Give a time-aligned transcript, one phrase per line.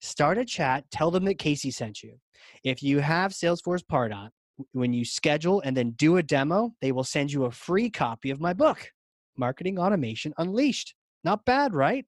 [0.00, 2.18] Start a chat, tell them that Casey sent you.
[2.62, 4.30] If you have Salesforce Pardot,
[4.72, 8.30] when you schedule and then do a demo, they will send you a free copy
[8.30, 8.90] of my book,
[9.36, 10.94] Marketing Automation Unleashed.
[11.24, 12.04] Not bad, right?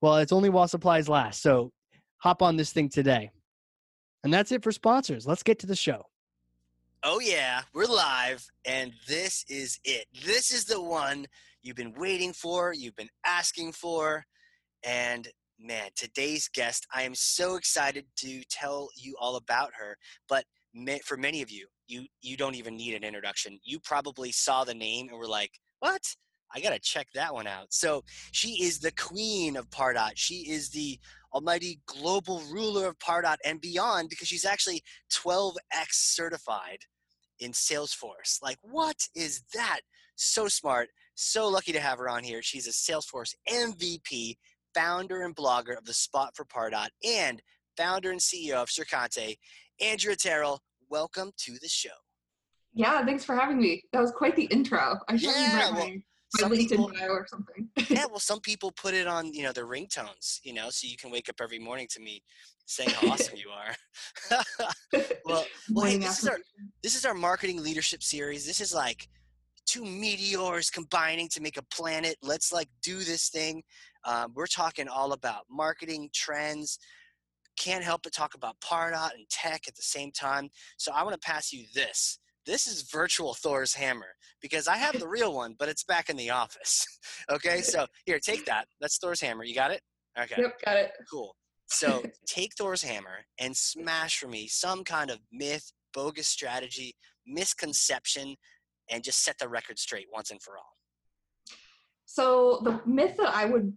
[0.00, 1.42] Well, it's only while supplies last.
[1.42, 1.72] So
[2.18, 3.30] hop on this thing today.
[4.22, 5.26] And that's it for sponsors.
[5.26, 6.02] Let's get to the show.
[7.02, 10.06] Oh, yeah, we're live, and this is it.
[10.24, 11.26] This is the one
[11.62, 14.24] you've been waiting for, you've been asking for.
[14.82, 15.28] And
[15.58, 19.96] man, today's guest, I am so excited to tell you all about her.
[20.28, 20.44] But
[21.04, 23.58] for many of you, you you don't even need an introduction.
[23.64, 26.02] You probably saw the name and were like, "What?
[26.54, 30.12] I got to check that one out." So, she is the queen of Pardot.
[30.16, 30.98] She is the
[31.32, 34.82] almighty global ruler of Pardot and beyond because she's actually
[35.12, 35.56] 12x
[35.92, 36.78] certified
[37.40, 38.40] in Salesforce.
[38.40, 39.80] Like, what is that?
[40.16, 40.88] So smart.
[41.16, 42.40] So lucky to have her on here.
[42.42, 44.36] She's a Salesforce MVP,
[44.74, 47.40] founder and blogger of the Spot for Pardot, and
[47.76, 49.36] founder and CEO of Sercante,
[49.80, 51.90] Andrea Tarrell, welcome to the show.
[52.74, 53.84] Yeah, thanks for having me.
[53.92, 54.98] That was quite the intro.
[55.08, 55.90] I should yeah, well,
[56.40, 57.68] my LinkedIn people, bio or something.
[57.88, 60.96] yeah, well, some people put it on, you know, their ringtones, you know, so you
[60.96, 62.22] can wake up every morning to me
[62.66, 64.42] saying how awesome you are.
[65.24, 66.38] well, well hey, this is our
[66.82, 68.46] this is our marketing leadership series.
[68.46, 69.08] This is like
[69.66, 72.16] two meteors combining to make a planet.
[72.22, 73.62] Let's like do this thing.
[74.04, 76.78] Um, we're talking all about marketing trends.
[77.56, 80.50] Can't help but talk about Pardot and tech at the same time.
[80.76, 84.98] So I want to pass you this this is virtual Thor's hammer because I have
[84.98, 86.86] the real one, but it's back in the office.
[87.30, 88.66] okay, so here, take that.
[88.80, 89.44] That's Thor's hammer.
[89.44, 89.80] You got it?
[90.18, 90.42] Okay.
[90.42, 90.92] Yep, got it.
[91.10, 91.34] Cool.
[91.66, 96.94] So take Thor's hammer and smash for me some kind of myth, bogus strategy,
[97.26, 98.36] misconception,
[98.90, 100.76] and just set the record straight once and for all.
[102.04, 103.72] So the myth that I would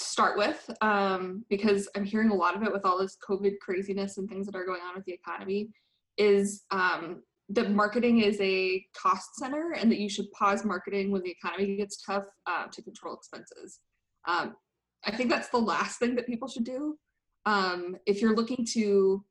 [0.00, 4.18] start with, um, because I'm hearing a lot of it with all this COVID craziness
[4.18, 5.70] and things that are going on with the economy,
[6.16, 11.22] is um, that marketing is a cost center and that you should pause marketing when
[11.22, 13.80] the economy gets tough uh, to control expenses.
[14.26, 14.54] Um,
[15.04, 16.96] I think that's the last thing that people should do.
[17.46, 19.24] Um, if you're looking to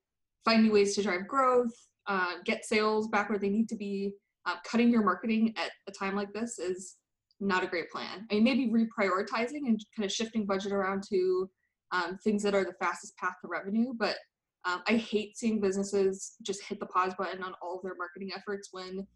[0.43, 1.71] find new ways to drive growth,
[2.07, 4.13] uh, get sales back where they need to be,
[4.45, 6.95] uh, cutting your marketing at a time like this is
[7.39, 8.27] not a great plan.
[8.29, 11.49] I mean, maybe reprioritizing and kind of shifting budget around to
[11.91, 14.17] um, things that are the fastest path to revenue, but
[14.65, 18.31] Um, I hate seeing businesses just hit the pause button on all of their marketing
[18.35, 19.07] efforts when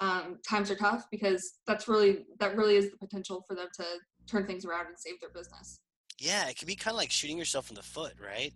[0.00, 3.84] um, times are tough because that's really that really is the potential for them to
[4.26, 5.78] turn things around and save their business.
[6.18, 8.52] Yeah, it can be kind of like shooting yourself in the foot, right?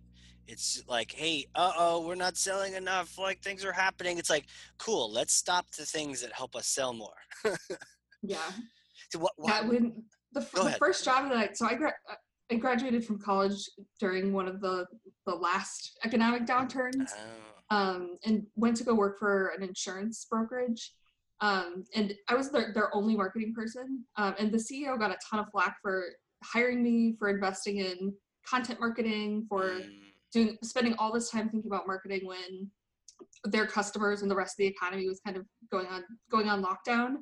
[0.46, 3.18] It's like, hey, uh oh, we're not selling enough.
[3.18, 4.16] Like things are happening.
[4.18, 4.46] It's like,
[4.78, 5.12] cool.
[5.12, 7.18] Let's stop the things that help us sell more.
[8.22, 8.50] yeah.
[9.10, 9.32] So what?
[9.44, 9.62] Yeah.
[9.62, 11.94] When the, the first job that I so I gra-
[12.50, 13.68] I graduated from college
[13.98, 14.86] during one of the
[15.26, 17.10] the last economic downturns.
[17.16, 20.92] Oh, um, and went to go work for an insurance brokerage.
[21.40, 24.04] Um, and I was their, their only marketing person.
[24.16, 26.04] Um, and the CEO got a ton of flack for
[26.42, 28.12] hiring me, for investing in
[28.48, 29.88] content marketing, for mm,
[30.32, 32.70] doing spending all this time thinking about marketing when
[33.44, 36.62] their customers and the rest of the economy was kind of going on going on
[36.62, 37.16] lockdown.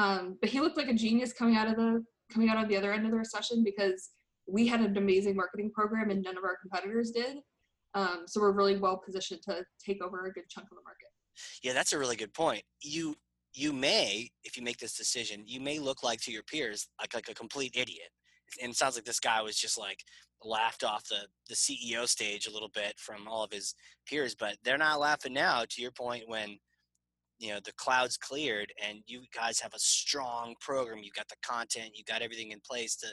[0.00, 2.02] Um, but he looked like a genius coming out of the
[2.32, 4.10] coming out of the other end of the recession because
[4.46, 7.38] we had an amazing marketing program and none of our competitors did.
[7.94, 11.08] Um, so we're really well positioned to take over a good chunk of the market.
[11.62, 12.62] yeah, that's a really good point.
[12.82, 13.14] You
[13.52, 17.14] you may, if you make this decision, you may look like to your peers like
[17.14, 18.10] like a complete idiot.
[18.62, 20.02] And it sounds like this guy was just like
[20.42, 23.74] laughed off the the CEO stage a little bit from all of his
[24.06, 25.64] peers, but they're not laughing now.
[25.68, 26.58] To your point, when
[27.40, 31.36] you know the clouds cleared and you guys have a strong program, you've got the
[31.42, 33.08] content, you've got everything in place to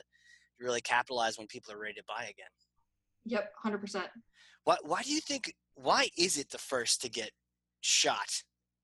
[0.60, 2.52] really capitalize when people are ready to buy again.
[3.26, 4.08] Yep, hundred percent.
[4.66, 7.32] Why why do you think why is it the first to get
[7.82, 8.30] shot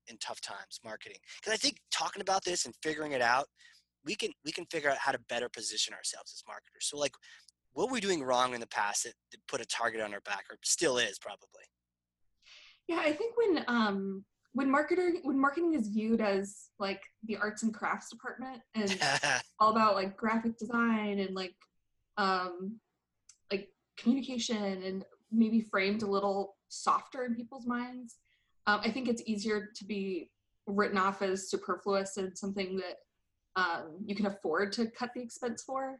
[0.08, 1.18] in tough times marketing?
[1.40, 3.46] Because I think talking about this and figuring it out,
[4.04, 6.88] we can we can figure out how to better position ourselves as marketers.
[6.88, 7.12] So like
[7.74, 10.20] what were we doing wrong in the past that, that put a target on our
[10.20, 11.64] back or still is probably?
[12.88, 14.24] Yeah, I think when um
[14.54, 18.98] when marketing when marketing is viewed as like the arts and crafts department and
[19.60, 21.54] all about like graphic design and like
[22.16, 22.76] um
[23.50, 23.68] like
[23.98, 28.16] communication and maybe framed a little softer in people's minds
[28.66, 30.30] um, i think it's easier to be
[30.66, 32.96] written off as superfluous and something that
[33.56, 35.98] um, you can afford to cut the expense for.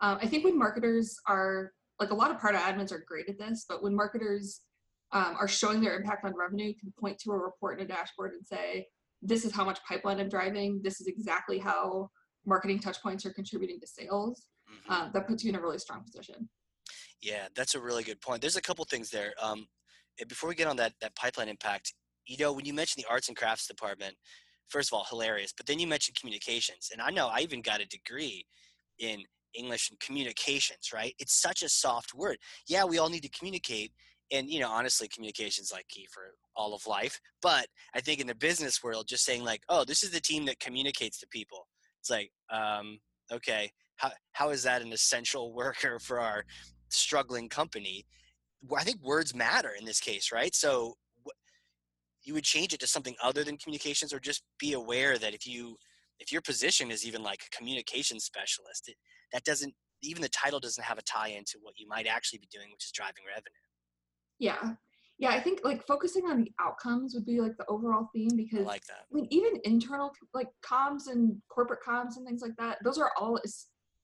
[0.00, 3.38] Um, i think when marketers are like a lot of Pardot admins are great at
[3.38, 4.62] this but when marketers
[5.12, 8.32] um, are showing their impact on revenue can point to a report in a dashboard
[8.32, 8.86] and say
[9.22, 12.08] this is how much pipeline i'm driving this is exactly how
[12.46, 14.90] marketing touch points are contributing to sales Mhm.
[14.90, 16.48] uh, that puts you in a really strong position
[17.22, 18.40] Yeah, that's a really good point.
[18.40, 19.34] There's a couple things there.
[19.38, 19.68] Um,
[20.28, 21.92] before we get on that that pipeline impact,
[22.26, 24.16] you know, when you mentioned the arts and crafts department,
[24.68, 25.52] first of all, hilarious.
[25.56, 28.46] But then you mentioned communications, and I know I even got a degree
[28.98, 29.22] in
[29.54, 30.92] English and communications.
[30.94, 31.14] Right?
[31.18, 32.38] It's such a soft word.
[32.66, 33.92] Yeah, we all need to communicate,
[34.32, 36.22] and you know, honestly, communications is like key for
[36.56, 37.20] all of life.
[37.42, 40.44] But I think in the business world, just saying like, oh, this is the team
[40.46, 41.66] that communicates to people.
[42.00, 42.98] It's like, um,
[43.32, 46.44] okay, how how is that an essential worker for our
[46.88, 48.04] struggling company
[48.76, 50.94] i think words matter in this case right so
[52.22, 55.46] you would change it to something other than communications or just be aware that if
[55.46, 55.76] you
[56.18, 58.96] if your position is even like a communications specialist it,
[59.32, 59.72] that doesn't
[60.02, 62.84] even the title doesn't have a tie into what you might actually be doing which
[62.84, 63.64] is driving revenue
[64.40, 64.72] yeah
[65.18, 68.60] yeah i think like focusing on the outcomes would be like the overall theme because
[68.60, 72.56] i like that I mean, even internal like comms and corporate comms and things like
[72.58, 73.38] that, those are all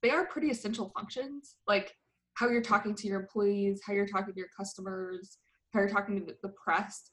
[0.03, 1.57] they are pretty essential functions.
[1.67, 1.93] Like
[2.35, 5.39] how you're talking to your employees, how you're talking to your customers,
[5.73, 7.11] how you're talking to the, the press.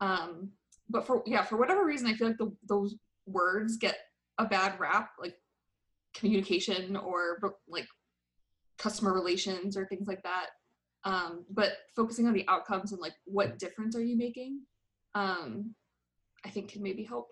[0.00, 0.50] Um,
[0.90, 2.96] but for yeah, for whatever reason, I feel like the, those
[3.26, 3.96] words get
[4.38, 5.36] a bad rap, like
[6.14, 7.86] communication or like
[8.78, 10.48] customer relations or things like that.
[11.04, 14.60] Um, but focusing on the outcomes and like what difference are you making,
[15.14, 15.74] um,
[16.44, 17.28] I think can maybe help.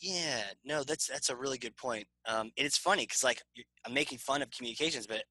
[0.00, 2.06] Yeah, no, that's that's a really good point.
[2.26, 3.40] Um, and it's funny because like
[3.86, 5.24] I'm making fun of communications, but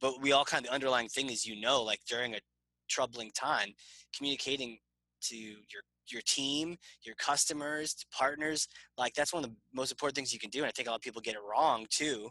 [0.00, 2.40] but we all kind of the underlying thing is you know like during a
[2.88, 3.68] troubling time,
[4.16, 4.78] communicating
[5.22, 8.66] to your your team, your customers, to partners,
[8.96, 10.60] like that's one of the most important things you can do.
[10.60, 12.30] And I think a lot of people get it wrong too.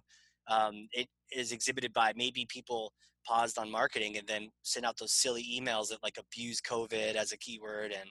[0.50, 2.94] Um, it is exhibited by maybe people
[3.26, 7.32] paused on marketing and then send out those silly emails that like abuse COVID as
[7.34, 8.10] a keyword and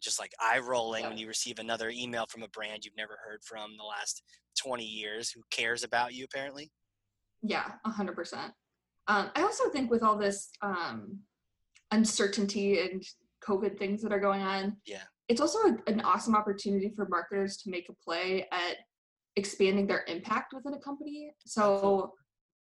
[0.00, 3.38] just like eye rolling when you receive another email from a brand you've never heard
[3.44, 4.22] from the last
[4.62, 6.70] 20 years who cares about you apparently
[7.42, 8.52] Yeah, a hundred percent.
[9.08, 11.18] Um, I also think with all this um,
[11.90, 13.02] uncertainty and
[13.46, 15.02] COVID things that are going on, Yeah.
[15.28, 18.76] it's also a, an awesome opportunity for marketers to make a play at
[19.36, 21.32] expanding their impact within a company.
[21.46, 22.12] So,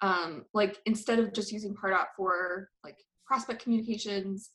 [0.01, 4.51] um, like instead of just using Pardot for like prospect communications,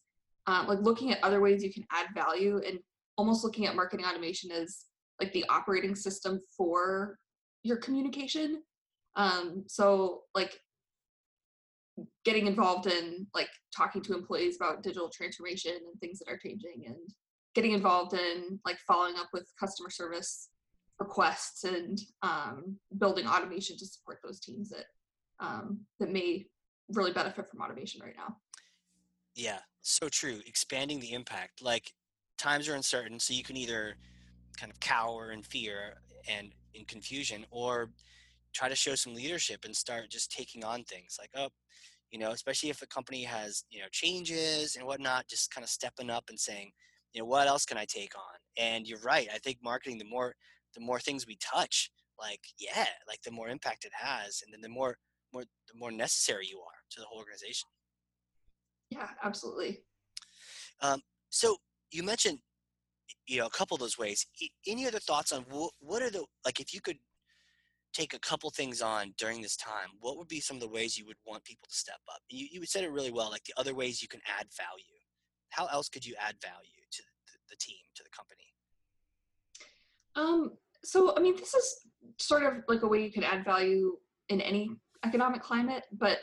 [0.47, 2.79] um, like looking at other ways you can add value and
[3.17, 4.85] almost looking at marketing automation as
[5.21, 7.19] like the operating system for
[7.63, 8.63] your communication.
[9.17, 10.59] Um, so like
[12.25, 16.85] getting involved in like talking to employees about digital transformation and things that are changing
[16.87, 16.97] and
[17.55, 20.49] getting involved in like following up with customer service
[21.03, 24.87] requests and um, building automation to support those teams that
[25.41, 26.47] um, that may
[26.91, 28.37] really benefit from automation right now.
[29.35, 30.41] Yeah, so true.
[30.47, 31.63] Expanding the impact.
[31.63, 31.93] Like
[32.39, 33.97] times are uncertain, so you can either
[34.59, 35.77] kind of cower in fear
[36.29, 37.91] and in confusion, or
[38.55, 41.49] try to show some leadership and start just taking on things like, oh,
[42.11, 45.71] you know, especially if a company has, you know, changes and whatnot, just kind of
[45.71, 46.71] stepping up and saying,
[47.13, 48.39] you know, what else can I take on?
[48.59, 49.29] And you're right.
[49.35, 50.35] I think marketing, the more,
[50.75, 54.43] the more things we touch, like, yeah, like the more impact it has.
[54.45, 54.97] And then the more,
[55.33, 57.69] more, the more necessary you are to the whole organization.
[58.91, 59.83] Yeah, absolutely.
[60.81, 61.01] Um,
[61.31, 61.57] so
[61.91, 62.39] you mentioned,
[63.27, 64.27] you know, a couple of those ways.
[64.67, 66.99] Any other thoughts on what, what are the, like, if you could
[67.93, 70.99] take a couple things on during this time, what would be some of the ways
[70.99, 72.21] you would want people to step up?
[72.29, 74.85] You, you said it really well, like the other ways you can add value.
[75.51, 78.52] How else could you add value to the, the team, to the company?
[80.17, 80.53] Um,
[80.85, 81.87] so, I mean, this is
[82.19, 83.97] sort of like a way you could add value
[84.29, 84.71] in any
[85.05, 86.19] economic climate, but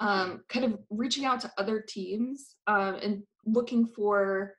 [0.00, 4.54] um, kind of reaching out to other teams um, and looking for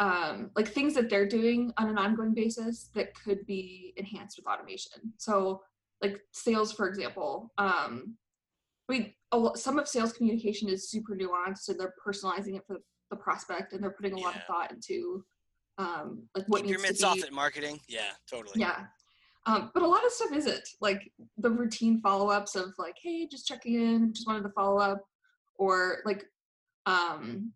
[0.00, 4.46] um, like things that they're doing on an ongoing basis that could be enhanced with
[4.46, 5.12] automation.
[5.18, 5.62] So
[6.00, 8.16] like sales, for example, um,
[8.88, 9.14] we
[9.54, 12.78] some of sales communication is super nuanced and they're personalizing it for
[13.10, 14.24] the prospect and they're putting a yeah.
[14.24, 15.24] lot of thought into
[15.78, 17.80] um, like what Keep needs your mitts to off at marketing.
[17.88, 18.60] Yeah, totally.
[18.60, 18.84] Yeah.
[19.46, 23.46] Um, but a lot of stuff isn't like the routine follow-ups of like, hey, just
[23.46, 25.02] checking in, just wanted to follow up,
[25.56, 26.24] or like
[26.86, 27.52] um,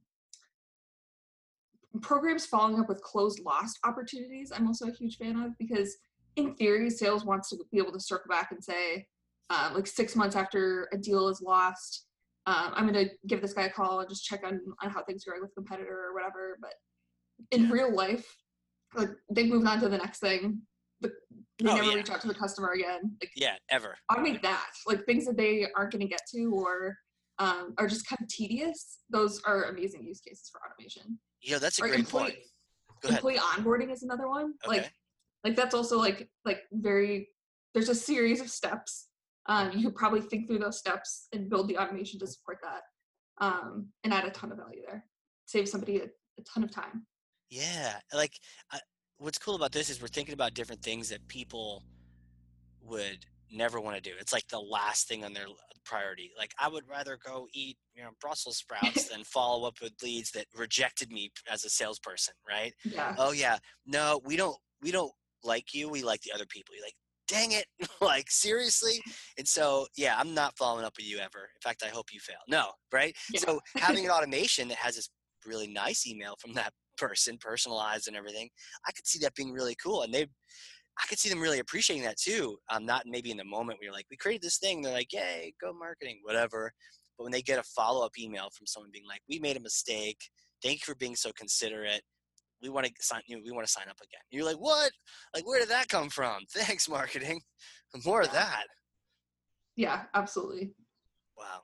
[2.03, 4.51] programs following up with closed lost opportunities.
[4.55, 5.97] I'm also a huge fan of because
[6.35, 9.07] in theory, sales wants to be able to circle back and say,
[9.49, 12.07] um, like six months after a deal is lost,
[12.47, 15.03] um, I'm going to give this guy a call and just check on, on how
[15.05, 16.59] things are going with the competitor or whatever.
[16.61, 16.75] But
[17.51, 18.27] in real life,
[18.95, 20.63] like they've moved on to the next thing.
[21.01, 21.13] But
[21.59, 21.95] they oh, never yeah.
[21.95, 23.17] reach out to the customer again.
[23.21, 23.97] Like, yeah, ever.
[24.11, 24.71] Automate that.
[24.87, 26.97] Like things that they aren't going to get to or
[27.39, 28.99] um, are just kind of tedious.
[29.11, 31.19] Those are amazing use cases for automation.
[31.43, 32.37] Yeah, that's a or great employee, point.
[33.03, 33.65] Go employee ahead.
[33.65, 34.55] onboarding is another one.
[34.65, 34.79] Okay.
[34.79, 34.93] Like
[35.47, 37.29] like that's also like like very
[37.73, 39.09] there's a series of steps
[39.49, 42.83] um, you could probably think through those steps and build the automation to support that
[43.41, 45.05] um, and add a ton of value there
[45.47, 47.07] save somebody a, a ton of time
[47.51, 48.39] yeah like
[48.73, 48.79] uh,
[49.19, 51.83] what's cool about this is we're thinking about different things that people
[52.83, 55.47] would never want to do it's like the last thing on their
[55.85, 59.93] priority like i would rather go eat you know brussels sprouts than follow up with
[60.03, 63.15] leads that rejected me as a salesperson right yeah.
[63.19, 65.13] oh yeah no we don't we don't
[65.47, 66.75] like you, we like the other people.
[66.75, 66.95] You're like,
[67.29, 67.67] dang it,
[68.01, 69.01] like seriously.
[69.39, 71.49] And so, yeah, I'm not following up with you ever.
[71.55, 72.37] In fact, I hope you fail.
[72.49, 73.15] No, right?
[73.33, 73.41] Yeah.
[73.41, 75.09] So having an automation that has this
[75.47, 78.49] really nice email from that person, personalized and everything,
[78.87, 80.03] I could see that being really cool.
[80.03, 82.57] And they, I could see them really appreciating that too.
[82.71, 84.83] Um, not maybe in the moment where you're like, we created this thing.
[84.83, 86.73] They're like, yay, go marketing, whatever.
[87.17, 89.61] But when they get a follow up email from someone being like, we made a
[89.61, 90.19] mistake.
[90.63, 92.03] Thank you for being so considerate
[92.63, 94.91] we want to sign you know, we want to sign up again you're like what
[95.35, 97.41] like where did that come from thanks marketing
[98.05, 98.65] more of that
[99.77, 100.73] yeah absolutely
[101.37, 101.61] wow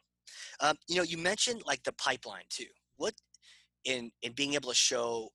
[0.60, 2.64] um, you know you mentioned like the pipeline too
[2.96, 3.14] what
[3.84, 5.28] in in being able to show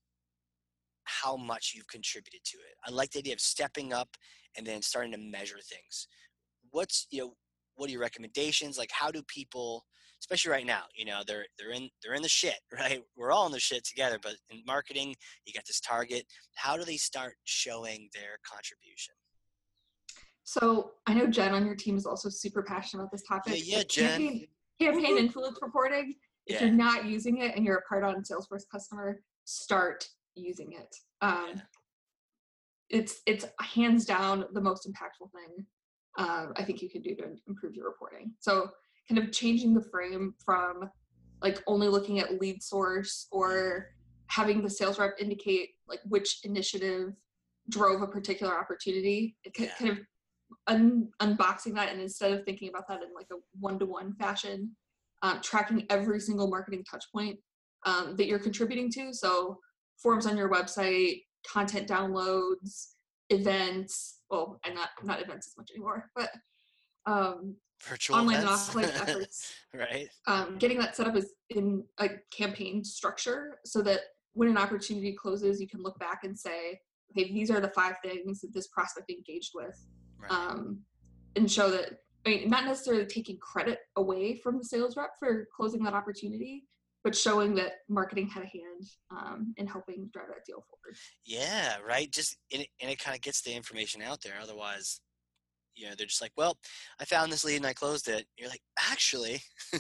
[1.03, 2.75] how much you've contributed to it.
[2.85, 4.09] I like the idea of stepping up
[4.57, 6.07] and then starting to measure things.
[6.71, 7.33] What's you know
[7.75, 8.77] what are your recommendations?
[8.77, 9.85] Like how do people
[10.19, 13.01] especially right now you know they're they're in they're in the shit right?
[13.15, 16.25] We're all in the shit together but in marketing you got this target.
[16.55, 19.13] How do they start showing their contribution?
[20.43, 23.53] So i know jen on your team is also super passionate about this topic.
[23.57, 24.09] yeah, yeah jen.
[24.09, 24.47] campaign,
[24.79, 26.15] campaign influence reporting
[26.47, 26.67] if yeah.
[26.67, 31.53] you're not using it and you're a Pardot on salesforce customer start using it um,
[31.55, 31.61] yeah.
[32.89, 35.65] it's it's hands down the most impactful thing
[36.17, 38.33] uh, I think you can do to improve your reporting.
[38.39, 38.71] So
[39.07, 40.89] kind of changing the frame from
[41.41, 43.91] like only looking at lead source or
[44.27, 47.13] having the sales rep indicate like which initiative
[47.69, 49.69] drove a particular opportunity it yeah.
[49.77, 49.99] kind of
[50.67, 54.75] un- unboxing that and instead of thinking about that in like a one-to-one fashion
[55.21, 57.37] um, tracking every single marketing touch point
[57.85, 59.57] um, that you're contributing to so
[60.01, 62.89] forms on your website content downloads
[63.29, 66.29] events well and not not events as much anymore but
[67.05, 68.75] um, virtual online events.
[68.75, 69.53] and offline efforts.
[69.73, 70.09] right.
[70.27, 74.01] Um, getting that set up is in a campaign structure so that
[74.33, 76.79] when an opportunity closes, you can look back and say,
[77.11, 79.75] okay, these are the five things that this prospect engaged with,
[80.19, 80.31] right.
[80.31, 80.81] um,
[81.35, 85.47] and show that I mean, not necessarily taking credit away from the sales rep for
[85.55, 86.65] closing that opportunity,
[87.01, 90.97] but showing that marketing had a hand um, in helping drive that deal forward.
[91.25, 92.11] Yeah, right.
[92.11, 94.33] Just and it, and it kind of gets the information out there.
[94.41, 94.99] Otherwise,
[95.73, 96.57] you know, they're just like, well,
[96.99, 98.25] I found this lead and I closed it.
[98.37, 99.41] You're like, actually,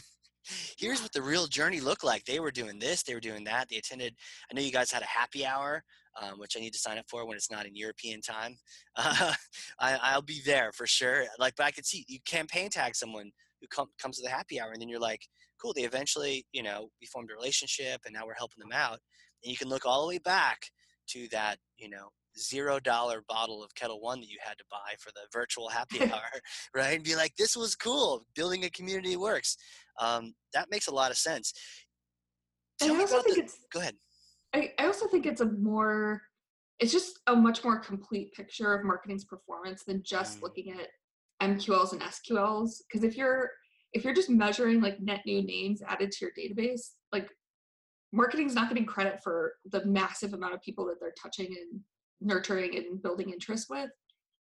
[0.77, 2.23] here's what the real journey looked like.
[2.23, 3.67] They were doing this, they were doing that.
[3.67, 4.15] They attended.
[4.49, 5.83] I know you guys had a happy hour,
[6.21, 8.57] um, which I need to sign up for when it's not in European time.
[8.99, 9.33] Uh,
[9.79, 11.25] I, will be there for sure.
[11.37, 13.31] Like, but I could see you campaign tag someone
[13.61, 15.21] who come, comes to the happy hour, and then you're like,
[15.61, 15.73] cool.
[15.73, 18.99] They eventually, you know, we formed a relationship, and now we're helping them out.
[19.43, 20.71] And you can look all the way back
[21.09, 24.95] to that, you know, zero dollar bottle of Ketel One that you had to buy
[24.99, 26.41] for the virtual happy hour,
[26.73, 26.95] right?
[26.95, 28.25] And be like, this was cool.
[28.35, 29.57] Building a community works.
[29.99, 31.53] Um, that makes a lot of sense.
[32.79, 33.59] Tell I also think the, it's.
[33.71, 33.95] Go ahead.
[34.57, 36.21] I, I also think it's a more.
[36.79, 40.43] It's just a much more complete picture of marketing's performance than just mm.
[40.43, 40.89] looking at
[41.41, 42.81] MQLs and SQLs.
[42.87, 43.49] Because if you're
[43.93, 47.29] if you're just measuring like net new names added to your database, like
[48.11, 51.81] marketing's not getting credit for the massive amount of people that they're touching and
[52.21, 53.89] nurturing and building interest with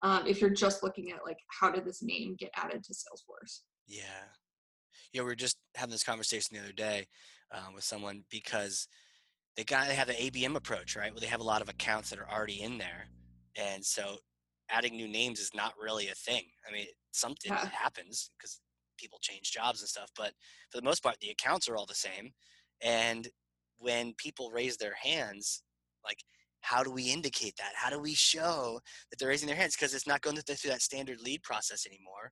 [0.01, 3.59] um, if you're just looking at like how did this name get added to salesforce
[3.87, 4.03] yeah
[5.13, 7.07] yeah we were just having this conversation the other day
[7.53, 8.87] uh, with someone because
[9.55, 12.09] they got they have the abm approach right where they have a lot of accounts
[12.09, 13.07] that are already in there
[13.55, 14.17] and so
[14.69, 17.67] adding new names is not really a thing i mean something yeah.
[17.67, 18.59] happens because
[18.97, 20.31] people change jobs and stuff but
[20.69, 22.31] for the most part the accounts are all the same
[22.81, 23.27] and
[23.79, 25.63] when people raise their hands
[26.05, 26.17] like
[26.61, 27.73] how do we indicate that?
[27.75, 28.79] How do we show
[29.09, 29.75] that they're raising their hands?
[29.75, 32.31] Because it's not going through that standard lead process anymore.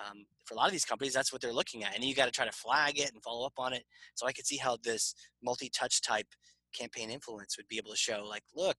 [0.00, 1.94] Um, for a lot of these companies, that's what they're looking at.
[1.94, 3.84] And you got to try to flag it and follow up on it.
[4.14, 6.26] So I could see how this multi-touch type
[6.74, 8.76] campaign influence would be able to show like, look,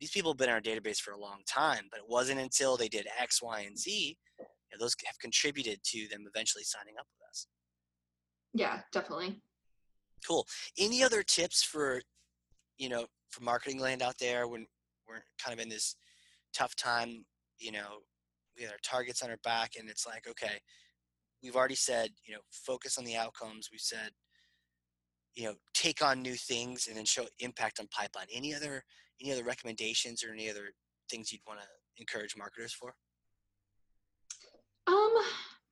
[0.00, 2.76] these people have been in our database for a long time, but it wasn't until
[2.76, 6.94] they did X, Y, and Z, you know, those have contributed to them eventually signing
[6.98, 7.46] up with us.
[8.54, 9.40] Yeah, definitely.
[10.26, 10.46] Cool.
[10.78, 12.00] Any other tips for,
[12.78, 14.66] you know, for marketing land out there when
[15.08, 15.96] we're kind of in this
[16.54, 17.24] tough time,
[17.58, 17.98] you know,
[18.56, 20.60] we have our targets on our back and it's like, okay,
[21.42, 23.68] we've already said, you know, focus on the outcomes.
[23.70, 24.10] We've said,
[25.34, 28.26] you know, take on new things and then show impact on pipeline.
[28.32, 28.82] Any other
[29.20, 30.72] any other recommendations or any other
[31.10, 31.66] things you'd want to
[31.98, 32.94] encourage marketers for?
[34.86, 35.14] Um,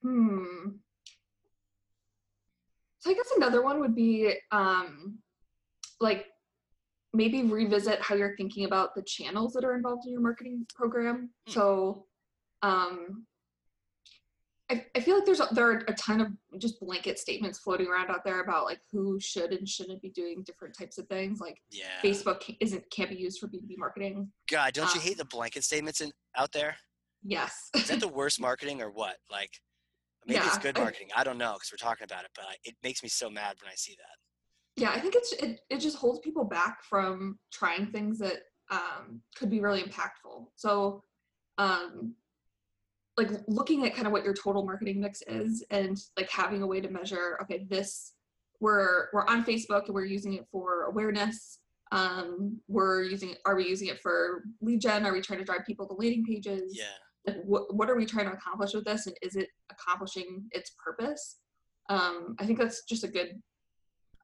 [0.03, 0.69] hmm.
[2.99, 5.19] So I guess another one would be um
[6.01, 6.27] like
[7.15, 11.31] maybe revisit how you're thinking about the channels that are involved in your marketing program.
[11.47, 11.53] Hmm.
[11.53, 12.07] So,
[12.63, 13.27] um,
[14.71, 17.89] I, I feel like there's a, there are a ton of just blanket statements floating
[17.89, 21.41] around out there about like who should and shouldn't be doing different types of things.
[21.41, 21.85] Like yeah.
[22.03, 24.31] Facebook isn't can't be used for B two B marketing.
[24.51, 26.77] God, don't um, you hate the blanket statements in, out there?
[27.23, 27.71] Yes.
[27.75, 29.17] Is that the worst marketing or what?
[29.31, 29.51] Like
[30.27, 31.09] maybe yeah, it's good marketing.
[31.15, 33.29] I, I don't know because we're talking about it, but I, it makes me so
[33.29, 34.17] mad when I see that
[34.77, 39.21] yeah i think it's it, it just holds people back from trying things that um,
[39.37, 41.03] could be really impactful so
[41.59, 42.15] um,
[43.17, 46.67] like looking at kind of what your total marketing mix is and like having a
[46.67, 48.15] way to measure okay this
[48.61, 51.59] we're we're on facebook and we're using it for awareness
[51.93, 55.05] um, we're using are we using it for lead gen?
[55.05, 56.75] Are we trying to drive people to landing pages?
[56.75, 56.87] Yeah.
[57.27, 60.73] Like what, what are we trying to accomplish with this and is it accomplishing its
[60.83, 61.39] purpose?
[61.89, 63.43] Um, i think that's just a good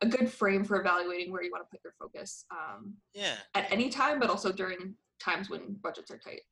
[0.01, 3.35] a good frame for evaluating where you want to put your focus um, yeah.
[3.55, 6.43] at any time but also during times when budgets are tight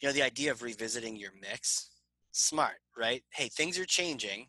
[0.00, 1.90] you know the idea of revisiting your mix
[2.32, 4.46] smart right hey things are changing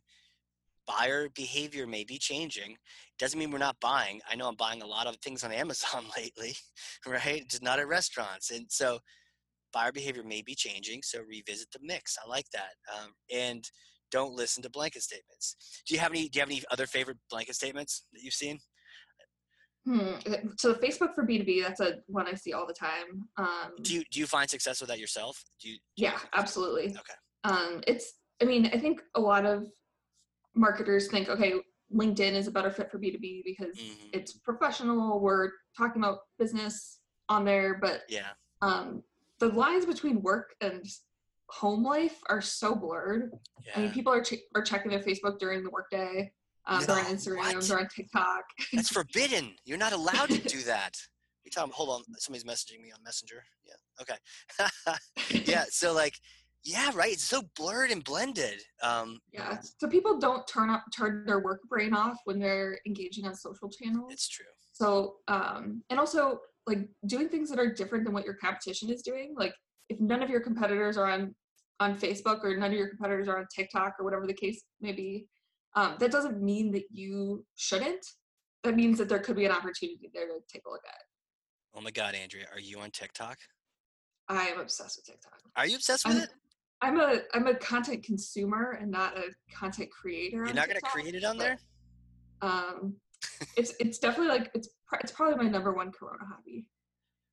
[0.88, 2.76] buyer behavior may be changing
[3.20, 6.04] doesn't mean we're not buying i know i'm buying a lot of things on amazon
[6.18, 6.56] lately
[7.08, 9.00] right just not at restaurants and so
[9.74, 13.70] buyer behavior may be changing so revisit the mix i like that um, and
[14.12, 15.56] don't listen to blanket statements.
[15.88, 16.30] Do you have any?
[16.30, 18.60] Do you have any other favorite blanket statements that you've seen?
[19.86, 20.14] Hmm.
[20.58, 23.28] So Facebook for B two B, that's a one I see all the time.
[23.38, 25.44] Um, do you do you find success with that yourself?
[25.60, 25.76] Do you?
[25.98, 26.86] Do yeah, you absolutely.
[26.90, 27.14] Okay.
[27.44, 28.14] Um, it's.
[28.42, 29.68] I mean, I think a lot of
[30.56, 31.54] marketers think, okay,
[31.94, 34.10] LinkedIn is a better fit for B two B because mm-hmm.
[34.14, 35.20] it's professional.
[35.20, 38.30] We're talking about business on there, but yeah.
[38.62, 39.04] Um,
[39.40, 40.86] the lines between work and
[41.50, 43.32] home life are so blurred.
[43.66, 43.74] Yeah.
[43.76, 46.32] I mean, people are ch- are checking their Facebook during the workday.
[46.68, 47.38] Um, no, they're on Instagram.
[47.38, 47.64] What?
[47.64, 48.44] They're on TikTok.
[48.74, 49.56] That's forbidden.
[49.66, 50.92] You're not allowed to do that.
[51.44, 53.44] You tell them, hold on, somebody's messaging me on Messenger.
[53.66, 54.02] Yeah.
[54.02, 55.44] Okay.
[55.52, 55.66] yeah.
[55.70, 56.14] So like,
[56.64, 57.14] yeah, right.
[57.14, 58.62] It's so blurred and blended.
[58.84, 59.58] Um, yeah.
[59.80, 63.70] So people don't turn up, turn their work brain off when they're engaging on social
[63.70, 64.12] channels.
[64.14, 64.46] It's true.
[64.72, 69.02] So, um, and also like doing things that are different than what your competition is
[69.02, 69.34] doing.
[69.36, 69.54] Like
[69.90, 71.36] if none of your competitors are on
[71.80, 74.92] on Facebook or none of your competitors are on TikTok or whatever the case may
[74.92, 75.26] be,
[75.76, 78.06] um, that doesn't mean that you shouldn't.
[78.64, 81.02] That means that there could be an opportunity there to take a look at.
[81.74, 83.38] Oh my God, Andrea, are you on TikTok?
[84.28, 85.40] I am obsessed with TikTok.
[85.56, 86.30] Are you obsessed with I'm, it?
[86.82, 90.38] I'm a I'm a content consumer and not a content creator.
[90.38, 91.58] You're not gonna create it on but, there?
[92.42, 92.96] Um,
[93.58, 94.70] it's it's definitely like it's
[95.02, 96.66] it's probably my number one Corona hobby.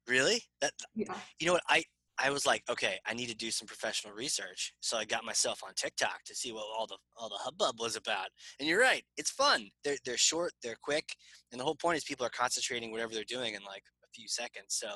[0.06, 0.42] Really?
[0.60, 1.14] That Yeah.
[1.38, 1.84] you know what I
[2.20, 4.74] I was like, okay, I need to do some professional research.
[4.80, 7.96] So I got myself on TikTok to see what all the all the hubbub was
[7.96, 8.28] about.
[8.58, 9.68] And you're right, it's fun.
[9.84, 11.14] They're they're short, they're quick,
[11.52, 14.26] and the whole point is people are concentrating whatever they're doing in like a few
[14.28, 14.66] seconds.
[14.70, 14.88] So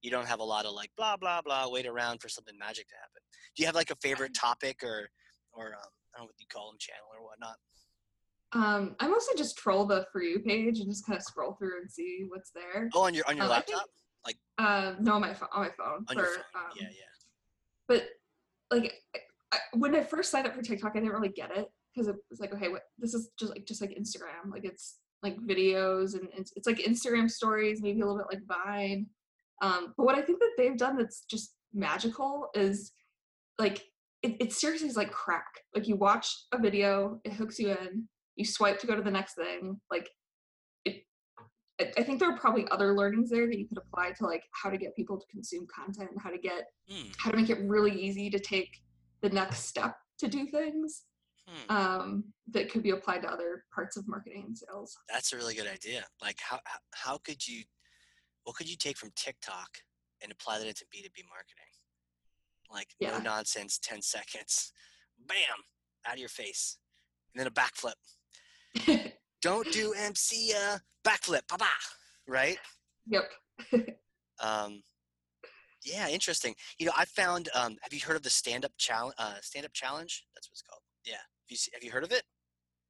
[0.00, 2.88] you don't have a lot of like blah blah blah wait around for something magic
[2.88, 3.22] to happen.
[3.56, 5.08] Do you have like a favorite topic or
[5.52, 7.56] or um, I don't know what you call them channel or whatnot?
[8.54, 11.80] Um, I mostly just troll the for you page and just kind of scroll through
[11.80, 12.88] and see what's there.
[12.94, 13.62] Oh, on your on your Um, I
[14.24, 14.36] laptop?
[14.58, 15.48] Uh, no, on my phone.
[15.52, 16.04] On my phone.
[16.08, 16.44] On for, phone?
[16.54, 17.12] Um, yeah, yeah.
[17.88, 18.04] But
[18.70, 18.92] like,
[19.52, 22.16] I, when I first signed up for TikTok, I didn't really get it because it
[22.30, 24.50] was like, okay, what this is just like just like Instagram.
[24.50, 28.42] Like it's like videos and it's, it's like Instagram stories, maybe a little bit like
[28.46, 29.06] Vine.
[29.62, 32.92] Um, but what I think that they've done that's just magical is
[33.58, 33.82] like
[34.22, 35.46] it, it seriously is like crack.
[35.74, 38.08] Like you watch a video, it hooks you in.
[38.36, 39.80] You swipe to go to the next thing.
[39.90, 40.08] Like.
[41.80, 44.44] I I think there are probably other learnings there that you could apply to like
[44.52, 47.50] how to get people to consume content, and how to get Hmm, how to make
[47.50, 48.82] it really easy to take
[49.22, 51.04] the next step to do things
[51.48, 51.74] hmm.
[51.74, 54.96] um, that could be applied to other parts of marketing and sales.
[55.10, 56.04] That's a really good idea.
[56.20, 57.64] Like how how, how could you
[58.44, 59.68] what could you take from TikTok
[60.22, 61.72] and apply that into B2B marketing?
[62.70, 64.72] Like no nonsense, 10 seconds.
[65.26, 65.36] Bam,
[66.06, 66.78] out of your face.
[67.34, 69.12] And then a backflip.
[69.44, 71.42] Don't do MC uh backflip.
[71.48, 71.66] Ba
[72.26, 72.56] right?
[73.06, 73.24] yep.
[74.42, 74.82] Um
[75.84, 76.54] yeah, interesting.
[76.78, 79.66] You know, I found um have you heard of the stand up challenge uh stand
[79.66, 80.24] up challenge?
[80.34, 80.80] That's what it's called.
[81.04, 81.16] Yeah.
[81.16, 82.22] Have you have you heard of it?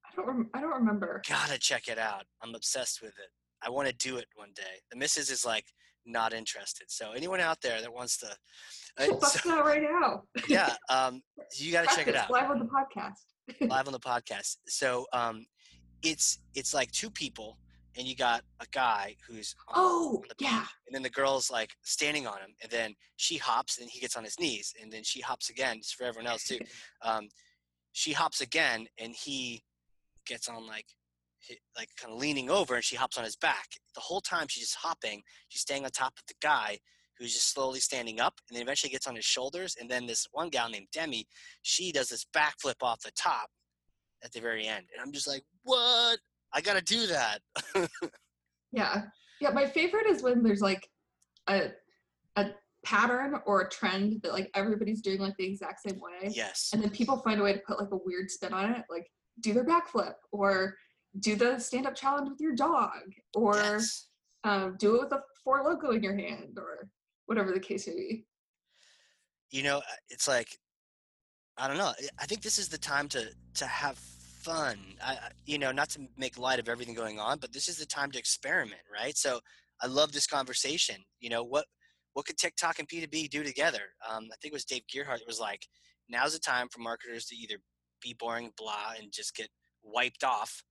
[0.06, 0.26] I don't.
[0.28, 1.22] Rem- I don't remember.
[1.28, 2.22] gotta check it out.
[2.40, 3.30] I'm obsessed with it.
[3.60, 4.80] I want to do it one day.
[4.92, 5.64] The missus is like
[6.06, 6.84] not interested.
[6.88, 8.28] So anyone out there that wants to,
[8.98, 10.22] uh, so- it out right now.
[10.48, 11.20] yeah, um,
[11.56, 13.18] you got to check it out live on the podcast.
[13.68, 14.56] live on the podcast.
[14.68, 15.44] So um,
[16.04, 17.58] it's it's like two people,
[17.96, 20.60] and you got a guy who's on, Oh, on the yeah.
[20.60, 24.00] beach, and then the girl's like standing on him, and then she hops, and he
[24.00, 25.78] gets on his knees, and then she hops again.
[25.78, 26.58] It's for everyone else too.
[27.02, 27.28] Um,
[27.92, 29.62] she hops again, and he
[30.26, 30.86] gets on like
[31.76, 34.64] like kind of leaning over and she hops on his back the whole time she's
[34.64, 36.78] just hopping she's staying on top of the guy
[37.18, 40.26] who's just slowly standing up and then eventually gets on his shoulders and then this
[40.32, 41.26] one gal named demi
[41.60, 43.50] she does this backflip off the top
[44.24, 46.18] at the very end and i'm just like what
[46.52, 47.38] i gotta do that
[48.74, 49.02] Yeah.
[49.40, 49.50] Yeah.
[49.50, 50.88] My favorite is when there's like
[51.48, 51.68] a
[52.36, 52.50] a
[52.84, 56.28] pattern or a trend that like everybody's doing like the exact same way.
[56.30, 58.84] yes and then people find a way to put like a weird spin on it
[58.90, 59.06] like
[59.40, 60.74] do their backflip or
[61.20, 63.00] do the stand up challenge with your dog
[63.34, 64.08] or yes.
[64.42, 66.88] um, do it with a four logo in your hand or
[67.26, 68.26] whatever the case may be
[69.50, 70.58] you know uh, it's like
[71.56, 73.98] i don't know I- i think this is the time to to have
[74.44, 74.78] fun.
[75.02, 77.86] I, you know not to make light of everything going on but this is the
[77.86, 79.16] time to experiment right?
[79.16, 79.40] So
[79.82, 80.96] i love this conversation.
[81.20, 81.66] You know what
[82.12, 83.84] what could tiktok and B2B do together?
[84.08, 85.62] Um, i think it was dave Gerhardt that was like
[86.08, 87.56] now's the time for marketers to either
[88.02, 89.48] be boring blah and just get
[89.82, 90.62] wiped off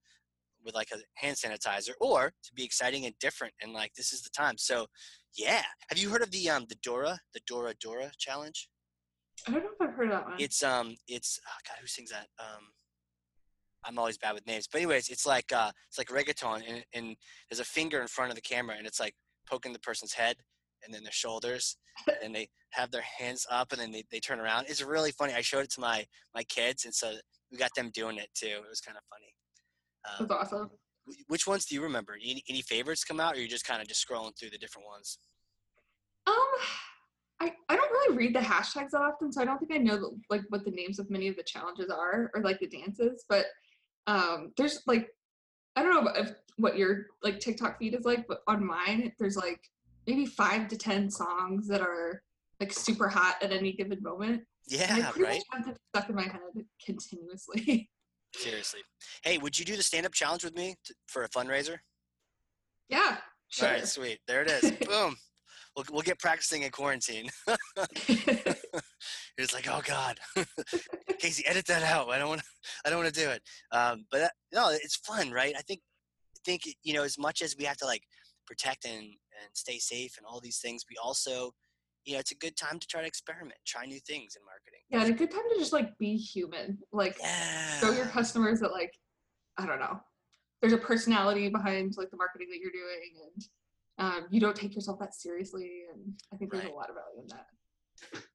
[0.64, 4.22] with like a hand sanitizer or to be exciting and different and like this is
[4.22, 4.56] the time.
[4.56, 4.86] So
[5.36, 5.62] yeah.
[5.88, 8.68] Have you heard of the um the dora the dora dora challenge?
[9.46, 10.36] I don't know if i've heard of that one.
[10.38, 12.28] It's um it's oh god who sings that?
[12.38, 12.64] Um
[13.86, 14.68] i'm always bad with names.
[14.70, 17.16] But anyways it's like uh it's like reggaeton and, and
[17.48, 19.14] there's a finger in front of the camera and it's like
[19.48, 20.36] poking the person's head
[20.84, 21.76] and then their shoulders
[22.22, 24.66] and they have their hands up and then they, they turn around.
[24.68, 25.32] It's really funny.
[25.34, 27.14] I showed it to my my kids and so
[27.50, 28.46] we got them doing it too.
[28.46, 29.34] It was kind of funny.
[30.20, 30.70] Um, that's awesome.
[31.28, 32.14] which ones do you remember?
[32.22, 34.86] Any, any favorites come out or you're just kind of just scrolling through the different
[34.86, 35.18] ones?
[36.26, 36.34] Um
[37.40, 39.96] I, I don't really read the hashtags that often so i don't think i know
[39.96, 43.24] the, like what the names of many of the challenges are or like the dances
[43.28, 43.46] but
[44.06, 45.08] um there's like
[45.76, 49.36] i don't know if what your like tiktok feed is like but on mine there's
[49.36, 49.60] like
[50.06, 52.22] maybe five to ten songs that are
[52.60, 55.74] like super hot at any given moment Yeah, and i pretty right much have them
[55.94, 56.40] stuck in my head
[56.84, 57.90] continuously
[58.34, 58.80] seriously
[59.22, 61.78] hey would you do the stand-up challenge with me to, for a fundraiser
[62.88, 63.16] yeah
[63.48, 64.18] sure All right, sweet.
[64.26, 64.70] There it is.
[64.88, 65.16] Boom.
[65.76, 67.28] We'll, we'll get practicing in quarantine.
[68.08, 70.18] it's like, oh God,
[71.18, 72.08] Casey, edit that out.
[72.10, 72.40] I don't want.
[72.42, 72.46] to,
[72.84, 73.42] I don't want to do it.
[73.72, 75.54] Um, but that, no, it's fun, right?
[75.56, 75.80] I think.
[76.36, 78.02] I think you know, as much as we have to like
[78.46, 81.52] protect and and stay safe and all these things, we also
[82.04, 84.80] you know, it's a good time to try to experiment, try new things in marketing.
[84.90, 86.78] Yeah, and a good time to just like be human.
[86.92, 87.80] Like Yeah.
[87.80, 88.92] show your customers that like
[89.56, 90.00] I don't know.
[90.60, 93.44] There's a personality behind like the marketing that you're doing and
[93.98, 96.72] um, you don't take yourself that seriously and I think there's Right.
[96.72, 97.46] a lot of value in that.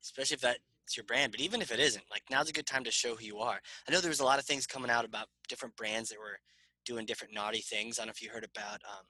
[0.01, 0.59] especially if that's
[0.97, 1.31] your brand.
[1.31, 3.59] But even if it isn't, like now's a good time to show who you are.
[3.87, 6.39] I know there was a lot of things coming out about different brands that were
[6.85, 7.99] doing different naughty things.
[7.99, 9.05] I don't know if you heard about um,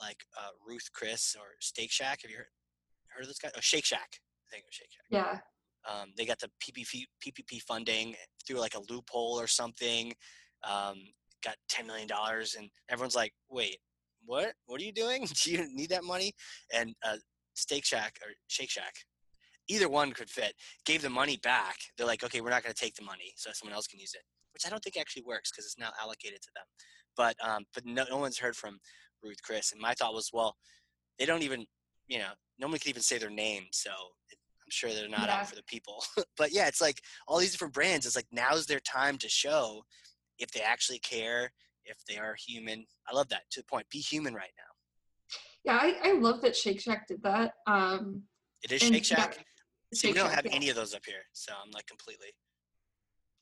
[0.00, 2.20] like uh, Ruth Chris or Steak Shack.
[2.22, 2.46] Have you heard
[3.08, 3.50] heard of this guy?
[3.56, 4.20] Oh, Shake Shack.
[4.46, 5.06] I think it was Shake Shack.
[5.10, 5.38] Yeah.
[5.90, 8.14] Um, they got the PPP, PPP funding
[8.46, 10.12] through like a loophole or something.
[10.64, 10.96] Um,
[11.44, 13.78] got ten million dollars, and everyone's like, "Wait,
[14.26, 14.52] what?
[14.66, 15.26] What are you doing?
[15.44, 16.32] Do you need that money?"
[16.74, 17.16] And uh,
[17.54, 18.94] Steak Shack or Shake Shack,
[19.68, 20.54] either one could fit.
[20.84, 21.76] Gave the money back.
[21.96, 24.14] They're like, "Okay, we're not going to take the money, so someone else can use
[24.14, 26.64] it," which I don't think actually works because it's now allocated to them.
[27.16, 28.78] But um, but no, no one's heard from
[29.22, 30.56] Ruth Chris, and my thought was, well,
[31.18, 31.66] they don't even,
[32.08, 33.90] you know, no one can even say their name, so
[34.30, 35.40] it, I'm sure they're not Yeah.
[35.40, 36.04] out for the people.
[36.36, 38.04] but yeah, it's like all these different brands.
[38.06, 39.82] It's like now's their time to show
[40.38, 41.52] if they actually care,
[41.86, 42.84] if they are human.
[43.08, 43.88] I love that to the point.
[43.90, 44.72] Be human right now.
[45.64, 47.54] Yeah, I, I love that Shake Shack did that.
[47.66, 48.22] Um
[48.62, 49.44] It is Shake Shack.
[49.94, 50.52] See, we don't Shack, have yeah.
[50.54, 52.28] any of those up here, so I'm like completely.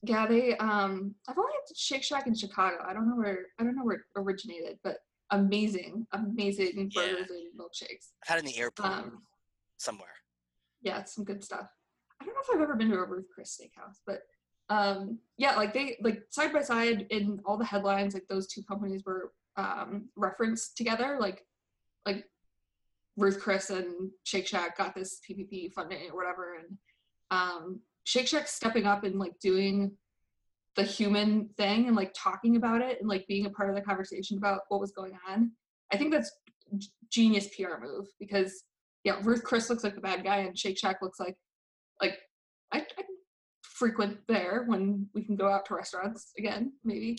[0.02, 2.76] Yeah, they um I've only had Shake Shack in Chicago.
[2.87, 4.98] I don't know where I don't know where it originated, but
[5.30, 7.02] amazing, amazing Yeah.
[7.02, 8.12] burgers and milkshakes.
[8.22, 9.22] I've had in the airport Um
[9.78, 10.14] somewhere.
[10.83, 11.66] yeah, it's some good stuff.
[12.20, 14.20] I don't know if I've ever been to a Ruth Chris steakhouse, but
[14.70, 18.62] um yeah, like they like side by side in all the headlines, like those two
[18.62, 21.44] companies were um referenced together, like
[22.07, 22.24] like
[23.16, 26.79] Ruth Chris and Shake Shack got this PPP funding or whatever, and
[27.31, 29.92] um Shake Shack stepping up and like doing
[30.77, 33.83] the human thing and like talking about it and like being a part of the
[33.83, 35.53] conversation about what was going on.
[35.92, 36.33] I think that's
[37.11, 38.64] genius PR move because
[39.05, 41.37] yeah, Ruth Chris looks like the bad guy and Shake Shack looks like
[42.00, 42.18] like
[43.85, 47.18] frequent there when we can go out to restaurants again, maybe.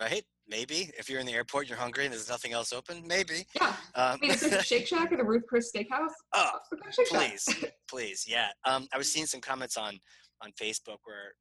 [0.00, 0.22] Right?
[0.48, 3.02] Maybe if you're in the airport, you're hungry, and there's nothing else open.
[3.04, 3.44] Maybe.
[3.56, 3.66] Yeah.
[3.66, 6.68] Um, I mean, if there's a Shake Shack and the Ruth Chris steakhouse, oh, let's
[6.70, 8.50] go to Shake please, please, yeah.
[8.64, 9.98] Um, I was seeing some comments on
[10.40, 11.32] on Facebook where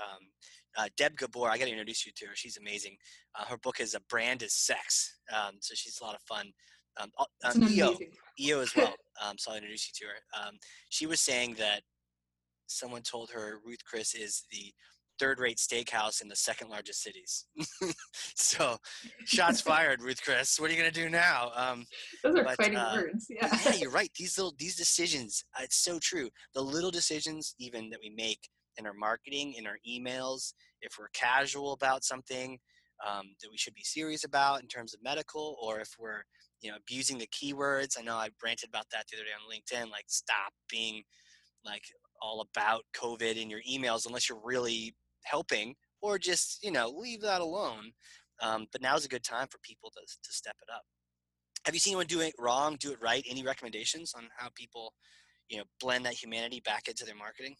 [0.00, 0.20] um,
[0.78, 2.36] uh, Deb Gabor, I got to introduce you to her.
[2.36, 2.96] She's amazing.
[3.36, 6.52] Uh, her book is a brand is sex, um, so she's a lot of fun.
[7.00, 7.10] Um,
[7.44, 7.96] um, EO.
[8.38, 8.94] EO as well.
[9.24, 10.48] Um, so I'll introduce you to her.
[10.48, 11.82] Um, she was saying that
[12.66, 14.72] someone told her Ruth Chris is the
[15.18, 17.46] third-rate steakhouse in the second largest cities.
[18.12, 18.76] so,
[19.24, 20.58] shots fired, Ruth Chris.
[20.58, 21.52] What are you gonna do now?
[21.54, 21.86] Um,
[22.22, 23.26] Those are but, fighting uh, words.
[23.30, 23.48] Yeah.
[23.64, 24.10] yeah, you're right.
[24.16, 26.30] These little these decisions, uh, it's so true.
[26.54, 31.08] The little decisions even that we make in our marketing, in our emails, if we're
[31.14, 32.58] casual about something
[33.06, 36.22] um, that we should be serious about in terms of medical, or if we're
[36.60, 37.98] you know abusing the keywords.
[37.98, 39.90] I know I ranted about that the other day on LinkedIn.
[39.90, 41.02] Like, stop being
[41.64, 41.82] like
[42.24, 47.20] all about COVID in your emails unless you're really helping, or just you know leave
[47.20, 47.92] that alone.
[48.42, 50.82] Um, but now's a good time for people to to step it up.
[51.66, 53.24] Have you seen anyone do it wrong, do it right?
[53.28, 54.92] Any recommendations on how people,
[55.48, 57.56] you know, blend that humanity back into their marketing?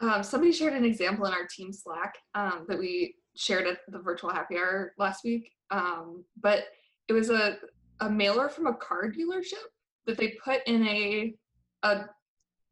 [0.00, 3.98] Um, somebody shared an example in our team Slack um, that we shared at the
[3.98, 5.50] virtual happy hour last week.
[5.70, 6.64] Um, but
[7.08, 7.58] it was a,
[8.00, 9.66] a mailer from a car dealership
[10.06, 11.34] that they put in a,
[11.82, 12.04] a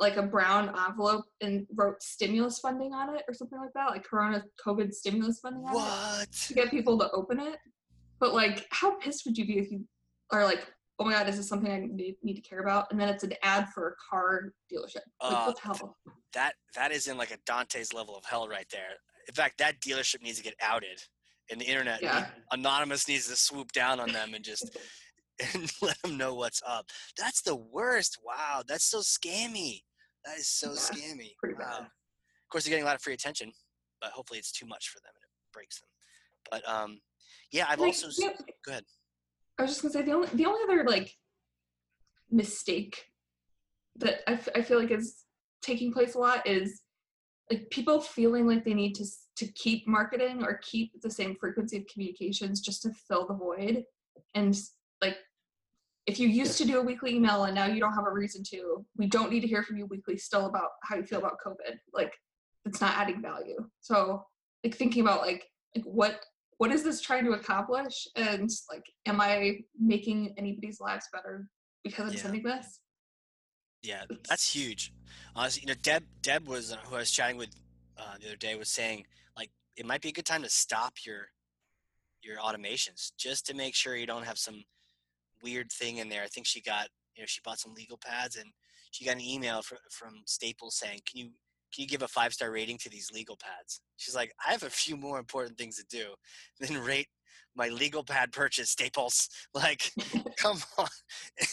[0.00, 4.04] like a brown envelope and wrote stimulus funding on it or something like that, like
[4.04, 7.56] Corona COVID stimulus funding on it to get people to open it.
[8.20, 9.84] But like, how pissed would you be if you
[10.32, 10.66] are like,
[10.98, 12.86] oh my god, is this something I need, need to care about?
[12.90, 15.02] And then it's an ad for a car dealership.
[15.22, 15.96] Like, Uh, what the hell?
[16.34, 18.90] That that is in like a Dante's level of hell right there.
[19.28, 21.00] In fact, that dealership needs to get outed,
[21.50, 22.26] and the internet Yeah.
[22.52, 24.76] anonymous needs to swoop down on them and just
[25.54, 26.86] and let them know what's up.
[27.16, 28.18] That's the worst.
[28.24, 29.82] Wow, that's so scammy.
[30.28, 31.30] That is so Yeah, scammy.
[31.38, 31.80] pretty bad.
[31.80, 33.50] Of course, they're getting a lot of free attention,
[34.00, 35.88] but hopefully, it's too much for them and it breaks them.
[36.50, 37.00] But um,
[37.50, 38.32] yeah, I've Like, also yeah,
[38.64, 38.84] go ahead.
[39.58, 41.16] I was just gonna say the only the only other like
[42.30, 43.06] mistake
[43.96, 45.24] that I, f- I feel like is
[45.62, 46.82] taking place a lot is
[47.50, 51.78] like people feeling like they need to to keep marketing or keep the same frequency
[51.78, 53.84] of communications just to fill the void
[54.34, 54.56] and
[55.00, 55.16] like
[56.08, 58.42] if you used to do a weekly email and now you don't have a reason
[58.42, 61.36] to we don't need to hear from you weekly still about how you feel about
[61.46, 62.12] covid like
[62.64, 64.24] it's not adding value so
[64.64, 66.20] like thinking about like like what
[66.56, 71.46] what is this trying to accomplish and like am i making anybody's lives better
[71.84, 72.22] because i'm Yeah.
[72.22, 72.80] sending this
[73.82, 74.92] Yeah, that's huge.
[75.36, 77.52] Honestly, you know, Deb Deb was uh, who I was chatting with
[77.96, 79.04] uh, the other day was saying
[79.36, 81.20] like it might be a good time to stop your
[82.26, 84.64] your automations just to make sure you don't have some
[85.42, 86.22] weird thing in there.
[86.22, 88.46] I think she got you know she bought some legal pads and
[88.90, 91.24] she got an email from from Staples saying, "Can you
[91.74, 94.62] can you give a five star rating to these legal pads?" She's like, "I have
[94.62, 96.14] a few more important things to do
[96.60, 97.08] than rate
[97.58, 99.28] my legal pad purchase, Staples.
[99.54, 99.90] Like,
[100.36, 100.86] come on.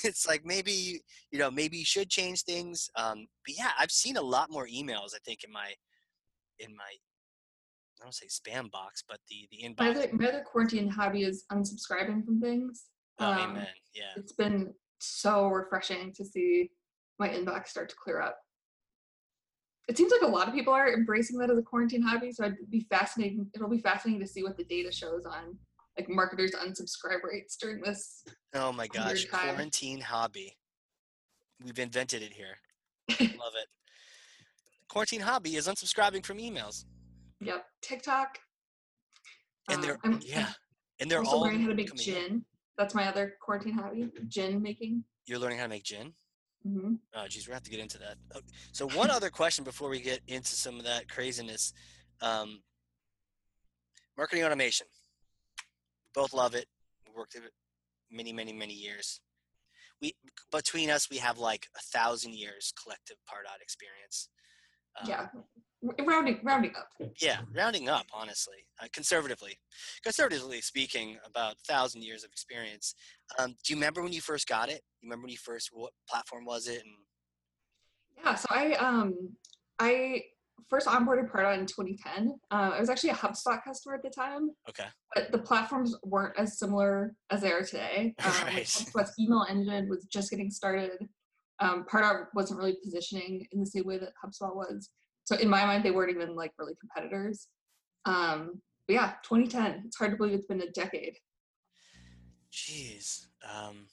[0.04, 2.90] It's like maybe you know maybe you should change things.
[2.96, 5.16] Um, but yeah, I've seen a lot more emails.
[5.16, 5.74] I think in my
[6.60, 6.92] in my
[8.00, 9.80] I don't say spam box, but the the inbox.
[9.80, 12.86] My other, my other quarantine hobby is unsubscribing from things.
[13.20, 13.68] Oh, um, amen.
[13.94, 14.04] Yeah.
[14.16, 16.72] It's been so refreshing to see
[17.20, 18.38] my inbox start to clear up.
[19.88, 22.44] It seems like a lot of people are embracing that as a quarantine hobby, so
[22.46, 23.48] I'd be fascinating.
[23.54, 25.58] It'll be fascinating to see what the data shows on
[25.98, 28.24] like marketers' unsubscribe rates during this.
[28.54, 30.58] Oh my gosh, quarantine hobby.
[31.64, 32.58] We've invented it here.
[33.20, 33.68] Love it.
[34.90, 36.86] Quarantine hobby is unsubscribing from emails,
[37.42, 38.40] Yep, TikTok.
[39.70, 40.50] and Um, they're yeah,
[41.00, 42.44] and they're also all learning how to make gin.
[42.78, 45.04] That's my other quarantine hobby, gin making.
[45.26, 46.14] You're learning how to make gin.
[46.68, 46.96] Mm-hmm.
[47.16, 48.16] Oh, geez, we have to get into that.
[48.36, 48.40] Oh,
[48.72, 51.74] So, one other question before we get into some of that craziness:
[52.22, 52.62] um,
[54.18, 54.88] marketing automation.
[56.14, 56.66] Both love it.
[57.08, 57.52] We worked at it
[58.12, 59.22] many, many, many years.
[60.02, 60.16] We
[60.52, 64.30] between us, we have like a thousand years collective Pardot experience.
[65.02, 65.28] Um, yeah,
[66.06, 66.90] rounding rounding up.
[67.22, 69.58] yeah, rounding up, honestly, uh, conservatively,
[70.04, 72.96] conservatively speaking, about thousand years of experience.
[73.40, 74.82] Um, do you remember when you first got it?
[75.02, 76.82] You remember when you first what platform was it?
[76.84, 79.14] And Yeah, so I um
[79.80, 80.24] I
[80.70, 82.40] first onboarded Pardot in 2010.
[82.50, 86.38] Uh, I was actually a HubSpot customer at the time, okay, but the platforms weren't
[86.40, 88.16] as similar as they are today.
[88.24, 88.66] Um, Right.
[88.66, 91.08] HubSpot's email engine was just getting started.
[91.60, 94.90] Um, Pardot wasn't really positioning in the same way that HubSpot was.
[95.26, 97.48] So in my mind, they weren't even like really competitors.
[98.06, 99.84] Um, but yeah, 2010.
[99.88, 101.18] It's hard to believe it's been a decade.
[102.54, 103.88] Jeez, um,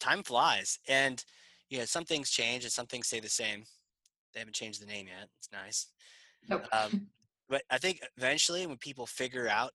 [0.00, 1.24] time flies, and
[1.70, 3.64] yeah, some things change and some things stay the same.
[4.32, 5.28] They haven't changed the name yet.
[5.38, 5.88] It's nice,
[6.48, 6.66] Nope.
[6.72, 7.08] um,
[7.48, 9.72] but I think eventually when people figure out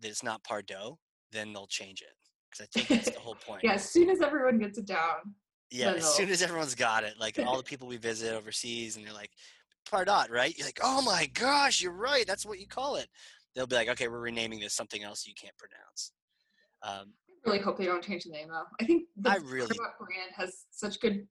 [0.00, 0.98] that it's not Pardo,
[1.32, 2.14] then they'll change it
[2.50, 3.62] because I think that's the whole point.
[3.64, 5.34] yeah, as soon as everyone gets it down,
[5.70, 9.06] Yeah, as soon as everyone's got it, like all the people we visit overseas, and
[9.06, 9.30] they're like,
[9.90, 10.56] Pardot, right?
[10.56, 12.26] You're like, oh my gosh, you're right.
[12.26, 13.08] That's what you call it.
[13.54, 16.12] They'll be like, okay, we're renaming this something else you can't pronounce.
[16.82, 17.12] Um,
[17.46, 18.64] I really hope they don't change the name though.
[18.80, 21.26] I think the I really- brand has such good,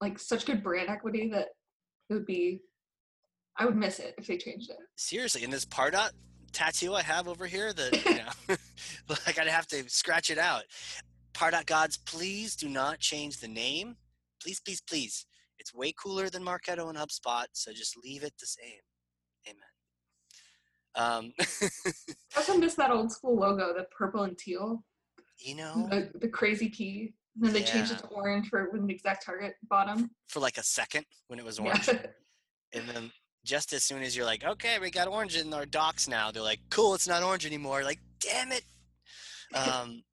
[0.00, 1.48] like such good brand equity that
[2.08, 2.60] it would be.
[3.58, 4.78] I would miss it if they changed it.
[4.96, 6.10] seriously, in this Pardot
[6.52, 8.56] tattoo I have over here, that you know,
[9.26, 10.64] like I'd have to scratch it out.
[11.34, 13.96] Pardot gods, please do not change the name.
[14.42, 15.26] Please, please, please.
[15.60, 18.80] It's way cooler than Marketo and HubSpot, so just leave it the same.
[19.46, 19.58] Amen.
[20.96, 21.32] Um,
[22.34, 24.82] I also miss that old school logo, the purple and teal,
[25.38, 27.12] you know, the, the crazy P.
[27.36, 30.10] And then they changed it to orange for the ExactTarget bottom.
[30.28, 31.66] for like a second when it was Yeah.
[31.66, 31.88] orange.
[32.72, 33.10] And then
[33.44, 36.40] just as soon as you're like, okay, we got orange in our docs now, they're
[36.40, 37.82] like, cool, it's not orange anymore.
[37.82, 38.64] Like, damn it.
[39.52, 40.04] Um,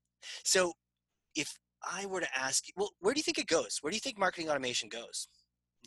[0.44, 0.74] so
[1.36, 1.48] if
[1.84, 3.78] I were to ask you, well, where do you think it goes?
[3.82, 5.28] Where do you think marketing automation goes?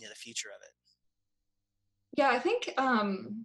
[0.00, 2.18] Yeah, the future of it.
[2.18, 3.44] yeah, I think um,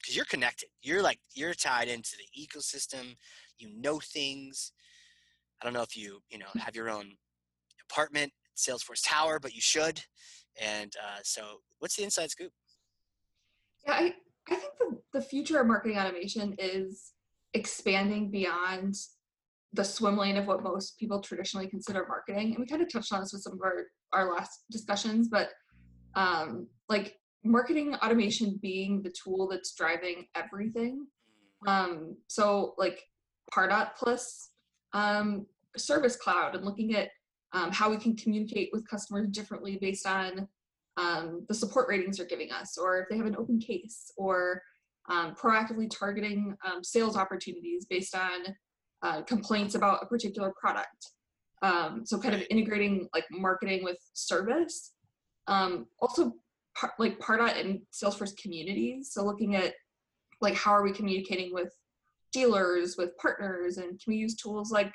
[0.00, 0.68] Because you're connected.
[0.82, 3.16] You're like, you're tied into the ecosystem.
[3.58, 4.72] You know things.
[5.60, 7.12] I don't know if you, you know, have your own
[7.90, 10.00] apartment, Salesforce Tower, but you should.
[10.60, 11.42] And uh, so
[11.78, 12.52] what's the inside scoop?
[13.86, 14.14] Yeah, I,
[14.50, 17.12] I think the, the future of marketing automation is
[17.54, 18.94] expanding beyond
[19.72, 22.50] the swim lane of what most people traditionally consider marketing.
[22.50, 25.48] And we kind of touched on this with some of our, our last discussions, but
[26.16, 31.06] um, like marketing automation being the tool that's driving everything.
[31.66, 33.02] Um, so like
[33.52, 34.50] Pardot plus
[34.92, 35.46] um,
[35.76, 37.10] Service Cloud and looking at
[37.52, 40.48] um, how we can communicate with customers differently based on
[40.96, 44.62] um, the support ratings they're giving us, or if they have an open case, or
[45.08, 48.54] um, proactively targeting um, sales opportunities based on
[49.02, 51.10] uh, complaints about a particular product.
[51.62, 54.93] Um, so kind of integrating like marketing with service.
[55.46, 56.32] Um, also,
[56.76, 59.10] par- like Pardot and Salesforce communities.
[59.12, 59.74] So looking at
[60.40, 61.72] like how are we communicating with
[62.32, 64.92] dealers, with partners, and can we use tools like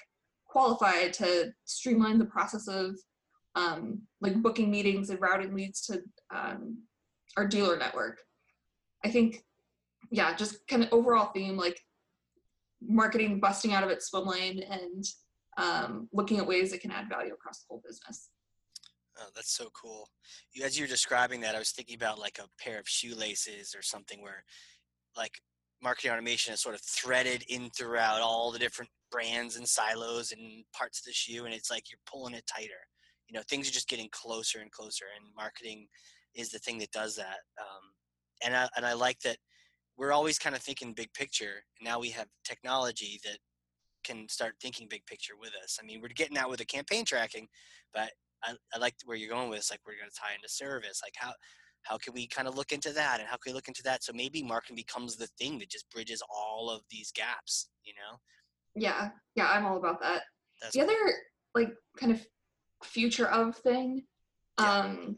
[0.48, 2.96] Qualify to streamline the process of
[3.56, 6.02] um, like booking meetings and routing leads to
[6.34, 6.80] um,
[7.38, 8.20] our dealer network.
[9.06, 9.44] I think,
[10.12, 11.80] yeah, just kind of overall theme like
[12.82, 15.06] marketing busting out of its swim lane and
[15.58, 18.30] um, looking at ways it can add value across the whole business.
[19.20, 20.10] Oh, that's so cool.
[20.64, 23.82] As you were describing that, I was thinking about like a pair of shoelaces or
[23.82, 24.44] something where,
[25.18, 25.34] like,
[25.82, 30.64] marketing automation is sort of threaded in throughout all the different brands and silos and
[30.74, 32.82] parts of the shoe, and it's like you're pulling it tighter.
[33.28, 35.88] you know things are just getting closer and closer and marketing
[36.36, 37.84] is the thing that does that um,
[38.44, 39.38] and I, and I like that
[39.98, 43.38] we're always kind of thinking big picture and now we have technology that
[44.04, 47.06] can start thinking big picture with us i mean we're getting out with the campaign
[47.06, 47.48] tracking
[47.94, 48.12] but
[48.44, 51.02] i, I like where you're going with this like we're going to tie into service
[51.04, 51.34] like how
[51.84, 54.04] how can we kind of look into that and how can we look into that
[54.04, 58.18] so maybe marketing becomes the thing that just bridges all of these gaps you know
[58.76, 60.24] Yeah, yeah, I'm all about that.
[60.62, 60.96] that's the other
[61.56, 62.22] like kind of
[62.84, 64.04] future of thing
[64.60, 64.80] Yeah.
[64.80, 65.18] um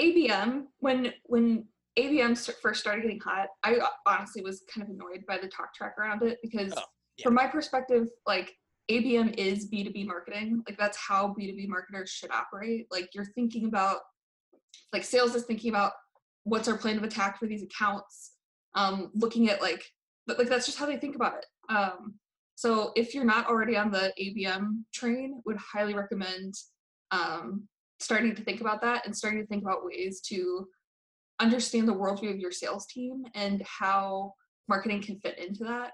[0.00, 1.66] abm when when
[1.98, 5.94] abm first started getting hot i honestly was kind of annoyed by the talk track
[5.98, 6.82] around it because Oh,
[7.16, 7.24] yeah.
[7.24, 8.52] from my perspective like
[8.90, 13.98] abm is b2b marketing like that's how b2b marketers should operate like you're thinking about
[14.92, 15.92] like sales is thinking about
[16.44, 18.32] what's our plan of attack for these accounts
[18.74, 19.84] um looking at like
[20.26, 22.14] but like that's just how they think about it um
[22.56, 26.54] so if you're not already on the ABM train, would highly recommend
[27.10, 27.68] um,
[28.00, 30.66] starting to think about that and starting to think about ways to
[31.38, 34.32] understand the worldview of your sales team and how
[34.68, 35.92] marketing can fit into that.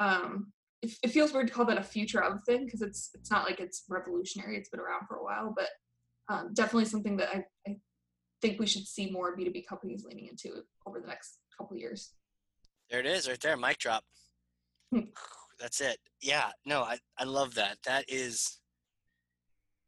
[0.00, 0.52] Um,
[0.84, 3.44] it, it feels weird to call that a future of thing because it's it's not
[3.44, 4.56] like it's revolutionary.
[4.56, 5.68] It's been around for a while, but
[6.28, 7.76] um, definitely something that I, I
[8.42, 12.12] think we should see more B2B companies leaning into over the next couple years.
[12.90, 13.56] There it is, right there.
[13.56, 14.04] Mic drop.
[14.92, 15.00] Hmm.
[15.58, 15.98] That's it.
[16.20, 16.50] Yeah.
[16.66, 17.78] No, I, I love that.
[17.86, 18.58] That is.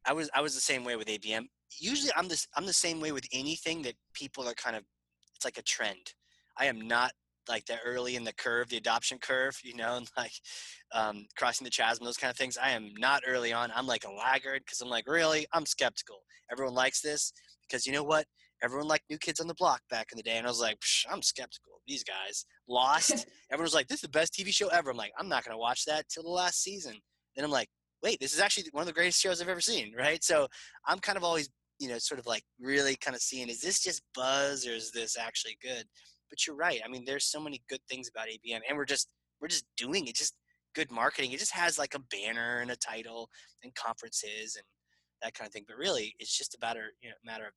[0.06, 1.46] I was I was the same way with ABM.
[1.78, 4.84] Usually, I'm this I'm the same way with anything that people are kind of.
[5.34, 6.14] It's like a trend.
[6.56, 7.12] I am not
[7.48, 10.32] like the early in the curve, the adoption curve, you know, and like
[10.92, 12.56] um, crossing the chasm, those kind of things.
[12.56, 13.70] I am not early on.
[13.74, 16.18] I'm like a laggard because I'm like, really, I'm skeptical.
[16.50, 17.32] Everyone likes this
[17.68, 18.26] because you know what?
[18.62, 20.78] Everyone liked New Kids on the Block back in the day, and I was like,
[20.80, 21.72] Psh, I'm skeptical.
[21.86, 23.26] These guys lost.
[23.52, 25.58] Everyone was like, "This is the best TV show ever." I'm like, I'm not gonna
[25.58, 26.94] watch that till the last season.
[27.36, 27.68] Then I'm like,
[28.02, 30.22] wait, this is actually one of the greatest shows I've ever seen, right?
[30.22, 30.46] So
[30.86, 33.80] I'm kind of always, you know, sort of like really kind of seeing, is this
[33.80, 35.84] just buzz or is this actually good?
[36.30, 36.80] But you're right.
[36.84, 39.08] I mean, there's so many good things about ABM, and we're just
[39.40, 40.16] we're just doing it.
[40.16, 40.34] Just
[40.74, 41.32] good marketing.
[41.32, 43.30] It just has like a banner and a title
[43.62, 44.64] and conferences and
[45.22, 45.64] that kind of thing.
[45.66, 47.52] But really, it's just about a you know, matter of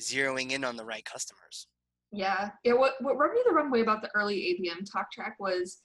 [0.00, 1.66] zeroing in on the right customers.
[2.10, 2.72] Yeah, yeah.
[2.72, 5.78] What what rubbed me the wrong way about the early ABM talk track was,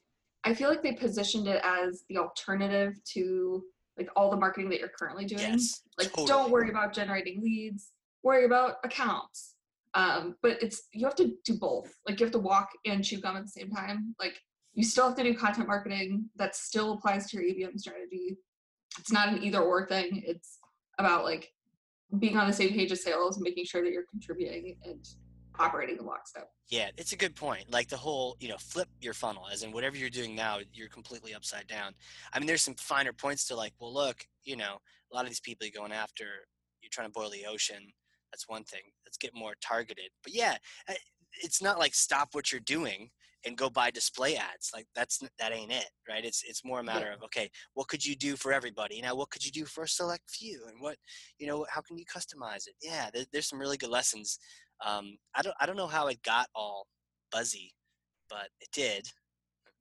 [0.43, 3.63] I feel like they positioned it as the alternative to
[3.97, 5.41] like all the marketing that you're currently doing.
[5.41, 6.27] Yes, like totally.
[6.27, 7.91] don't worry about generating leads,
[8.23, 9.52] worry about accounts.
[9.95, 11.93] Um, but it's you have to do both.
[12.07, 14.15] Like you have to walk and chew gum at the same time.
[14.19, 14.39] Like
[14.73, 18.37] you still have to do content marketing that still applies to your ABM strategy.
[18.99, 20.23] It's not an either or thing.
[20.25, 20.57] It's
[20.97, 21.51] about like
[22.19, 25.07] being on the same page as sales and making sure that you're contributing and
[25.59, 26.49] operating in lockstep.
[26.69, 27.71] Yeah, it's a good point.
[27.71, 30.89] Like the whole, you know, flip your funnel, as in whatever you're doing now, you're
[30.89, 31.93] completely upside down.
[32.33, 34.77] I mean, there's some finer points to like, well, look, you know,
[35.11, 36.25] a lot of these people you're going after,
[36.81, 37.91] you're trying to boil the ocean.
[38.33, 38.81] That's one thing.
[39.05, 40.09] Let's get more targeted.
[40.23, 40.57] But yeah,
[41.41, 43.09] it's not like stop what you're doing
[43.45, 44.71] and go buy display ads.
[44.73, 46.25] Like that's that ain't it, right?
[46.25, 49.01] It's it's more a matter of okay, what could you do for everybody?
[49.01, 50.97] Now, what could you do for a select few, and what,
[51.37, 52.75] you know, how can you customize it?
[52.81, 54.39] Yeah, there, there's some really good lessons
[54.85, 56.87] um, I don't I don't know how it got all
[57.31, 57.73] buzzy,
[58.29, 59.07] but it did.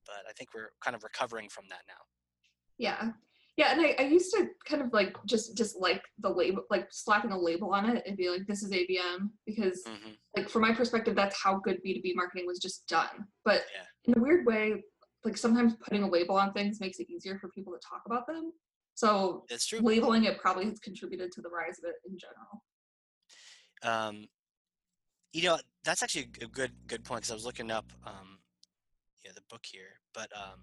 [0.07, 1.95] But I think we're kind of recovering from that now.
[2.79, 3.11] Yeah.
[3.57, 6.89] Yeah, and I, I used to kind of like just just like the label like
[6.91, 10.63] slapping a label on it and be like, this is ABM because hmm like from
[10.63, 13.27] my perspective, that's how good B2B marketing was just done.
[13.45, 13.85] But Yeah.
[14.07, 14.83] in a weird way,
[15.25, 18.27] like sometimes putting a label on things makes it easier for people to talk about
[18.27, 18.51] them.
[18.95, 19.81] So That's true.
[19.81, 22.63] labeling it probably has contributed to the rise of it in general.
[23.83, 24.27] Um,
[25.33, 28.39] you know, that's actually a good good point because I was looking up, um,
[29.25, 30.61] yeah, the book here, but um,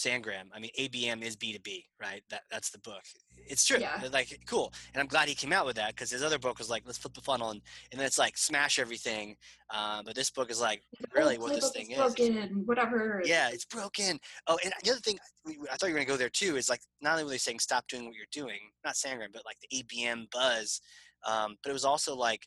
[0.00, 0.44] Sangram.
[0.54, 2.22] I mean, ABM is B two B, right?
[2.30, 3.02] That that's the book.
[3.46, 3.78] It's true.
[3.78, 4.02] Yeah.
[4.12, 6.70] Like cool, and I'm glad he came out with that because his other book was
[6.70, 7.60] like, let's flip the funnel, and,
[7.92, 9.36] and then it's like smash everything.
[9.72, 10.82] Uh, but this book is like
[11.14, 13.22] really Oh, what this thing is broken, whatever.
[13.24, 14.18] Yeah, it's broken.
[14.46, 16.80] Oh, and the other thing I thought you were gonna go there too is like
[17.00, 19.82] not only were they saying stop doing what you're doing, not Sangram, but like the
[19.82, 20.80] ABM buzz,
[21.26, 22.46] um, but it was also like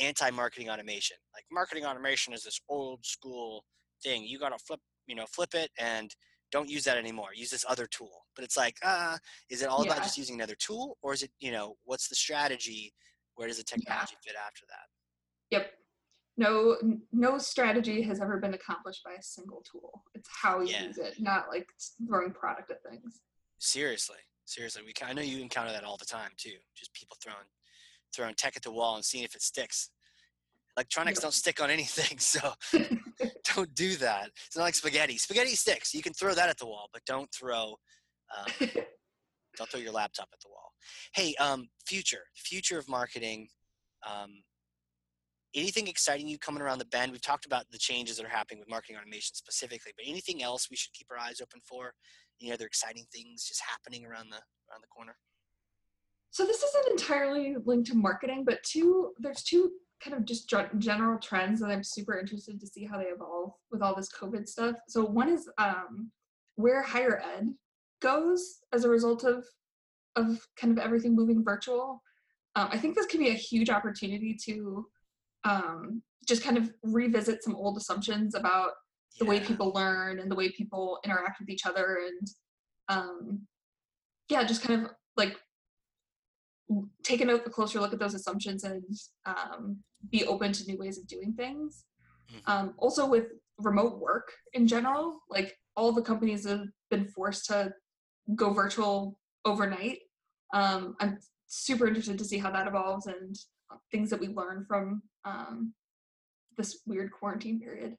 [0.00, 1.16] anti-marketing automation.
[1.34, 3.64] Like marketing automation is this old school
[4.02, 4.24] thing.
[4.24, 6.14] You gotta flip, you know, flip it and
[6.50, 7.28] don't use that anymore.
[7.34, 8.24] Use this other tool.
[8.34, 9.18] But it's like, ah,
[9.50, 12.14] is it all about just using another tool, or is it, you know, what's the
[12.14, 12.92] strategy?
[13.34, 14.86] Where does the technology fit after that?
[15.50, 15.70] Yep.
[16.36, 16.76] No,
[17.12, 20.04] no strategy has ever been accomplished by a single tool.
[20.14, 20.84] It's how you Yeah.
[20.84, 21.68] use it, not like
[22.06, 23.20] throwing product at things.
[23.58, 24.92] Seriously, seriously, we.
[25.04, 26.56] I know you encounter that all the time too.
[26.76, 27.48] Just people throwing,
[28.14, 29.90] throwing tech at the wall and seeing if it sticks.
[30.76, 31.22] Electronics Yep.
[31.22, 32.52] don't stick on anything, so
[33.58, 34.30] don't do that.
[34.46, 35.18] It's not like spaghetti.
[35.18, 35.94] Spaghetti sticks.
[35.94, 37.76] You can throw that at the wall, but don't throw,
[38.36, 38.68] um,
[39.58, 40.72] Don't throw your laptop at the wall.
[41.14, 43.48] Hey, um, future, future of marketing.
[44.08, 44.42] Um,
[45.52, 47.10] anything exciting you coming around the bend?
[47.10, 50.68] We've talked about the changes that are happening with marketing automation specifically, but anything else
[50.70, 51.92] we should keep our eyes open for?
[52.40, 55.16] Any other exciting things just happening around the around the corner?
[56.30, 59.72] So this isn't entirely linked to marketing, but two there's two
[60.02, 63.82] kind of just general trends that I'm super interested to see how they evolve with
[63.82, 64.76] all this COVID stuff.
[64.88, 66.10] So one is um,
[66.56, 67.52] where higher ed
[68.00, 69.44] goes as a result of
[70.16, 72.02] of kind of everything moving virtual.
[72.56, 74.86] Um, I think this could be a huge opportunity to
[75.44, 78.72] um, just kind of revisit some old assumptions about
[79.18, 82.28] the way people learn and the way people interact with each other and
[82.88, 83.40] um,
[84.28, 85.36] yeah just kind of like
[87.02, 88.84] take a closer look at those assumptions and
[89.26, 89.78] um,
[90.10, 91.84] be open to new ways of doing things.
[92.30, 92.50] Mm-hmm.
[92.50, 97.72] um, also with remote work in general like all the companies have been forced to
[98.34, 100.00] go virtual overnight.
[100.52, 103.34] Um, i'm super interested to see how that evolves and
[103.90, 105.72] things that we learn from um,
[106.56, 107.96] this weird quarantine period.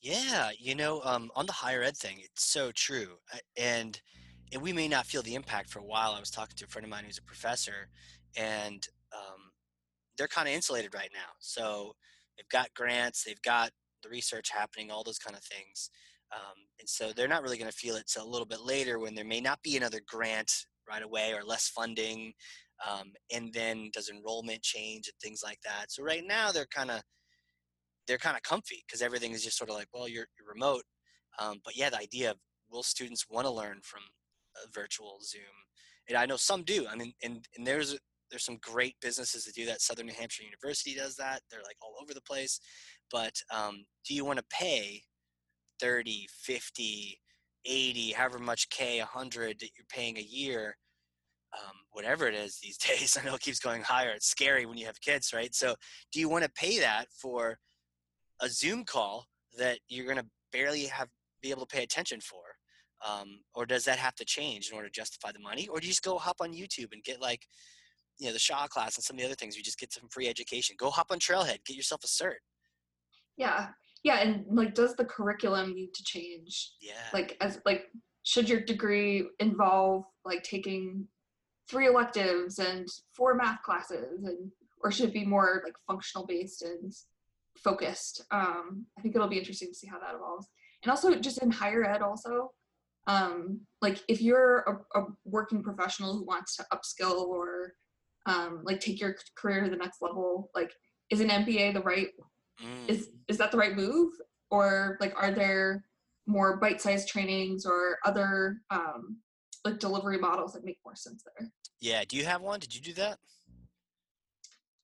[0.00, 3.16] Yeah, you know, um, on the higher ed thing, it's so true,
[3.56, 4.00] and
[4.52, 6.12] and we may not feel the impact for a while.
[6.12, 7.88] I was talking to a friend of mine who's a professor,
[8.36, 9.50] and um,
[10.16, 11.30] they're kind of insulated right now.
[11.40, 11.94] So
[12.36, 13.70] they've got grants, they've got
[14.02, 15.90] the research happening, all those kind of things,
[16.34, 18.98] um, and so they're not really going to feel it till a little bit later
[18.98, 20.52] when there may not be another grant
[20.88, 22.32] right away or less funding,
[22.88, 25.90] um, and then does enrollment change and things like that.
[25.90, 27.02] So right now they're kind of
[28.06, 30.82] they're kind of comfy because everything is just sort of like, well, you're, you're remote.
[31.38, 32.38] Um, but yeah, the idea of
[32.70, 34.00] will students want to learn from
[34.64, 35.42] a virtual Zoom?
[36.08, 36.86] And I know some do.
[36.88, 37.98] I mean, and, and there's
[38.30, 39.80] there's some great businesses that do that.
[39.80, 41.40] Southern New Hampshire University does that.
[41.50, 42.60] They're like all over the place.
[43.10, 45.02] But um, do you want to pay
[45.80, 47.20] 30, 50,
[47.64, 50.76] 80, however much K, 100 that you're paying a year?
[51.58, 53.16] Um, whatever it is these days.
[53.18, 54.10] I know it keeps going higher.
[54.10, 55.54] It's scary when you have kids, right?
[55.54, 55.74] So,
[56.12, 57.58] do you want to pay that for
[58.40, 61.08] a Zoom call that you're going to barely have
[61.42, 62.42] be able to pay attention for?
[63.06, 65.68] Um, or does that have to change in order to justify the money?
[65.68, 67.46] Or do you just go hop on YouTube and get like,
[68.18, 69.56] you know, the Shaw class and some of the other things?
[69.56, 70.76] You just get some free education.
[70.78, 72.38] Go hop on Trailhead, get yourself a cert.
[73.36, 73.68] Yeah,
[74.02, 76.72] yeah, and like, does the curriculum need to change?
[76.80, 76.94] Yeah.
[77.12, 77.84] Like, as like,
[78.24, 81.06] should your degree involve like taking
[81.70, 84.50] three electives and four math classes, and
[84.82, 86.92] or should it be more like functional based and
[87.58, 88.24] focused.
[88.30, 90.48] Um, I think it'll be interesting to see how that evolves.
[90.82, 92.52] And also just in higher ed also,
[93.08, 94.58] um, like if you're
[94.94, 97.72] a, a, working professional who wants to upskill or
[98.26, 100.72] um, like take your career to the next level, like
[101.10, 102.08] is an MBA the right,
[102.62, 102.88] mm.
[102.88, 104.12] is, is that the right move?
[104.50, 105.84] Or like, are there
[106.26, 109.16] more bite-sized trainings or other um,
[109.64, 111.48] like delivery models that make more sense there?
[111.80, 112.04] Yeah.
[112.06, 112.60] Do you have one?
[112.60, 113.18] Did you do that?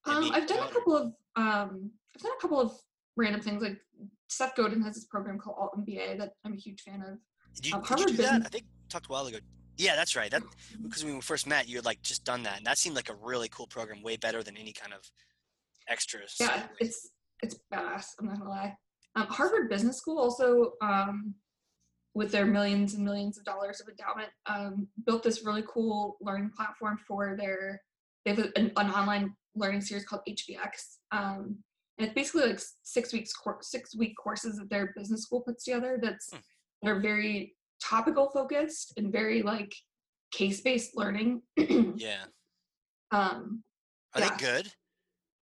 [0.07, 1.07] Um, I've done a couple of
[1.37, 2.73] um, I've done a couple of
[3.17, 3.79] random things like
[4.29, 7.19] Seth Godin has this program called Alt MBA that I'm a huge fan of.
[7.55, 8.43] Did you, um, did you do that?
[8.45, 9.39] I think talked a while ago.
[9.77, 10.31] Yeah, that's right.
[10.31, 10.43] That
[10.83, 13.11] because when we first met, you had like just done that, and that seemed like
[13.11, 15.01] a really cool program, way better than any kind of
[15.89, 16.37] extras.
[16.39, 17.11] Yeah, it's
[17.43, 18.07] it's badass.
[18.21, 18.77] I'm not gonna lie.
[19.17, 21.35] Um, Harvard Business School also, um,
[22.15, 26.51] with their millions and millions of dollars of endowment, um, built this really cool learning
[26.57, 27.81] platform for their.
[28.25, 31.59] They have an, an online learning series called HBX, um,
[31.99, 33.33] and it's basically like six weeks
[33.63, 36.39] six week courses that their business school puts together that's hmm.
[36.85, 39.75] That are very topical focused and very like
[40.33, 42.25] case based learning yeah
[43.11, 43.63] um
[44.15, 44.31] are yeah.
[44.31, 44.73] they good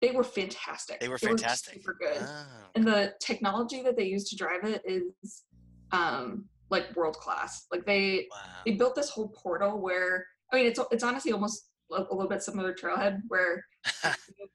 [0.01, 2.70] they were fantastic they were fantastic they were super good oh.
[2.74, 5.45] and the technology that they use to drive it is
[5.93, 8.38] um like world class like they wow.
[8.64, 12.43] they built this whole portal where i mean it's it's honestly almost a little bit
[12.43, 13.64] similar to Trailhead, where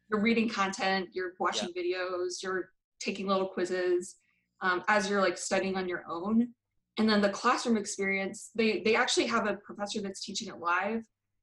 [0.10, 1.84] you're reading content, you're watching yeah.
[1.84, 2.70] videos, you're
[3.00, 4.16] taking little quizzes
[4.62, 6.50] um, as you're like studying on your own.
[6.98, 11.02] And then the classroom experience, they they actually have a professor that's teaching it live,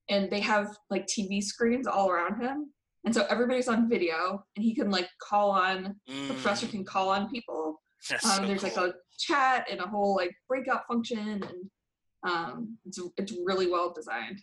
[0.09, 2.73] and they have like TV screens all around him,
[3.05, 6.29] and so everybody's on video, and he can like call on mm.
[6.29, 7.81] the professor can call on people.
[8.13, 8.71] Um, so there's cool.
[8.71, 11.71] like a chat and a whole like breakout function, and
[12.27, 14.41] um, it's it's really well designed.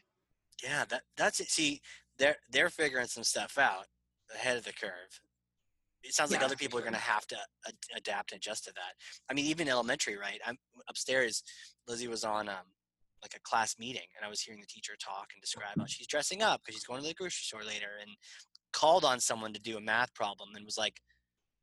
[0.64, 1.50] Yeah, that that's it.
[1.50, 1.82] See,
[2.18, 3.86] they're they're figuring some stuff out
[4.34, 5.22] ahead of the curve.
[6.04, 6.88] It sounds like other people sure.
[6.88, 7.38] are going to have to
[7.68, 8.94] ad- adapt and adjust to that.
[9.30, 10.40] I mean, even elementary, right?
[10.46, 11.44] I'm upstairs.
[11.88, 12.66] Lizzie was on um,
[13.22, 16.08] like a class meeting, and I was hearing the teacher talk and describe how she's
[16.08, 18.10] dressing up because she's going to the grocery store later, and
[18.72, 21.02] called on someone to do a math problem, and was like,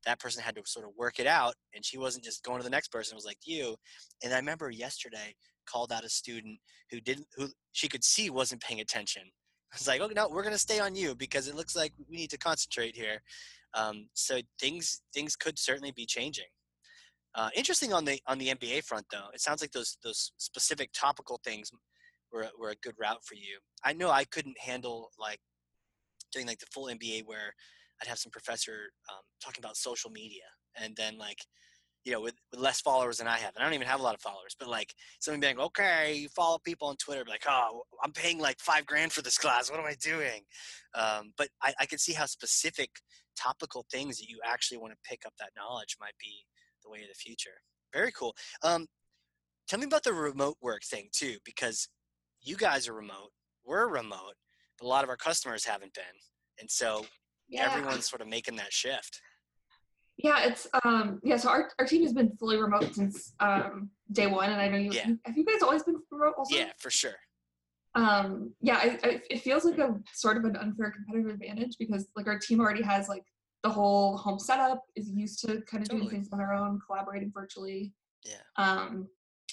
[0.04, 2.64] that person had to sort of work it out, and she wasn't just going to
[2.64, 3.14] the next person.
[3.14, 3.76] It was like you.
[4.22, 5.34] And I remember yesterday
[5.66, 6.58] called out a student
[6.90, 9.22] who didn't who she could see wasn't paying attention.
[9.72, 12.16] I was like, oh no, we're gonna stay on you because it looks like we
[12.16, 13.20] need to concentrate here.
[13.76, 16.46] Um, so things things could certainly be changing.
[17.34, 19.28] Uh, interesting on the on the MBA front though.
[19.34, 21.70] It sounds like those those specific topical things
[22.32, 23.58] were were a good route for you.
[23.84, 25.40] I know I couldn't handle like
[26.32, 27.54] doing like the full MBA where
[28.00, 30.44] I'd have some professor um, talking about social media
[30.80, 31.38] and then like
[32.06, 34.02] you know with, with less followers than I have and I don't even have a
[34.02, 37.82] lot of followers but like someone being okay you follow people on Twitter like oh
[38.02, 39.70] I'm paying like five grand for this class.
[39.70, 40.42] What am I doing?
[40.94, 42.90] Um, but I, I can see how specific
[43.36, 46.46] topical things that you actually want to pick up that knowledge might be
[46.84, 47.58] the way of the future.
[47.92, 48.34] Very cool.
[48.62, 48.86] Um,
[49.68, 51.88] tell me about the remote work thing too because
[52.40, 53.30] you guys are remote
[53.64, 54.34] we're remote
[54.78, 56.04] but a lot of our customers haven't been
[56.60, 57.04] and so
[57.48, 57.64] Yeah.
[57.64, 59.20] everyone's sort of making that shift
[60.18, 61.36] Yeah, it's um yeah.
[61.36, 64.78] So our, our team has been fully remote since um day one, and I know
[64.78, 65.10] you Yeah.
[65.24, 66.56] have you guys always been remote also.
[66.56, 67.16] yeah for sure
[67.94, 72.06] Um yeah, I, I, it feels like a sort of an unfair competitive advantage because
[72.16, 73.24] like our team already has like
[73.62, 77.32] the whole home setup is used to kind of doing things on their own, collaborating
[77.34, 77.92] virtually.
[78.24, 78.34] Yeah.
[78.56, 79.08] Um,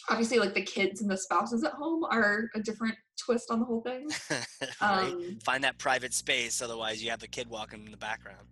[0.10, 3.66] obviously, like the kids and the spouses at home are a different twist on the
[3.66, 4.08] whole thing.
[4.82, 8.46] right Um, find that private space otherwise you have the kid walking in the background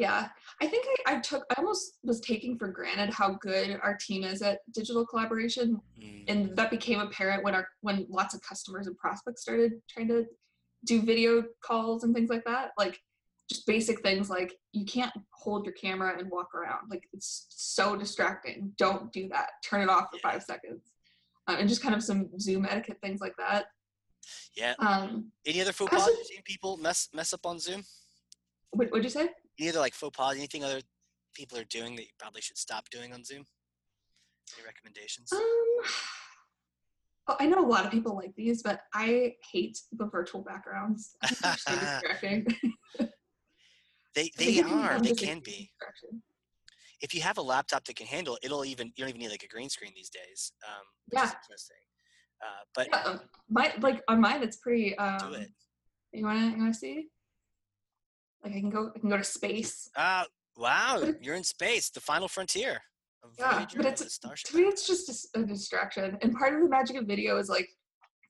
[0.00, 0.28] Yeah,
[0.62, 4.24] I think I, I took, I almost was taking for granted how good our team
[4.24, 8.86] is at digital collaboration, Mm, and that became apparent when our when lots of customers
[8.86, 10.24] and prospects started trying to
[10.86, 12.70] do video calls and things like that.
[12.78, 12.98] Like
[13.50, 16.88] just basic things like you can't hold your camera and walk around.
[16.88, 18.72] Like it's so distracting.
[18.78, 19.50] Don't do that.
[19.62, 20.92] Turn it off for five seconds.
[21.46, 23.66] Uh, and just kind of some Zoom etiquette things like that.
[24.56, 26.08] yeah Um, any other faux pas
[26.44, 27.84] people mess mess up on zoom
[28.72, 29.30] what what'd you say?
[29.60, 30.80] Any other like faux pas anything other
[31.34, 33.44] people are doing that you probably should stop doing on zoom
[34.56, 35.40] any recommendations Um,
[37.28, 41.14] oh, I know a lot of people like these, but I hate the virtual backgrounds.
[41.22, 42.46] Distracting.
[44.14, 45.70] they they are they can be
[47.00, 49.30] if you have a laptop that can handle it, it'll even you don't even need
[49.30, 51.30] like a green screen these days um Yeah.
[52.42, 54.96] uh, but Yeah, um, my like on mine, it's pretty.
[54.98, 55.50] Um, do it
[56.12, 57.08] You wanna you wanna see?
[58.44, 59.90] Like I can go I can go to space.
[59.96, 60.24] uh
[60.56, 62.80] wow you're in space the final frontier
[63.22, 66.18] of Yeah, but it's to me it's just a distraction.
[66.22, 67.68] And part of the magic of video is like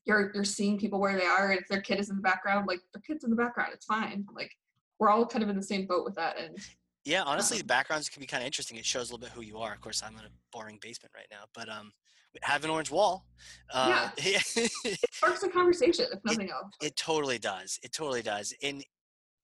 [0.05, 2.67] you're you're seeing people where they are, and if their kid is in the background,
[2.67, 4.25] like their kid's in the background, it's fine.
[4.33, 4.51] Like
[4.99, 6.37] we're all kind of in the same boat with that.
[6.39, 6.57] And
[7.05, 8.77] Yeah, honestly, the backgrounds can be kind of interesting.
[8.77, 9.73] It shows a little bit who you are.
[9.73, 11.91] Of course, I'm in a boring basement right now, but um,
[12.33, 13.25] we have an orange wall.
[13.73, 14.39] Uh, yeah.
[14.85, 16.71] it sparks a conversation, if nothing else.
[16.81, 17.79] it totally does.
[17.83, 18.53] It totally does.
[18.63, 18.83] And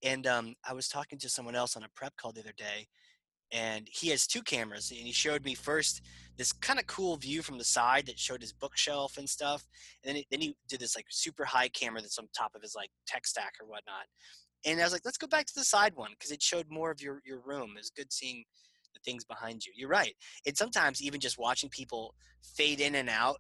[0.04, 2.88] and um, I was talking to someone else on a prep call the other day,
[3.52, 6.02] and he has two cameras, and he showed me first
[6.38, 9.66] this kind of cool view from the side that showed his bookshelf and stuff,
[10.04, 12.62] and then he, then he did this like super high camera that's on top of
[12.62, 14.06] his like tech stack or whatnot.
[14.66, 16.92] And I was like, let's go back to the side one because it showed more
[16.92, 17.72] of your your room.
[17.76, 18.44] It was good seeing
[18.94, 19.72] the things behind you.
[19.76, 20.14] You're right.
[20.46, 22.14] And sometimes even just watching people
[22.56, 23.38] fade in and out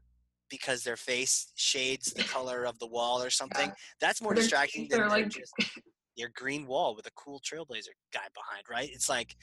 [0.49, 3.71] because their face shades the color of the wall or something.
[3.99, 5.53] That's more distracting teeth than like- just
[6.17, 8.89] your green wall with a cool trailblazer guy behind, right?
[8.91, 9.35] It's like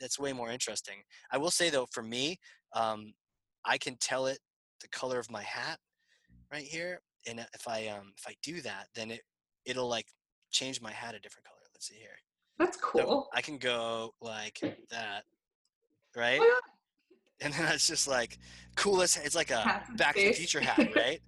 [0.00, 0.96] that's way more interesting.
[1.30, 2.38] I will say though, for me,
[2.74, 3.12] um,
[3.64, 4.38] I can tell it
[4.80, 5.78] the color of my hat
[6.52, 9.20] right here, and if I um if I do that, then it
[9.64, 10.06] it'll like
[10.50, 11.58] change my hat a different color.
[11.74, 12.18] Let's see here.
[12.58, 13.28] That's So cool.
[13.34, 14.58] I can go like
[14.90, 15.24] that,
[16.16, 16.40] right?
[16.42, 16.60] Oh,
[17.40, 18.38] And then it's just like
[18.76, 19.18] coolest.
[19.24, 20.32] It's like a Back to the.
[20.32, 21.20] Future hat, right?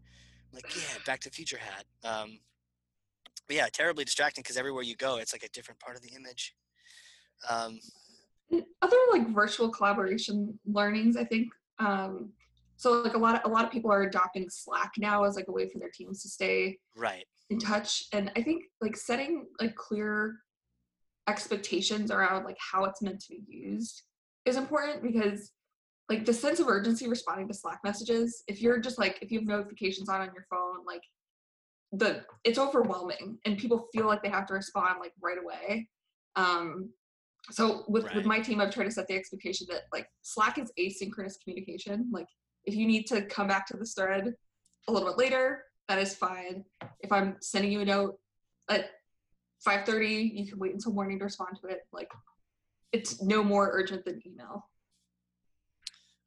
[0.53, 1.85] like yeah, Back to the Future hat.
[2.05, 2.39] Um,
[3.47, 6.11] but yeah, terribly distracting because everywhere you go, it's like a different part of the
[6.17, 6.55] image.
[7.49, 7.79] Um,
[8.83, 12.31] other like virtual collaboration learnings i think um
[12.77, 15.49] so like a lot of a lot of people are adopting slack now as like
[15.49, 17.25] a way for their teams to stay right.
[17.51, 20.37] in touch and i think like setting like clear
[21.29, 24.03] expectations around like how it's meant to be used
[24.45, 25.53] is important because
[26.11, 29.39] like the sense of urgency responding to slack messages if you're just like if you
[29.39, 31.03] have notifications on on your phone like
[31.99, 35.89] the it's overwhelming and people feel like they have to respond like right away.
[36.37, 36.91] Um
[37.51, 38.17] so with Right.
[38.17, 42.09] with my team i've tried to set the expectation that like slack is asynchronous communication.
[42.11, 42.29] Like
[42.65, 44.33] if you need to come back to this thread
[44.89, 46.65] a little bit later that is fine.
[47.01, 48.19] If i'm sending you a note
[48.71, 48.87] at
[49.67, 51.81] 5.30 you can wait until morning to respond to it.
[51.93, 52.11] Like
[52.93, 54.69] it's no more urgent than email.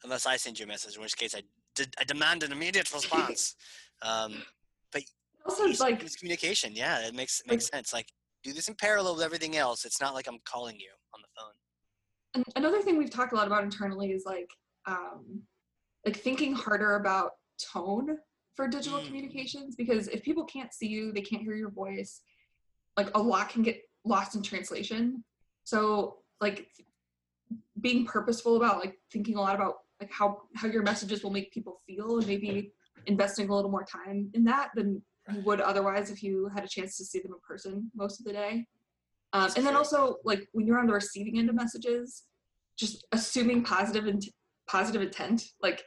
[0.04, 1.42] Unless I send you a message, in which case I,
[1.76, 3.56] de- I demand an immediate response.
[4.04, 4.44] um,
[5.48, 6.74] also it's like asynchronous communication.
[6.76, 7.94] Yeah, it makes it makes sense.
[7.94, 8.08] Like
[8.44, 9.86] do this in parallel with everything else.
[9.86, 12.44] It's not like I'm calling you on the phone.
[12.46, 14.50] an- another thing we've talked a lot about internally is like
[14.86, 15.42] um
[16.06, 17.32] like thinking harder about
[17.74, 18.18] tone
[18.56, 19.06] for digital Mm.
[19.08, 22.22] communications because if people can't see you, they can't hear your voice.
[22.96, 25.24] Like a lot can get lost in translation.
[25.64, 26.70] So like
[27.82, 31.52] being purposeful about like thinking a lot about like how how your messages will make
[31.52, 32.72] people feel and maybe
[33.06, 35.02] investing a little more time in that than
[35.34, 38.26] you would otherwise if you had a chance to see them in person most of
[38.26, 38.66] the day.
[39.34, 42.24] Um, and then also like when you're on the receiving end of messages,
[42.78, 44.24] just assuming positive and
[44.68, 45.84] positive intent, like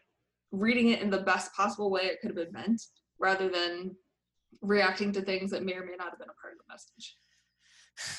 [0.52, 2.82] reading it in the best possible way it could have been meant,
[3.18, 3.94] rather than
[4.62, 7.16] reacting to things that may or may not have been a part of the message.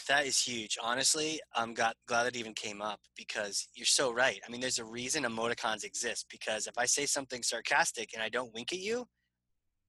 [0.07, 0.77] That is huge.
[0.81, 4.39] Honestly, I'm got, glad it even came up because you're so right.
[4.45, 8.29] I mean, there's a reason emoticons exist because if I say something sarcastic and I
[8.29, 9.07] don't wink at you,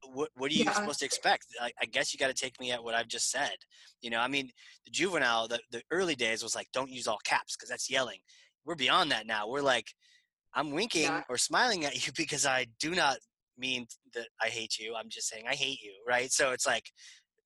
[0.05, 0.73] what, what are you Yeah.
[0.73, 1.47] supposed to expect?
[1.61, 3.55] I, I guess you got to take me at what I've just said.
[4.01, 4.51] You know, I mean,
[4.85, 8.19] the juvenile, the, the early days was like, don't use all caps because that's yelling.
[8.65, 9.49] We're beyond that now.
[9.49, 9.87] We're like,
[10.55, 11.23] I'm winking Yeah.
[11.29, 13.19] or smiling at you because I do not
[13.59, 14.95] mean that I hate you.
[14.95, 16.33] I'm just saying I hate you, right?
[16.33, 16.91] So it's like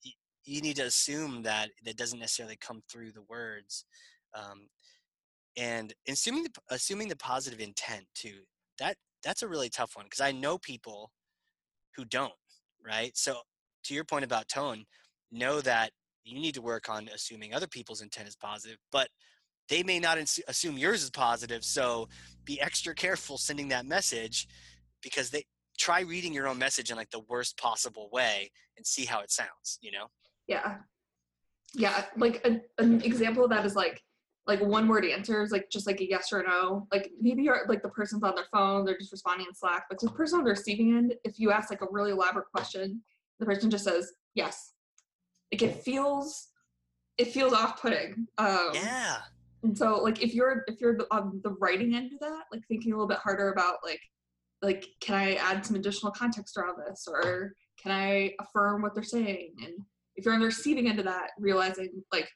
[0.05, 0.13] y-
[0.45, 3.85] you need to assume that that doesn't necessarily come through the words,
[4.35, 4.69] um,
[5.57, 8.41] and assuming the, assuming the positive intent too.
[8.79, 11.11] That that's a really tough one because I know people
[11.97, 12.33] who don't,
[12.87, 13.17] right?
[13.17, 13.37] So
[13.85, 14.85] to your point about tone,
[15.33, 15.91] know that
[16.25, 19.09] you need to work on assuming other people's intent is positive, but
[19.69, 21.65] they may not ins- assume yours is positive.
[21.65, 22.09] So
[22.45, 24.47] be extra careful sending that message
[25.03, 25.45] because they
[25.79, 29.31] try reading your own message in like the worst possible way and see how it
[29.31, 30.07] sounds, you know?
[30.47, 30.77] Yeah.
[31.75, 32.05] Yeah.
[32.17, 34.03] Like an example of that is like
[34.47, 36.87] like one word answers, like just like a yes or no.
[36.93, 39.87] Like maybe you're like the person's on their phone, they're just responding in Slack.
[39.91, 43.03] But the person on the receiving end, if you ask like a really elaborate question,
[43.41, 44.73] the person just says yes.
[45.53, 46.49] Like it feels
[47.19, 48.27] it feels off putting.
[48.39, 49.17] Um Yeah.
[49.65, 52.93] and so like if you're if you're on the writing end of that, like thinking
[52.93, 54.01] a little bit harder about like
[54.63, 59.03] like can I add some additional context around this or can I affirm what they're
[59.05, 59.55] saying?
[59.63, 59.75] And
[60.15, 62.29] if you're on the receiving end of that, realizing like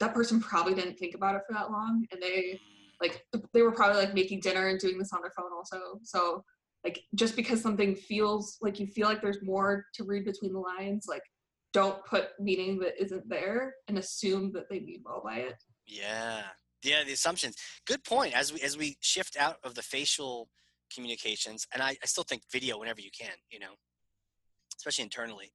[0.00, 2.58] that person probably didn't think about it for that long and they
[3.00, 3.24] like
[3.54, 5.98] they were probably like making dinner and doing this on their phone also.
[6.02, 6.44] So
[6.84, 10.58] like just because something feels like you feel like there's more to read between the
[10.58, 11.22] lines, like
[11.72, 15.62] don't put meaning that isn't there and assume that they mean well by it.
[15.86, 16.42] Yeah.
[16.82, 17.56] Yeah, the assumptions.
[17.86, 18.34] Good point.
[18.34, 20.48] As we as we shift out of the facial
[20.94, 23.74] communications, and I, I still think video whenever you can, you know,
[24.78, 25.52] especially internally,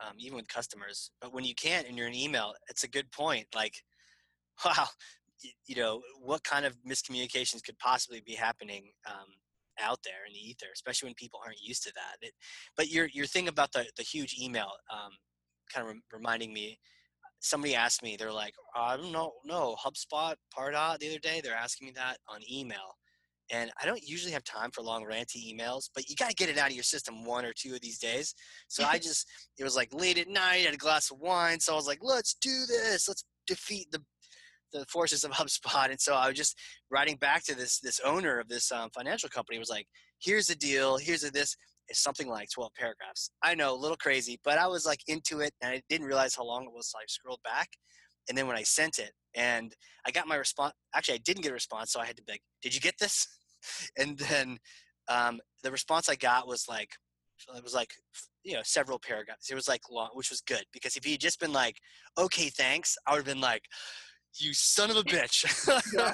[0.00, 1.10] um, even with customers.
[1.20, 3.46] But when you can't and you're in email, it's a good point.
[3.54, 3.74] Like,
[4.64, 4.86] wow,
[5.66, 9.26] you know, what kind of miscommunications could possibly be happening um,
[9.80, 12.26] out there in the ether, especially when people aren't used to that.
[12.26, 12.32] It,
[12.76, 15.10] but your your thing about the the huge email, um,
[15.72, 16.78] kind of rem- reminding me
[17.44, 21.54] somebody asked me, they're like, I don't know, no, HubSpot, Pardot the other day, they're
[21.54, 22.96] asking me that on email.
[23.50, 26.48] And I don't usually have time for long ranty emails, but you got to get
[26.48, 28.34] it out of your system one or two of these days.
[28.68, 29.28] So I just,
[29.58, 31.60] it was like late at night, I had a glass of wine.
[31.60, 33.08] So I was like, let's do this.
[33.08, 34.02] Let's defeat the,
[34.72, 35.90] the forces of HubSpot.
[35.90, 36.58] And so I was just
[36.90, 39.86] writing back to this, this owner of this um, financial company was like,
[40.20, 40.96] here's the deal.
[40.96, 41.56] Here's a this
[41.88, 43.30] is something like 12 paragraphs.
[43.42, 46.34] I know, a little crazy, but I was like into it and I didn't realize
[46.34, 46.90] how long it was.
[46.90, 47.68] So I scrolled back.
[48.28, 49.74] And then when I sent it and
[50.06, 51.92] I got my response, actually, I didn't get a response.
[51.92, 53.26] So I had to be like, did you get this?
[53.96, 54.58] And then
[55.08, 56.90] um, the response I got was like,
[57.56, 57.88] it was like,
[58.42, 59.50] you know, several paragraphs.
[59.50, 61.76] It was like long, which was good because if he had just been like,
[62.18, 63.62] okay, thanks, I would have been like,
[64.38, 65.44] you son of a bitch.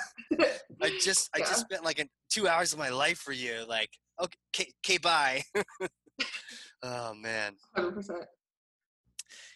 [0.83, 3.65] I just I just spent like a, two hours of my life for you.
[3.67, 3.91] Like
[4.23, 5.43] okay, okay, bye.
[6.83, 8.25] oh man, Hundred percent.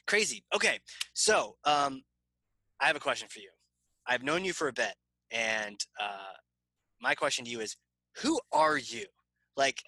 [0.07, 0.45] crazy.
[0.55, 0.79] Okay,
[1.13, 2.03] so um,
[2.85, 3.49] I have a question for you.
[4.07, 4.93] I've known you for a bit,
[5.31, 6.35] and uh,
[7.01, 7.79] my question to you is,
[8.19, 9.07] who are you?
[9.57, 9.81] Like,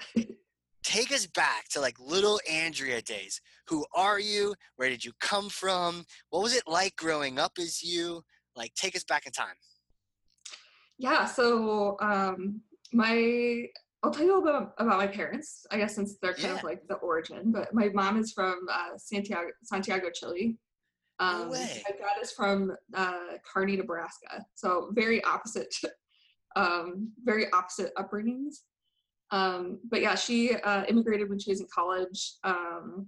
[0.82, 3.38] take us back to like little Andrea days.
[3.68, 4.54] Who are you?
[4.76, 6.06] Where did you come from?
[6.30, 8.24] What was it like growing up as you?
[8.56, 9.56] Like, take us back in time.
[10.98, 11.26] Yeah.
[11.26, 12.62] So um,
[12.94, 13.66] my
[14.02, 15.66] I'll tell you a little bit about my parents.
[15.70, 16.56] I guess since they're kind Yeah.
[16.56, 20.56] of like the origin, but my mom is from uh, Santiago, Santiago, Chile.
[21.20, 21.82] No Um, way.
[21.88, 23.18] My dad is from uh,
[23.50, 24.44] Kearney, Nebraska.
[24.54, 25.74] So very opposite,
[26.56, 28.56] um, very opposite upbringings.
[29.30, 32.34] Um, but yeah, she uh, immigrated when she was in college.
[32.44, 33.06] Um,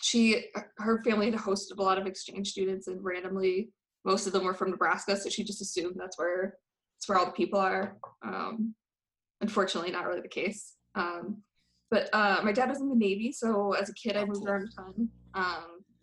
[0.00, 0.46] she
[0.78, 3.70] her family had hosted a lot of exchange students, and randomly,
[4.04, 5.16] most of them were from Nebraska.
[5.16, 6.56] So she just assumed that's where
[6.96, 7.98] that's where all the people are.
[8.24, 8.74] Um,
[9.42, 10.76] unfortunately, not really the case.
[10.94, 11.42] Um,
[11.90, 14.46] but uh, my dad was in the Navy, so as a kid, I Oh, moved
[14.48, 15.08] around a ton.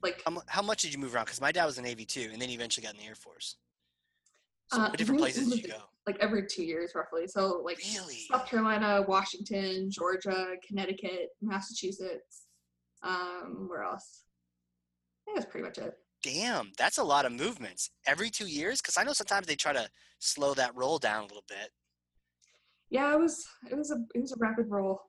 [0.03, 1.25] Like How, how much did you move around?
[1.25, 3.05] Because my dad was in the Navy too, and then he eventually got in the
[3.07, 3.55] Air Force.
[4.71, 5.81] So Uh, different places did you go?
[6.05, 7.27] like every two years roughly.
[7.27, 8.25] So like Really?
[8.31, 12.43] South Carolina, Washington, Georgia, Connecticut, Massachusetts.
[13.03, 14.23] Um, where else?
[14.23, 15.93] I think that's pretty much it.
[16.23, 18.81] Damn, that's a lot of movements every two years.
[18.81, 19.89] Because I know sometimes they try to
[20.19, 21.69] slow that roll down a little bit.
[22.89, 25.01] Yeah, it was it was a it was a rapid roll.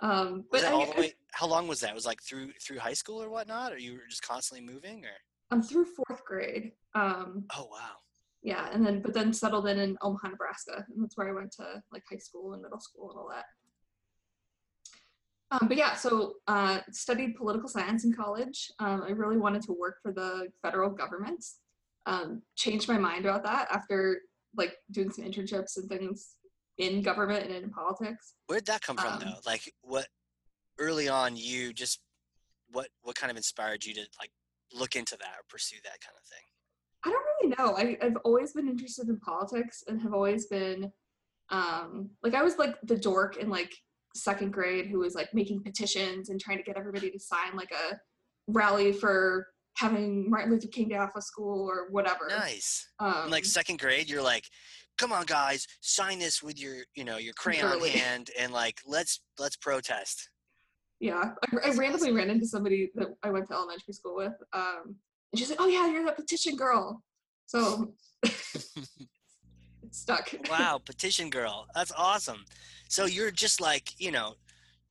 [0.00, 1.14] Um, but I, all the way?
[1.32, 1.90] How long was that?
[1.90, 5.04] It was like through through high school or whatnot, or you were just constantly moving,
[5.04, 5.16] or?
[5.50, 6.72] I'm through fourth grade.
[6.94, 7.96] Um, Oh wow.
[8.42, 11.52] yeah, and then but then settled in in Omaha, Nebraska, and that's where I went
[11.52, 13.44] to like high school and middle school and all that.
[15.50, 18.70] Um, but yeah, so uh, studied political science in college.
[18.78, 21.44] Um, I really wanted to work for the federal government.
[22.06, 24.20] Um, changed my mind about that after
[24.56, 26.36] like doing some internships and things
[26.78, 28.34] in government and in politics.
[28.46, 29.40] Where'd that come from Um, though?
[29.46, 30.08] Like what
[30.78, 32.00] early on you just
[32.70, 34.30] what what kind of inspired you to like
[34.72, 36.44] look into that or pursue that kind of thing?
[37.04, 37.76] I don't really know.
[37.76, 40.90] I, I've always been interested in politics and have always been
[41.50, 43.72] um like I was like the dork in like
[44.14, 47.72] second grade who was like making petitions and trying to get everybody to sign like
[47.72, 47.98] a
[48.46, 52.26] rally for having Martin Luther King Day off of school or whatever.
[52.28, 52.86] Nice.
[52.98, 54.44] Um, like second grade, you're like,
[54.98, 57.90] come on guys, sign this with your you know your crayon Literally.
[57.90, 60.28] hand and like let's let's protest.
[61.02, 64.94] Yeah, I, I randomly ran into somebody that I went to elementary school with, um,
[65.32, 67.02] and she's like, "Oh yeah, you're that petition girl."
[67.46, 67.92] So
[68.22, 68.32] it
[69.90, 70.32] stuck.
[70.48, 71.66] wow, petition girl.
[71.74, 72.44] That's awesome.
[72.88, 74.34] So you're just like, you know,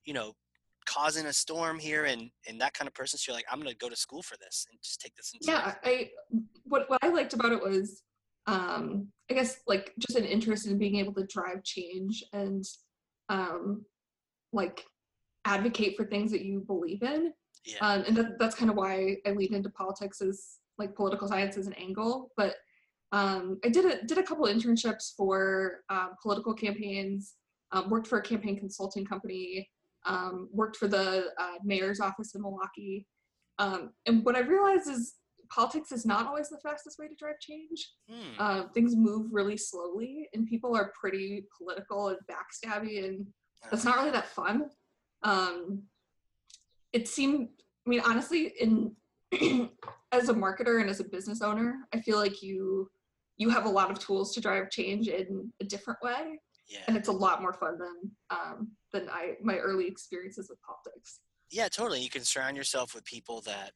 [0.03, 0.33] you know,
[0.85, 3.17] causing a storm here and and that kind of person.
[3.17, 5.49] So you're like, I'm gonna go to school for this and just take this into
[5.49, 6.09] yeah i
[6.65, 8.03] what what i liked about it was
[8.47, 12.65] um i guess like just an interest in being able to drive change and
[13.29, 13.85] um
[14.51, 14.83] like
[15.45, 17.33] advocate for things that you believe in
[17.65, 17.77] Yeah.
[17.81, 21.57] um and that, that's kind of why i leaned into politics as like political science
[21.57, 22.55] as an angle but
[23.11, 27.35] um i did a did a couple internships for um, political campaigns
[27.73, 29.69] um, worked for a campaign consulting company
[30.05, 33.05] um, worked for the uh, mayor's office in milwaukee
[33.59, 35.13] um, and what I realized is
[35.49, 37.91] politics is not always the fastest way to drive change.
[38.09, 38.29] Hmm.
[38.39, 43.27] Uh, things move really slowly, and people are pretty political and backstabby, and
[43.69, 44.69] that's not really that fun.
[45.23, 45.83] Um,
[46.93, 47.49] it seemed,
[47.85, 48.95] I mean, honestly, in
[50.11, 52.89] as a marketer and as a business owner, I feel like you
[53.37, 56.79] you have a lot of tools to drive change in a different way, yeah.
[56.87, 61.19] and it's a lot more fun than um, than I my early experiences with politics.
[61.49, 62.01] Yeah, totally.
[62.01, 63.71] You can surround yourself with people that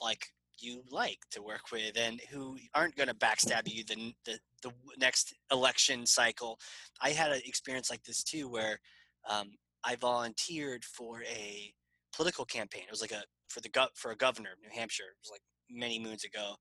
[0.00, 0.26] like
[0.58, 4.72] you like to work with and who aren't going to backstab you the, the the
[4.98, 6.58] next election cycle.
[7.00, 8.80] I had an experience like this too, where
[9.28, 9.50] um,
[9.86, 11.72] I volunteered for a
[12.14, 12.82] political campaign.
[12.82, 15.04] It was like a for the gov for a governor of New Hampshire.
[15.04, 16.56] It was like many moons ago.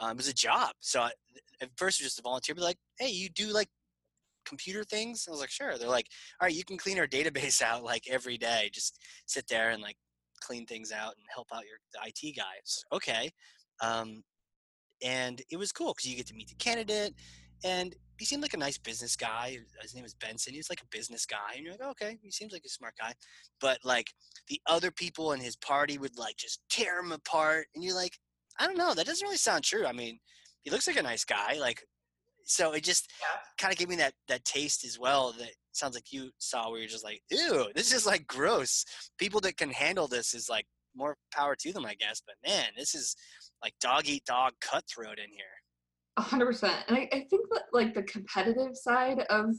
[0.00, 0.70] Um, it was a job.
[0.80, 1.10] So I,
[1.60, 2.54] at first, it was just a volunteer.
[2.54, 3.68] But like, hey, you do like
[4.46, 5.26] computer things?
[5.28, 5.76] I was like, sure.
[5.76, 6.06] They're like,
[6.40, 8.70] all right, you can clean our database out like every day.
[8.72, 9.96] Just sit there and like
[10.40, 12.84] clean things out and help out your the IT guys.
[12.92, 13.30] Okay.
[13.82, 14.22] Um,
[15.02, 17.14] and it was cool because you get to meet the candidate
[17.64, 19.58] and he seemed like a nice business guy.
[19.78, 20.52] Uh, his name was Benson.
[20.52, 21.54] He was like a business guy.
[21.56, 23.14] And you're like, okay, he seems like a smart guy.
[23.62, 24.08] But like
[24.48, 27.66] the other people in his party would like just tear him apart.
[27.74, 28.18] And you're like,
[28.58, 28.92] I don't know.
[28.92, 29.86] That doesn't really sound true.
[29.86, 30.18] I mean,
[30.64, 31.54] he looks like a nice guy.
[31.58, 31.82] Like,
[32.44, 33.40] so it just Yeah.
[33.58, 35.32] kind of gave me that that taste as well.
[35.32, 38.84] That sounds like you saw where you're just like, ew, this is like gross.
[39.18, 42.20] People that can handle this is like more power to them, I guess.
[42.26, 43.16] But man, this is
[43.62, 45.59] like dog eat dog cutthroat in here.
[46.20, 46.84] A hundred percent.
[46.86, 49.54] And I, I think that like the competitive side of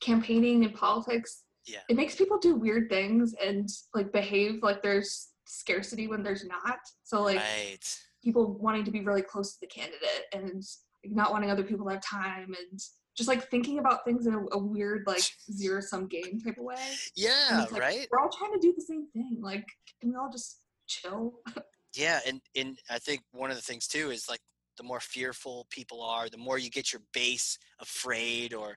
[0.00, 1.80] campaigning and politics, Yeah.
[1.88, 6.78] it makes people do weird things and like behave like there's scarcity when there's not.
[7.02, 7.98] So like right.
[8.22, 10.62] people wanting to be really close to the candidate and
[11.04, 12.80] like, not wanting other people to have time and
[13.16, 16.64] just like thinking about things in a, a weird like zero sum game type of
[16.64, 16.76] way.
[17.16, 17.66] Yeah.
[17.72, 18.08] like, right.
[18.12, 19.38] We're all trying to do the same thing.
[19.40, 19.66] Like,
[20.00, 21.40] can we all just chill?
[21.96, 24.40] Yeah, and and I think one of the things too is like
[24.78, 28.76] the more fearful people are, the more you get your base afraid or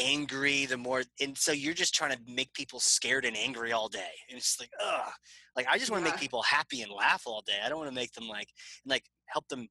[0.00, 3.88] angry, the more and so you're just trying to make people scared and angry all
[3.88, 4.10] day.
[4.28, 5.12] And it's like, ugh.
[5.54, 6.14] Like I just want to Yeah.
[6.14, 7.58] make people happy and laugh all day.
[7.64, 8.48] I don't want to make them like
[8.84, 9.68] and like help them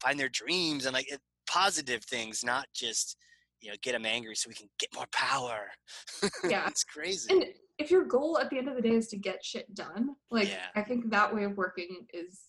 [0.00, 1.08] find their dreams and like
[1.46, 3.16] positive things, not just
[3.60, 5.66] you know get them angry so we can get more power.
[6.48, 6.66] Yeah.
[6.68, 7.30] it's crazy.
[7.32, 7.44] And
[7.78, 10.48] if your goal at the end of the day is to get shit done, like
[10.48, 10.66] Yeah.
[10.74, 12.40] I think that way of working is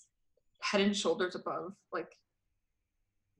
[0.61, 2.11] head and shoulders above like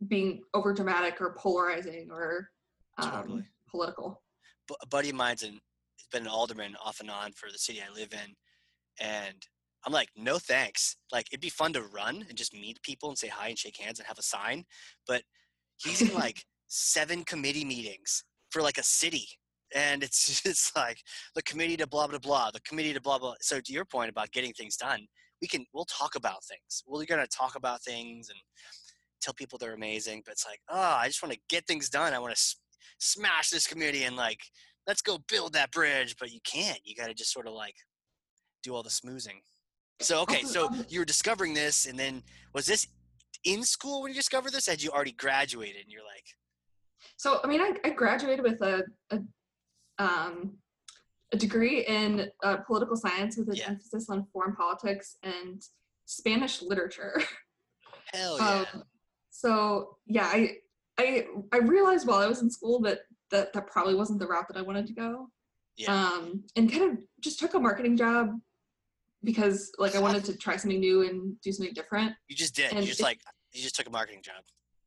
[0.07, 2.49] being over dramatic or polarizing or
[2.97, 3.43] um, Totally.
[3.69, 4.21] political.
[4.67, 7.57] bu- a buddy of mine's in, has been an alderman off and on for the
[7.57, 8.35] city I live in,
[8.99, 9.35] and
[9.85, 10.97] I'm like, no thanks.
[11.11, 13.77] Like it'd be fun to run and just meet people and say hi and shake
[13.77, 14.65] hands and have a sign,
[15.07, 15.21] but
[15.77, 19.27] he's in like seven committee meetings for like a city,
[19.75, 20.99] and it's it's like
[21.35, 23.35] the committee to blah blah blah, the committee to blah blah.
[23.41, 25.05] So to your point about getting things done,
[25.41, 26.83] we can we'll talk about things.
[26.87, 28.39] We're gonna talk about things and
[29.21, 32.13] tell people they're amazing, but it's like, oh, I just want to get things done.
[32.13, 32.55] I want to s-
[32.99, 34.39] smash this community and like
[34.87, 36.79] let's go build that bridge, but you can't.
[36.83, 37.75] You got to just sort of like
[38.63, 39.41] do all the smoozing.
[40.01, 42.87] So okay, so um, you were discovering this, and then was this
[43.43, 44.67] in school when you discovered this?
[44.67, 46.23] Had you already graduated and you're like,
[47.17, 49.19] So I mean, I, I graduated with a, a
[50.03, 50.53] um
[51.31, 53.67] a degree in uh, political science with an Yeah.
[53.67, 55.61] emphasis on foreign politics and
[56.05, 57.21] Spanish literature.
[58.13, 58.83] hell yeah, Um,
[59.39, 60.57] so yeah, I
[60.97, 62.99] I I realized while I was in school that
[63.31, 65.29] that that probably wasn't the route that I wanted to go.
[65.77, 65.93] Yeah.
[65.95, 68.31] Um, and kind of just took a marketing job
[69.23, 72.13] because like I wanted to try something new and do something different.
[72.27, 72.71] you just did.
[72.73, 73.21] and You just it- like
[73.53, 74.43] you just took a marketing job.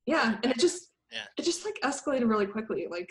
[0.07, 1.25] Yeah, and it just Yeah.
[1.39, 2.87] it just like escalated really quickly.
[2.91, 3.11] Like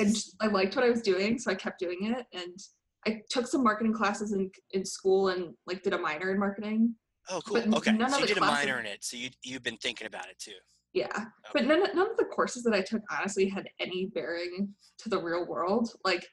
[0.00, 2.26] I I liked what I was doing, so I kept doing it.
[2.32, 2.56] And
[3.06, 6.96] I took some marketing classes in in school and like did a minor in marketing.
[7.28, 7.60] Oh, cool.
[7.60, 9.76] but Okay, none so of you did a minor in it, so you you've been
[9.76, 10.58] thinking about it too.
[10.92, 14.74] Yeah, but none of- none of the courses that I took honestly had any bearing
[14.98, 15.92] to the real world.
[16.04, 16.26] Like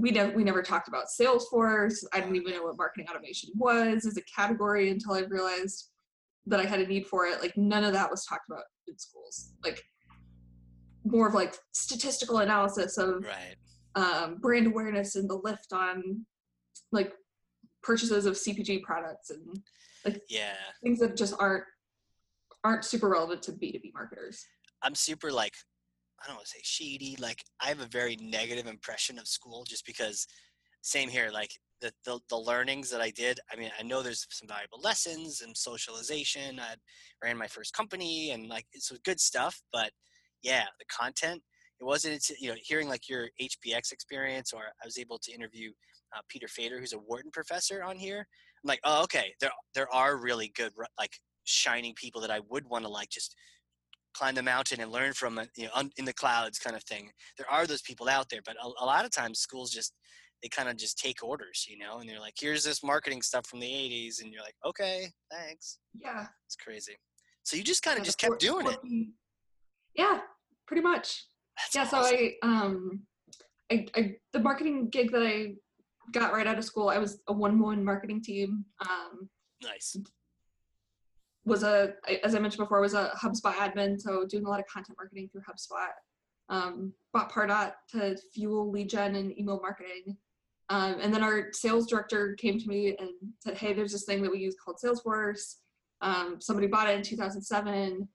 [0.00, 2.02] we never we never talked about Salesforce.
[2.14, 5.90] I didn't even know what marketing automation was as a category until I realized
[6.46, 7.40] that I had a need for it.
[7.42, 9.52] Like none of that was talked about in schools.
[9.62, 9.82] Like
[11.04, 13.56] more of like statistical analysis of Right.
[13.94, 16.24] um, brand awareness and the lift on
[16.92, 17.12] like
[17.82, 19.62] purchases of CPG products and
[20.04, 20.56] like Yeah.
[20.82, 21.64] things that just aren't
[22.64, 24.46] aren't super relevant to B2B marketers.
[24.82, 25.54] I'm super like
[26.22, 27.16] I don't want to say shady.
[27.18, 30.26] Like I have a very negative impression of school just because
[30.82, 31.30] same here.
[31.32, 31.50] Like
[31.80, 33.40] the, the the learnings that I did.
[33.52, 36.60] I mean, I know there's some valuable lessons and socialization.
[36.60, 36.74] I
[37.24, 39.60] ran my first company and like it's good stuff.
[39.72, 39.90] But
[40.42, 41.42] yeah, the content.
[41.80, 45.72] It wasn't you know hearing like your HBX experience, or I was able to interview
[46.16, 48.18] uh, Peter Fader, who's a Wharton professor, on here.
[48.20, 49.34] I'm like, oh, okay.
[49.40, 53.34] There there are really good like shining people that I would want to like just
[54.14, 57.10] climb the mountain and learn from you know un, in the clouds kind of thing
[57.38, 59.94] there are those people out there but a, a lot of times schools just
[60.42, 63.46] they kind of just take orders you know and they're like here's this marketing stuff
[63.46, 66.26] from the 80s and you're like okay thanks Yeah.
[66.46, 66.96] it's crazy
[67.42, 68.78] so you just kind of yeah, just kept doing it
[69.94, 70.20] Yeah,
[70.66, 71.26] pretty much.
[71.58, 71.98] That's yeah, so.
[71.98, 73.00] I um
[73.70, 75.54] I, I the marketing gig that I
[76.12, 78.64] got right out of school, I was a one woman marketing team.
[78.80, 79.28] Um
[79.62, 79.96] nice
[81.44, 84.66] was a, as I mentioned before, was a HubSpot admin, so doing a lot of
[84.66, 85.88] content marketing through HubSpot.
[86.48, 90.16] Um, bought Pardot to fuel lead gen and email marketing.
[90.68, 94.22] Um, and then our sales director came to me and said, "Hey, there's this thing
[94.22, 95.56] that we use called Salesforce.
[96.00, 98.08] Um, somebody bought it in 2007.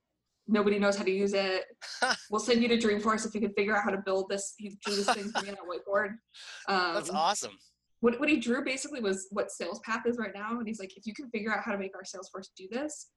[0.47, 1.65] Nobody knows how to use it.
[2.29, 4.77] We'll send you to Dreamforce if you can figure out how to build this." He
[4.85, 6.15] drew this thing for me on a whiteboard.
[6.69, 7.57] Um, that's awesome
[7.99, 10.95] what, what he drew basically was what sales path is right now and he's like
[10.97, 13.07] if you can figure out how to make our salesforce do this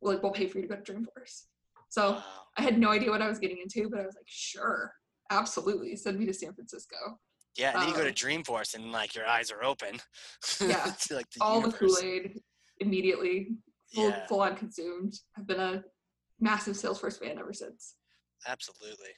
[0.00, 1.44] like, we'll pay for you to go to dreamforce
[1.88, 2.24] so wow.
[2.56, 4.92] i had no idea what i was getting into but i was like sure
[5.30, 6.96] absolutely send me to san francisco.
[7.56, 9.98] Yeah and then you go to um, dreamforce and like your eyes are open.
[10.60, 10.92] Yeah.
[11.10, 11.80] like the all universe.
[11.80, 12.40] the kool-aid
[12.80, 13.48] immediately
[13.92, 14.26] full, Yeah.
[14.26, 15.14] full on consumed.
[15.36, 15.82] I've been a
[16.40, 17.96] massive salesforce fan ever since.
[18.46, 19.10] Absolutely.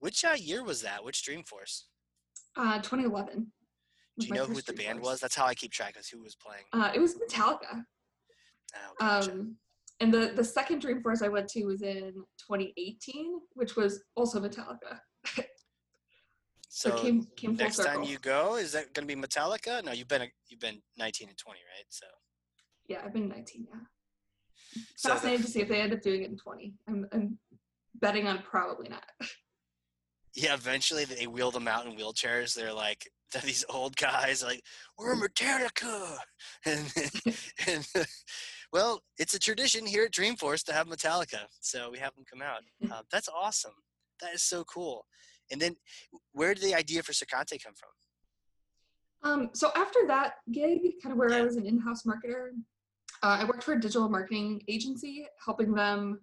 [0.00, 1.04] Which uh, year was that?
[1.04, 1.84] Which dreamforce
[2.56, 3.52] uh, 2011
[4.18, 5.20] do you know who the band was?
[5.20, 6.64] That's how i keep track of who was playing.
[6.72, 7.84] Uh, it was metallica.
[8.74, 9.32] Oh, gotcha.
[9.32, 9.56] Um,
[10.00, 15.00] and the the second Dreamforce I went to was in 2018, which was also Metallica.
[16.68, 17.94] So, so came came next circle.
[17.94, 21.28] time you go is that going to be metallica no you've been you've been 19
[21.30, 22.04] and 20 right so
[22.86, 23.66] yeah, I've been 19.
[23.72, 26.74] Yeah, So the- to see if they end up doing it in 20.
[26.86, 27.38] I'm I'm
[27.94, 29.04] betting on probably not.
[30.34, 34.60] yeah eventually they wheel them out in wheelchairs they're like they're these old guys like
[34.98, 36.18] we're metallica
[36.66, 36.92] and,
[37.66, 37.88] and
[38.76, 42.42] well it's a tradition here at dreamforce to have metallica so we have them come
[42.42, 42.60] out.
[42.92, 43.72] Uh, that's awesome.
[44.20, 45.06] That is so cool.
[45.50, 45.76] And then
[46.32, 47.90] where did the idea for Sercante come from?
[49.30, 52.50] Um, so after that gig, kind of where I was an in-house marketer,
[53.22, 56.20] uh, I worked for a digital marketing agency, helping them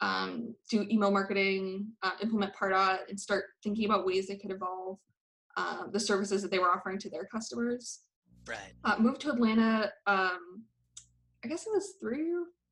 [0.00, 4.98] um, do email marketing, uh, implement Pardot, and start thinking about ways they could evolve
[5.56, 8.00] uh, the services that they were offering to their customers.
[8.48, 8.72] right.
[8.84, 9.90] Uh, moved to Atlanta.
[10.06, 10.64] Um,
[11.46, 12.26] I guess it was three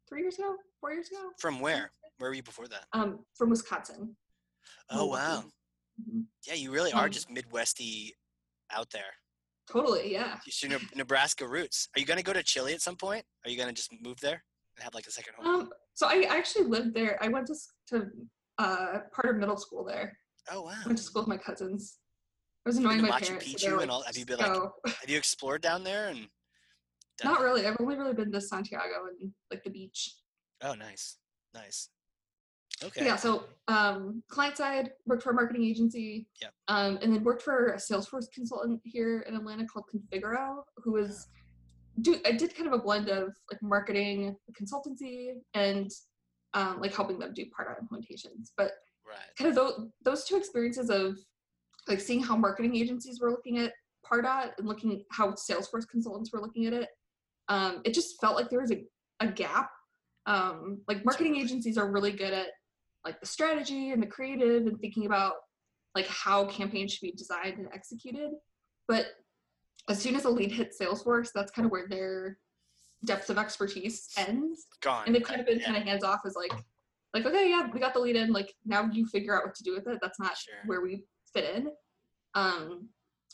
[0.08, 1.30] three years ago, four years ago.
[1.38, 4.16] from where where were you before that Um, from Wisconsin.
[4.90, 5.44] oh wow
[6.02, 6.24] Mhm.
[6.44, 8.10] yeah you really are Um, just midwesty
[8.70, 9.12] out there
[9.70, 10.38] Totally, yeah.
[10.64, 11.88] Ne- Nebraska roots.
[11.96, 13.24] Are you going to go to Chile at some point?
[13.44, 14.44] Are you going to just move there
[14.76, 15.46] and have like a second home?
[15.46, 17.16] Um, so I actually lived there.
[17.22, 17.54] I went to
[17.90, 17.96] to
[18.58, 20.18] uh, part of middle school there.
[20.50, 20.72] oh wow.
[20.84, 21.98] I went to school with my cousins.
[22.66, 23.46] I was annoying my Machu parents.
[23.46, 24.52] so Picchu they were and all- have you been, like.
[25.00, 26.08] Have you explored down there?
[26.08, 26.28] And
[27.22, 27.66] Not really.
[27.66, 30.14] I've only really been to Santiago and like the beach.
[30.62, 31.18] Oh, nice,
[31.54, 31.90] nice.
[32.82, 33.04] Okay.
[33.04, 33.16] Yeah.
[33.16, 36.26] So um, client side worked for a marketing agency.
[36.42, 36.48] Yeah.
[36.66, 41.28] Um, and then worked for a Salesforce consultant here in Atlanta called Configero, who was
[42.00, 45.90] do I did kind of a blend of like marketing consultancy and
[46.54, 48.50] um, like helping them do Pardot implementations.
[48.56, 48.72] But
[49.06, 49.18] Right.
[49.36, 51.18] kind of those, those two experiences of
[51.88, 53.72] like seeing how marketing agencies were looking at
[54.04, 56.88] Pardot and looking how Salesforce consultants were looking at it,
[57.48, 58.82] um, it just felt like there was a,
[59.20, 59.70] a gap.
[60.26, 62.48] Um, like marketing agencies are really good at
[63.04, 65.34] like the strategy and the creative and thinking about
[65.94, 68.30] like how campaigns should be designed and executed.
[68.88, 69.06] But
[69.88, 72.38] as soon as a lead hits Salesforce, that's kind of where their
[73.04, 75.04] depth of expertise ends Gone.
[75.06, 76.52] and they've kind of been Yeah, kind of hands off as like
[77.12, 79.62] like okay yeah we got the lead in like now you figure out what to
[79.62, 80.54] do with it that's not Sure.
[80.64, 81.68] where we fit in
[82.34, 82.88] um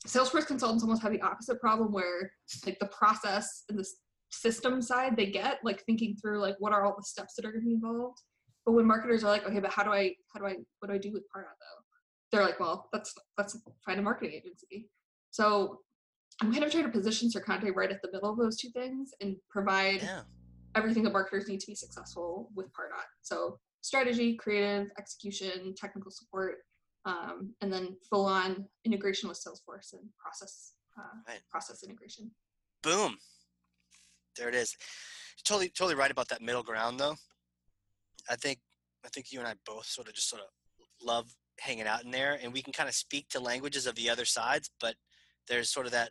[0.07, 2.33] salesforce consultants almost have the opposite problem where
[2.65, 3.87] like the process and the
[4.31, 7.51] system side they get like thinking through like what are all the steps that are
[7.51, 8.19] going to be involved
[8.65, 10.95] but when marketers are like okay but how do i how do i what do
[10.95, 11.83] i do with Pardot though
[12.33, 14.89] they're like well that's that's find a marketing agency
[15.31, 15.81] so
[16.41, 19.11] i'm kind of trying to position Sercante right at the middle of those two things
[19.21, 20.23] and provide Yeah.
[20.77, 23.05] everything that marketers need to be successful with Pardot.
[23.23, 26.59] So strategy, creative, execution, technical support,
[27.05, 31.41] um, and then full on integration with Salesforce and process uh, Right.
[31.51, 32.31] process integration.
[32.83, 33.17] Boom.
[34.37, 34.77] There it is.
[35.45, 37.17] Totally, totally right about that middle ground, though.
[38.29, 38.59] I think,
[39.05, 40.49] I think you and I both sort of just sort of
[41.03, 44.11] love hanging out in there, and we can kind of speak to languages of the
[44.11, 44.95] other sides, but
[45.49, 46.11] there's sort of that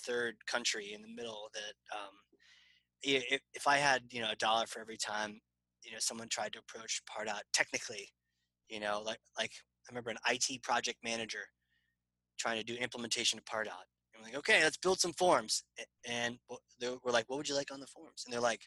[0.00, 2.14] third country in the middle that, um,
[3.02, 5.40] if, if I had, you know, a dollar for every time,
[5.82, 8.08] you know, someone tried to approach Pardot technically,
[8.68, 9.52] you know, like, like
[9.88, 11.44] I remember an IT project manager
[12.38, 13.86] trying to do implementation of Pardot.
[14.14, 15.62] And we're like, okay, let's build some forms.
[16.08, 16.38] And
[16.80, 18.24] we're like, what would you like on the forms?
[18.24, 18.62] And they're like,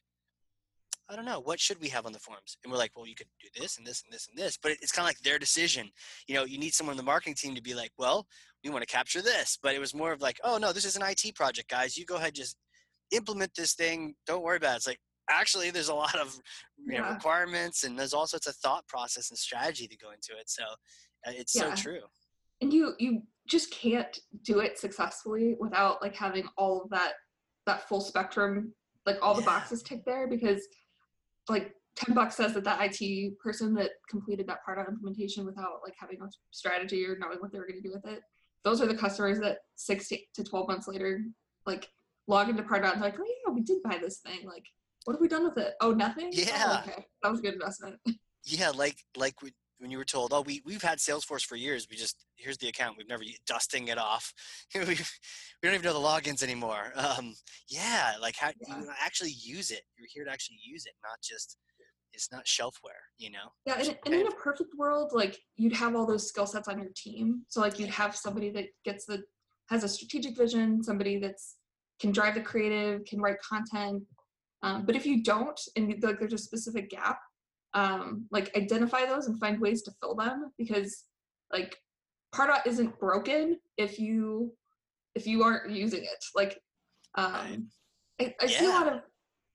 [1.10, 1.42] I don't know.
[1.42, 2.58] What should we have on the forms?
[2.64, 4.58] And we're like, well, you could do this and this and this and this.
[4.62, 5.90] But it's kind of like their decision.
[6.28, 8.26] You know, you need someone in the marketing team to be like, well,
[8.64, 9.58] we want to capture this.
[9.62, 11.98] But it was more of like, oh, no, this is an IT project, guys.
[11.98, 12.56] You go ahead, just
[13.12, 14.16] implement this thing.
[14.26, 14.78] Don't worry about it.
[14.78, 15.00] It's like,
[15.30, 16.36] actually, there's a lot of
[16.86, 20.34] you know, requirements and there's all sorts of thought process and strategy to go into
[20.40, 20.50] it.
[20.50, 21.74] So uh, it's Yeah.
[21.74, 22.02] so true.
[22.62, 27.14] And you you just can't do it successfully without like having all of that
[27.66, 28.74] that full spectrum,
[29.06, 29.46] like all the Yeah.
[29.46, 30.66] boxes ticked there because
[31.50, 35.94] like 10 bucks says that that IT person that completed that Pardot implementation without like
[36.00, 38.22] having a strategy or knowing what they were going to do with it,
[38.64, 41.22] those are the customers that six to to 12 months later,
[41.66, 41.90] like
[42.28, 44.46] log into Pardot and they're like, oh yeah, we did buy this thing.
[44.48, 44.66] Like,
[45.06, 45.74] what have we done with it?
[45.82, 46.28] Oh, nothing?
[46.34, 46.82] Oh, Yeah.
[46.88, 47.06] okay.
[47.22, 48.00] That was a good investment.
[48.46, 51.88] Yeah, like like we, when you were told, oh, we we've had Salesforce for years.
[51.90, 52.98] We just here's the account.
[52.98, 54.34] We've never dusting it off.
[54.76, 54.96] we we
[55.64, 56.92] don't even know the logins anymore.
[56.96, 57.36] Um,
[57.70, 58.80] yeah, like how Yeah.
[58.82, 59.84] you actually use it.
[59.98, 61.56] You're here to actually use it, not just
[62.12, 63.00] it's not shelfware.
[63.18, 63.48] You know.
[63.66, 66.80] Yeah, and, and in a perfect world, like you'd have all those skill sets on
[66.80, 67.44] your team.
[67.48, 69.24] So like you'd have somebody that gets the
[69.70, 71.56] has a strategic vision, somebody that's
[72.02, 74.04] can drive the creative, can write content.
[74.64, 77.20] Um, but if you don't, and you- like there's a specific gap,
[77.74, 81.04] um, like identify those and find ways to fill them because
[81.52, 81.78] like
[82.34, 84.54] Pardot isn't broken if you
[85.16, 86.24] if you aren't using it.
[86.34, 86.60] Like
[87.16, 87.70] um,
[88.20, 89.02] I, I see a lot of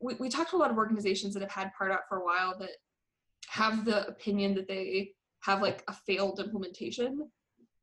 [0.00, 2.56] we, we talked to a lot of organizations that have had Pardot for a while
[2.58, 2.70] that
[3.48, 7.28] have the opinion that they have like a failed implementation.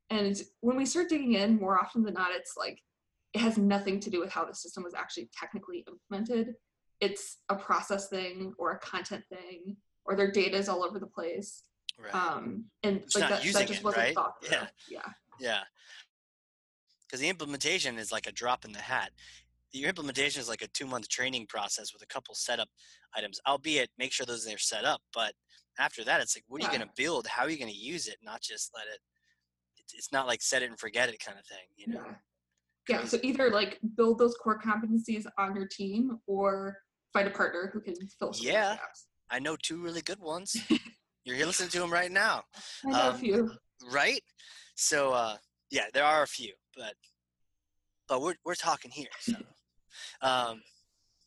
[0.09, 2.79] And when we start digging in, more often than not, it's like
[3.33, 6.53] it has nothing to do with how the system was actually technically implemented.
[7.01, 11.07] It's a process thing or a content thing, or their data is all over the
[11.07, 11.63] place.
[12.01, 12.13] Right.
[12.13, 14.15] Um, and Just like that, that just it, wasn't right?
[14.15, 14.57] thought through.
[14.57, 14.67] Yeah.
[14.89, 15.01] yeah.
[15.39, 15.59] Yeah.
[17.07, 19.11] Because the implementation is like a drop in the hat.
[19.71, 22.69] Your implementation is like a two month training process with a couple setup
[23.15, 25.01] items, albeit make sure those are set up.
[25.13, 25.33] But
[25.79, 27.27] after that, it's like, what are you going to build?
[27.27, 28.17] How are you going to use it?
[28.23, 28.99] Not just let it,
[29.77, 32.03] it's- it's not like set it and forget it kind of thing, you know?
[32.05, 32.99] Yeah.
[33.01, 33.05] Yeah.
[33.05, 36.77] So either like build those core competencies on your team or
[37.15, 38.75] find a partner who can fill some Yeah.
[38.75, 39.07] gaps.
[39.31, 40.53] I know two really good ones.
[41.23, 42.43] You're here listening to them right now,
[42.85, 43.51] I know Um, a few.
[43.89, 44.21] right?
[44.75, 45.37] So, uh,
[45.71, 46.93] yeah, there are a few, but
[48.07, 49.07] but we're we're talking here.
[49.21, 49.33] So,
[50.21, 50.61] um,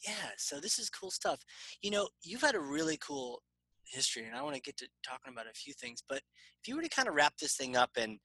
[0.06, 0.31] yeah.
[0.36, 1.40] So this is cool stuff.
[1.82, 3.43] You know, you've had a really cool
[3.85, 6.02] history, and I want to get to talking about a few things.
[6.09, 6.19] But
[6.62, 8.19] if you were to kind of wrap this thing up, and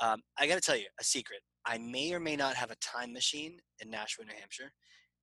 [0.00, 1.40] um, I got to tell you a secret.
[1.66, 4.72] I may or may not have a time machine in Nashua, New Hampshire.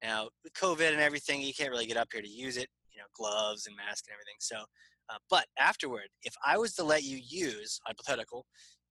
[0.03, 2.67] Now, with COVID and everything, you can't really get up here to use it.
[2.91, 4.35] You know, gloves and mask and everything.
[4.39, 4.55] So,
[5.09, 8.45] uh, but afterward, if I was to let you use hypothetical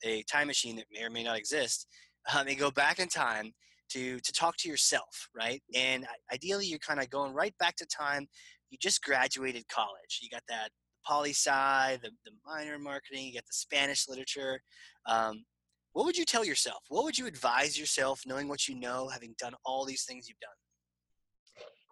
[0.05, 1.87] a time machine that may or may not exist,
[2.35, 3.53] um, and go back in time
[3.91, 5.63] to to talk to yourself, right?
[5.75, 8.27] And ideally, you're kind of going right back to time.
[8.71, 10.21] You just graduated college.
[10.21, 10.71] You got that
[11.07, 13.27] poli sci, the, the minor in marketing.
[13.27, 14.61] You got the Spanish literature.
[15.07, 15.45] Um,
[15.93, 16.83] what would you tell yourself?
[16.89, 20.41] What would you advise yourself, knowing what you know, having done all these things you've
[20.41, 20.51] done?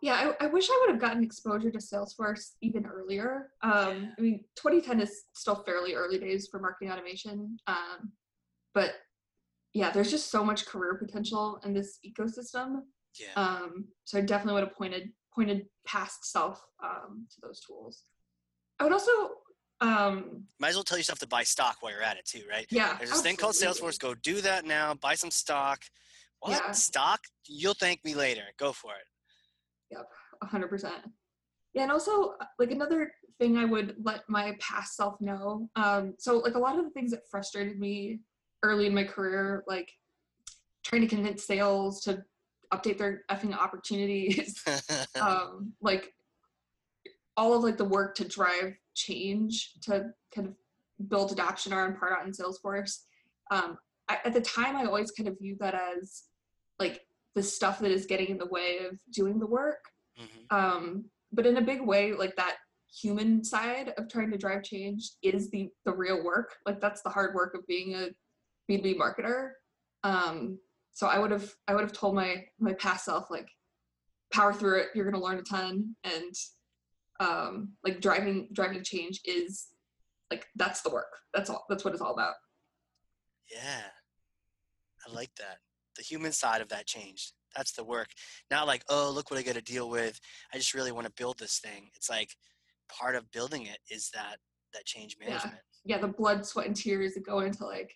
[0.03, 3.53] Yeah, I, I wish I would have gotten exposure to Salesforce even earlier.
[3.63, 8.11] Um, I mean, 2010 is still fairly early days for marketing automation, um,
[8.75, 8.95] but
[9.75, 12.81] yeah, there's just so much career potential in this ecosystem.
[13.19, 13.29] Yeah.
[13.37, 18.03] Um, so I definitely would have pointed pointed past self um, to those tools.
[18.81, 19.13] I would also
[19.81, 22.67] um, Might as well tell yourself to buy stock while you're at it too, right?
[22.71, 22.97] yeah.
[22.99, 23.55] There's this thing called.
[23.55, 24.01] Salesforce.
[24.01, 24.95] Go do that now.
[24.95, 25.85] Buy some stock.
[26.41, 26.73] What Yeah.
[26.73, 27.21] stock?
[27.47, 28.43] You'll thank me later.
[28.59, 29.07] Go for it.
[30.41, 31.03] A hundred percent.
[31.75, 35.69] Yeah, and also uh, like another thing I would let my past self know.
[35.77, 38.21] Um, so like a lot of the things that frustrated me
[38.63, 39.91] early in my career, like
[40.85, 42.23] trying to convince sales to
[42.73, 44.63] update their effing opportunities,
[45.21, 46.13] um, like
[47.37, 50.55] all of like the work to drive change to kind of
[51.09, 52.99] build adoption on Pardot and Salesforce.
[53.51, 53.79] Um,
[54.09, 56.25] I, at the time, I always kind of viewed that as
[56.79, 57.01] like
[57.35, 59.85] the stuff that is getting in the way of doing the work.
[60.19, 60.53] Mhm.
[60.55, 62.59] um, but in a big way like that
[63.01, 66.55] human side of trying to drive change is the the real work.
[66.67, 68.11] Like that's the hard work of being a
[68.71, 69.53] b2b marketer.
[70.05, 70.59] Um,
[70.93, 73.49] so i would have i would have told my my past self like
[74.33, 74.89] power through it.
[74.95, 75.95] You're going to learn a ton.
[76.05, 76.35] And
[77.21, 79.69] um, like driving driving change is
[80.31, 81.13] like that's the work.
[81.35, 82.35] That's all that's what it's all about.
[83.51, 83.83] Yeah.
[85.07, 85.59] I like that.
[85.97, 87.33] The human side of that changed.
[87.57, 88.09] That's the work.
[88.51, 90.19] Not like, oh, look what I got to deal with.
[90.55, 91.91] I just really want to build this thing.
[91.95, 92.31] It's like
[92.89, 94.37] part of building it is that
[94.75, 95.29] that change Yeah.
[95.29, 95.61] management.
[95.85, 97.93] yeah the blood sweat and tears that go into like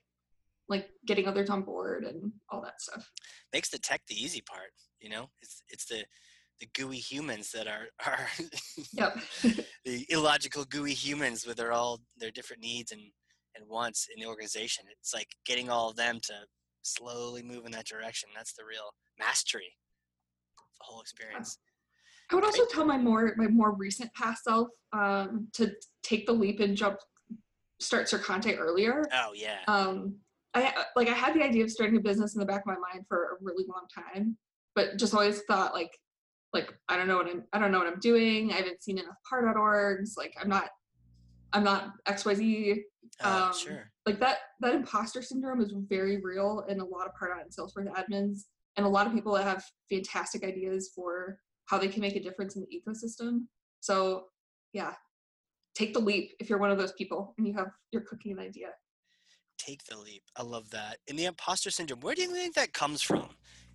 [0.69, 3.11] like getting others on board and all that stuff
[3.53, 4.71] Makes the tech the easy part,
[5.01, 5.31] you know?
[5.43, 6.05] It's it's the
[6.61, 8.27] the gooey humans that are are
[8.93, 9.17] yep
[9.85, 13.01] the illogical gooey humans with their all their different needs and
[13.55, 14.85] and wants in the organization.
[15.01, 16.35] It's like getting all of them to
[16.87, 18.29] slowly move in that direction.
[18.35, 19.73] That's the real mastery
[20.79, 21.59] the whole experience.
[22.31, 25.73] I would also tell my more my more recent past self um, to
[26.03, 26.99] take the leap and jump,
[27.81, 29.05] start Sercante earlier.
[29.13, 29.59] Oh yeah.
[29.69, 30.17] Um,
[30.55, 32.77] I like I had the idea of starting a business in the back of my
[32.93, 34.37] mind for a really long time,
[34.75, 35.93] but just always thought like
[36.53, 38.53] like I don't know what I'm I don't know what I'm doing.
[38.53, 40.17] I haven't seen enough Pardot orgs.
[40.17, 40.71] Like I'm not
[41.53, 42.83] I'm not XYZ.
[43.23, 43.91] Oh, um, sure.
[44.05, 47.89] Like that that imposter syndrome is very real in a lot of Pardot and Salesforce
[47.95, 48.41] admins
[48.77, 52.23] and a lot of people that have fantastic ideas for how they can make a
[52.23, 53.47] difference in the ecosystem.
[53.81, 54.25] So
[54.73, 54.93] yeah,
[55.75, 58.39] take the leap if you're one of those people and you have you're cooking an
[58.39, 58.69] idea.
[59.59, 60.23] Take the leap.
[60.37, 60.99] I love that.
[61.09, 63.31] And the imposter syndrome, where do you think that comes from?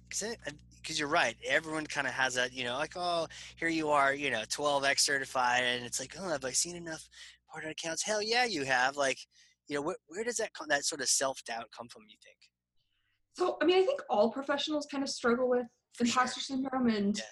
[0.09, 1.35] Because you're right.
[1.47, 4.99] Everyone kind of has that, you know, like, oh, here you are, you know, 12x
[4.99, 5.63] certified.
[5.63, 7.09] And it's like, oh, have I seen enough
[7.53, 8.03] Pardot accounts?
[8.03, 8.95] Hell yeah, you have.
[8.97, 9.17] Like,
[9.67, 12.17] you know, where, where does that come, that sort of self doubt come from, you
[12.23, 12.37] think?
[13.37, 16.21] So I mean I think all professionals kind of struggle with For sure.
[16.21, 17.23] imposter syndrome and Yeah.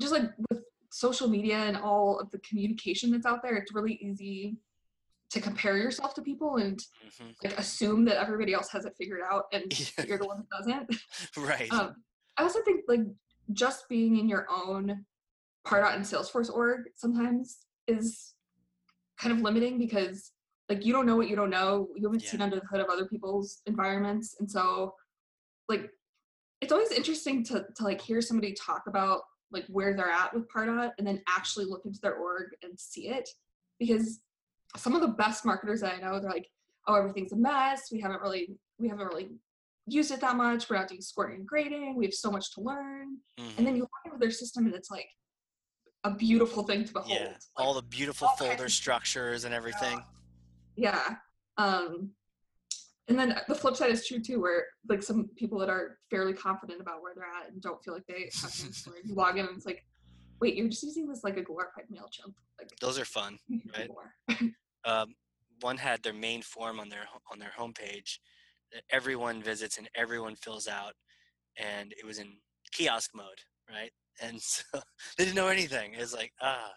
[0.00, 3.94] just like with social media and all of the communication that's out there, it's really
[4.02, 4.56] easy
[5.30, 6.80] to compare yourself to people and
[7.18, 9.64] hmm like assume that everybody else has it figured out and
[10.06, 10.96] you're the one that doesn't.
[11.36, 11.72] Right.
[11.72, 11.94] Um,
[12.36, 13.00] I also think like
[13.52, 15.04] just being in your own
[15.66, 18.34] Pardot and Salesforce org sometimes is
[19.18, 20.32] kind of limiting because
[20.68, 21.88] like you don't know what you don't know.
[21.96, 24.94] You haven't seen under the hood of other people's environments, and so
[25.68, 25.90] like
[26.60, 29.20] it's always interesting to to like hear somebody talk about
[29.52, 33.08] like where they're at with Pardot and then actually look into their org and see
[33.08, 33.28] it.
[33.78, 34.20] Because
[34.76, 36.48] some of the best marketers that I know they're like
[36.88, 37.88] oh everything's a mess.
[37.92, 39.28] We haven't really we haven't really
[39.86, 40.68] used it that much.
[40.68, 41.94] We're not doing scoring and grading.
[41.96, 43.18] We have so much to learn.
[43.38, 43.58] Mhm.
[43.58, 45.08] and then you look into their system and it's like
[46.04, 47.26] a beautiful thing to behold yeah.
[47.28, 50.02] Like, All the beautiful all folder structures and everything.
[50.76, 51.16] yeah
[51.58, 52.10] um
[53.08, 56.32] and then the flip side is true too where like some people that are fairly
[56.32, 58.52] confident about where they're at and don't feel like they have
[59.04, 59.84] you log in and it's like
[60.40, 63.38] wait you're just using this like a glorified mailchimp like Those are fun.
[63.48, 63.94] you can do
[64.28, 64.50] right.
[64.84, 65.14] um,
[65.60, 68.18] one had their main form on their on their homepage
[68.72, 70.92] that everyone visits and everyone fills out,
[71.56, 72.32] and it was in
[72.72, 73.40] kiosk mode,
[73.70, 73.90] right?
[74.22, 74.62] And so
[75.16, 75.94] they didn't know anything.
[75.94, 76.70] It was like ah,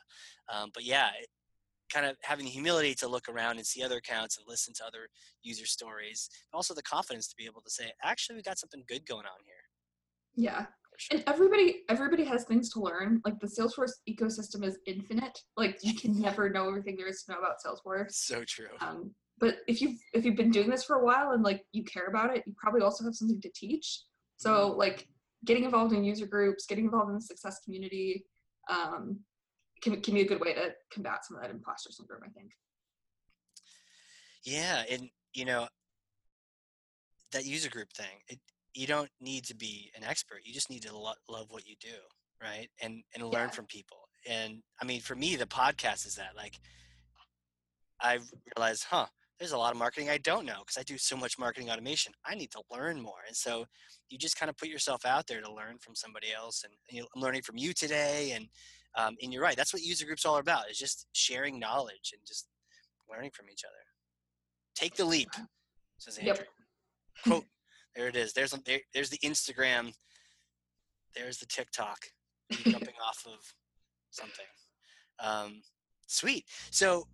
[0.54, 1.28] um, but yeah, it,
[1.92, 4.86] kind of having the humility to look around and see other accounts and listen to
[4.86, 5.08] other
[5.42, 8.84] user stories, but also the confidence to be able to say, actually, we got something
[8.88, 9.56] good going on here.
[10.36, 10.66] yeah
[10.98, 11.18] sure.
[11.18, 15.94] and everybody everybody has things to learn like the salesforce ecosystem is infinite like you
[15.96, 18.68] can never know everything there is to know about salesforce So true.
[18.82, 21.84] um, but if you've if you've been doing this for a while and like you
[21.86, 24.04] care about it, you probably also have something to teach.
[24.38, 25.08] So like
[25.46, 28.26] getting involved in user groups, getting involved in the success community,
[28.70, 29.20] um,
[29.82, 32.22] can can be a good way to combat some of that imposter syndrome.
[32.26, 32.52] I think.
[34.44, 35.68] Yeah, and you know
[37.32, 38.22] that user group thing.
[38.28, 38.40] It,
[38.74, 40.42] you don't need to be an expert.
[40.46, 41.96] You just need to lo- love what you do,
[42.42, 42.70] right?
[42.82, 43.52] And and learn Yeah.
[43.52, 44.10] from people.
[44.28, 46.36] And I mean, for me, the podcast is that.
[46.36, 46.60] Like,
[48.02, 48.20] I
[48.56, 49.08] realized, huh,
[49.40, 52.14] there's a lot of marketing I don't know because I do so much marketing automation.
[52.26, 53.22] I need to learn more.
[53.26, 53.66] And so
[54.10, 56.66] you just kind of put yourself out there to learn from somebody else.
[56.66, 58.34] And, you I'm learning from you today.
[58.36, 58.48] And
[58.98, 59.56] um, and you're right.
[59.56, 60.70] That's what user groups all are about.
[60.70, 62.48] Is just sharing knowledge and just
[63.10, 63.74] learning from each other.
[64.76, 65.30] Take the leap,
[65.98, 66.38] says Andrea.
[66.38, 66.48] Yep.
[67.24, 67.46] Quote.
[67.96, 68.34] There it is.
[68.34, 69.92] There's there, there's the Instagram.
[71.16, 71.98] There's the TikTok.
[72.52, 73.40] jumping off of
[74.12, 74.46] something.
[75.20, 75.62] Um,
[76.08, 76.46] sweet.
[76.70, 77.08] So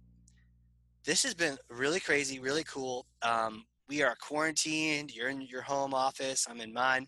[1.06, 3.06] this has been really crazy, really cool.
[3.22, 5.14] Um, we are quarantined.
[5.16, 6.48] You're in your home office.
[6.50, 7.08] I'm in mine.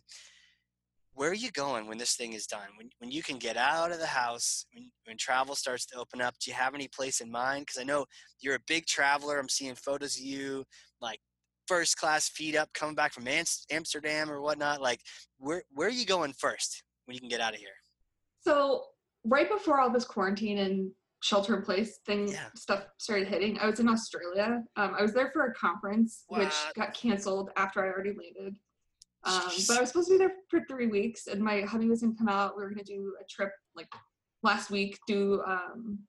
[1.14, 2.68] Where are you going when this thing is done?
[2.78, 6.22] When, when you can get out of the house, when, when travel starts to open
[6.22, 7.66] up, do you have any place in mind?
[7.66, 8.06] Because I know
[8.40, 9.40] you're a big traveler.
[9.40, 10.64] I'm seeing photos of you,
[11.02, 11.20] like
[11.68, 13.28] first class feet up, coming back from
[13.72, 14.80] Amsterdam or whatnot.
[14.80, 15.02] Like,
[15.40, 17.70] where where are you going first when you can get out of here?
[18.42, 18.84] So
[19.26, 20.92] right before all this quarantine and
[21.22, 22.50] shelter in place thing Yeah.
[22.56, 24.64] stuff started hitting, I was in Australia.
[24.76, 28.58] Um, I was there for a conference which got canceled after I already landed.
[29.24, 32.02] Um, but I was supposed to be there for three weeks, and my hubby was
[32.02, 32.56] gonna come out.
[32.56, 33.92] We were gonna do a trip like
[34.44, 36.00] last week, do um,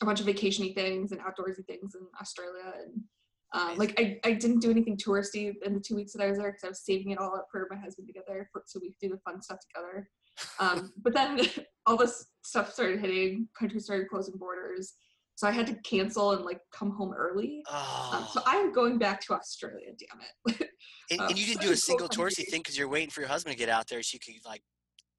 [0.00, 3.04] a bunch of vacationy things and outdoorsy things in Australia, and
[3.52, 6.38] um, like I, I didn't do anything touristy in the two weeks that I was
[6.38, 8.62] there because I was saving it all up for my husband to get there for,
[8.66, 10.08] so we could do the fun stuff together.
[10.58, 11.40] Um, but then
[11.86, 14.94] all this stuff started hitting, countries started closing borders,
[15.34, 17.62] so I had to cancel and like come home early.
[17.70, 19.88] Um, Oh, so I am going back to Australia.
[19.98, 20.20] Damn
[20.56, 20.68] it.
[21.10, 22.24] and, uh, and you didn't so do a cool single country.
[22.44, 24.42] touristy thing because you're waiting for your husband to get out there so you could
[24.48, 24.62] like.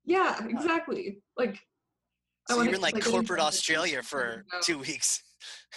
[0.06, 1.19] yeah, exactly.
[1.38, 1.56] Like
[2.49, 4.60] I So wanna- you're in like like, corporate Australia for No.
[4.61, 5.22] two weeks.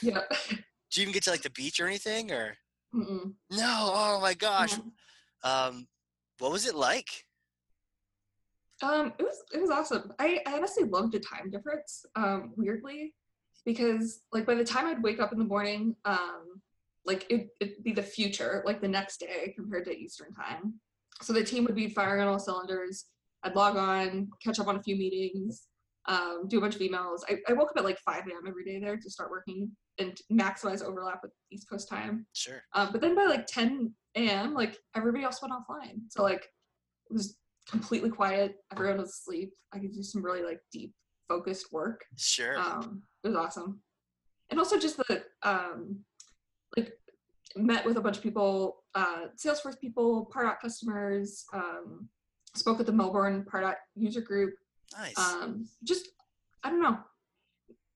[0.03, 0.21] yeah.
[0.49, 2.57] Do you even get to like the beach or anything or?
[2.95, 3.35] Mm-mm.
[3.53, 3.91] No.
[3.95, 4.75] Oh my gosh.
[5.45, 5.87] Um,
[6.39, 7.07] what was it like?
[8.83, 10.13] Um, it was it was awesome.
[10.19, 12.05] I, I honestly loved the time difference.
[12.17, 13.15] Um, weirdly,
[13.65, 16.61] because like by the time I'd wake up in the morning, um,
[17.05, 20.75] like it it'd be the future, like the next day compared to Eastern time.
[21.23, 23.07] So the team would be firing on all cylinders.
[23.43, 25.67] I'd log on, catch up on a few meetings,
[26.07, 27.21] um, do a bunch of emails.
[27.29, 28.43] I, I woke up at like 5 a.m.
[28.47, 32.27] every day there to start working and maximize overlap with East Coast time.
[32.33, 32.63] Sure.
[32.75, 36.01] Um, but then by like 10 a.m., like everybody else went offline.
[36.09, 37.37] So like it was
[37.71, 38.57] completely quiet.
[38.73, 39.53] Everyone was asleep.
[39.73, 40.95] I could do some really like deep
[41.29, 42.05] focused work.
[42.17, 42.59] Sure.
[42.59, 43.81] Um, it was awesome.
[44.51, 46.01] And also just the um,
[46.77, 46.93] like
[47.57, 52.09] met with a bunch of people, uh, Salesforce people, Pardot customers, um,
[52.55, 54.55] spoke at the Melbourne Pardot user group.
[54.99, 55.17] nice.
[55.19, 56.09] Um, just
[56.65, 56.99] I don't know,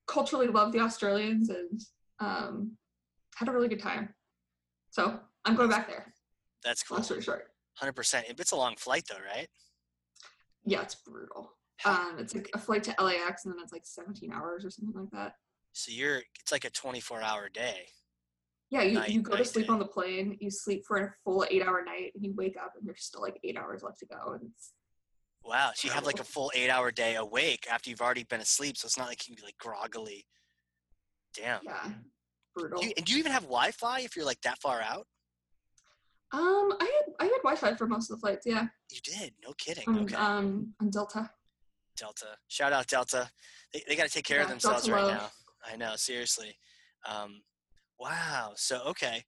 [0.06, 1.80] culturally love the Australians and
[2.20, 2.72] um,
[3.34, 4.14] had a really good time.
[4.90, 6.14] So I'm going back there.
[6.64, 6.96] That's cool.
[6.98, 8.26] Long story short, Hundred percent.
[8.28, 9.48] It's a long flight though, right?
[10.64, 11.52] Yeah, it's brutal.
[11.84, 14.94] Um, it's like a flight to LAX and then it's like 17 hours or something
[14.94, 15.34] like that.
[15.72, 16.22] So you're.
[16.40, 17.86] It's like a 24 hour day.
[18.70, 19.72] Yeah, you, Night- you go to sleep day.
[19.72, 22.72] on the plane, you sleep for a full eight hour night, and you wake up
[22.78, 24.32] and there's still like eight hours left to go.
[24.32, 24.72] And it's,
[25.44, 25.72] Wow.
[25.74, 28.76] So you have like a full eight hour day awake after you've already been asleep.
[28.76, 30.24] So it's not like you can be like groggily.
[31.36, 31.60] Damn.
[31.64, 31.90] yeah,
[32.56, 32.80] brutal.
[32.80, 35.06] Do you, and do you even have Wi-Fi if you're like that far out?
[36.34, 38.44] Um, I had I had Wi-Fi for most of the flights.
[38.46, 39.32] Yeah, You did.
[39.44, 39.84] No kidding.
[39.88, 40.14] on, Okay.
[40.16, 41.30] um, on Delta.
[41.96, 42.26] Delta.
[42.48, 43.30] Shout out Delta.
[43.72, 45.22] They, they got to take care of themselves Delta right love.
[45.22, 45.30] now.
[45.72, 46.56] I know, seriously.
[47.08, 47.40] Um,
[48.00, 48.52] wow.
[48.56, 49.22] So, okay.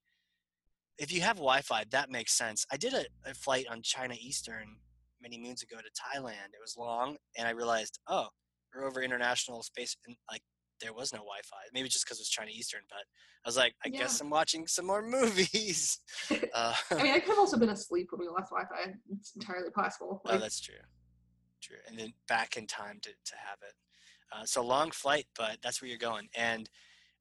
[0.97, 2.65] If you have Wi Fi, that makes sense.
[2.71, 4.77] I did a, a flight on China Eastern
[5.21, 6.49] many moons ago to Thailand.
[6.53, 8.27] It was long, and I realized, oh,
[8.75, 9.95] we're over international space.
[10.07, 10.41] And like,
[10.81, 11.57] there was no Wi Fi.
[11.73, 12.99] Maybe just because it was China Eastern, but
[13.45, 15.99] I was like, I guess I'm watching some more movies.
[16.53, 18.93] uh, I mean, I could have also been asleep when we left Wi-Fi.
[19.17, 20.21] It's entirely possible.
[20.25, 20.75] Oh, that's true.
[21.61, 21.77] True.
[21.87, 23.73] And then back in time to, to have it.
[24.31, 26.27] Uh, so long flight, but that's where you're going.
[26.35, 26.69] And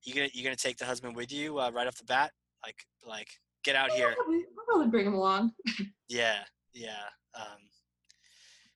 [0.02, 2.32] you gonna you gonna take the husband with you uh, right off the bat?
[2.64, 3.28] Like like
[3.64, 4.14] get out I'll here.
[4.16, 5.52] probably, I'll probably bring him along.
[6.08, 6.38] Yeah,
[6.72, 7.04] yeah.
[7.34, 7.58] Um,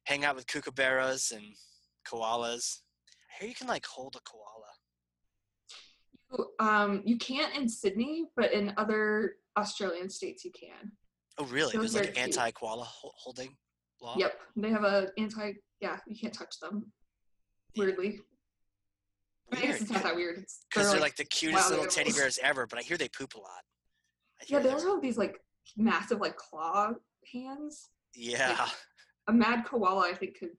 [0.04, 1.44] hang out with kookaburras and
[2.06, 2.78] koalas.
[3.30, 4.59] I hear you can like hold a koala.
[6.58, 10.92] Um, you can't in Sydney, but in other Australian states you can.
[11.38, 11.72] Oh really?
[11.72, 13.56] Those There's like an anti koala holding
[14.00, 14.14] law.
[14.16, 15.52] Yep, they have a anti.
[15.80, 16.92] Yeah, you can't touch them.
[17.76, 18.20] Weirdly,
[19.52, 20.44] I guess it's not that weird.
[20.68, 23.38] Because they're like the cutest little teddy bears ever, but I hear they poop a
[23.38, 23.62] lot.
[24.46, 25.36] Yeah, they they're- also have these like
[25.76, 26.92] massive like claw
[27.32, 27.88] hands.
[28.14, 28.68] yeah,
[29.28, 30.50] A mad koala, I think, could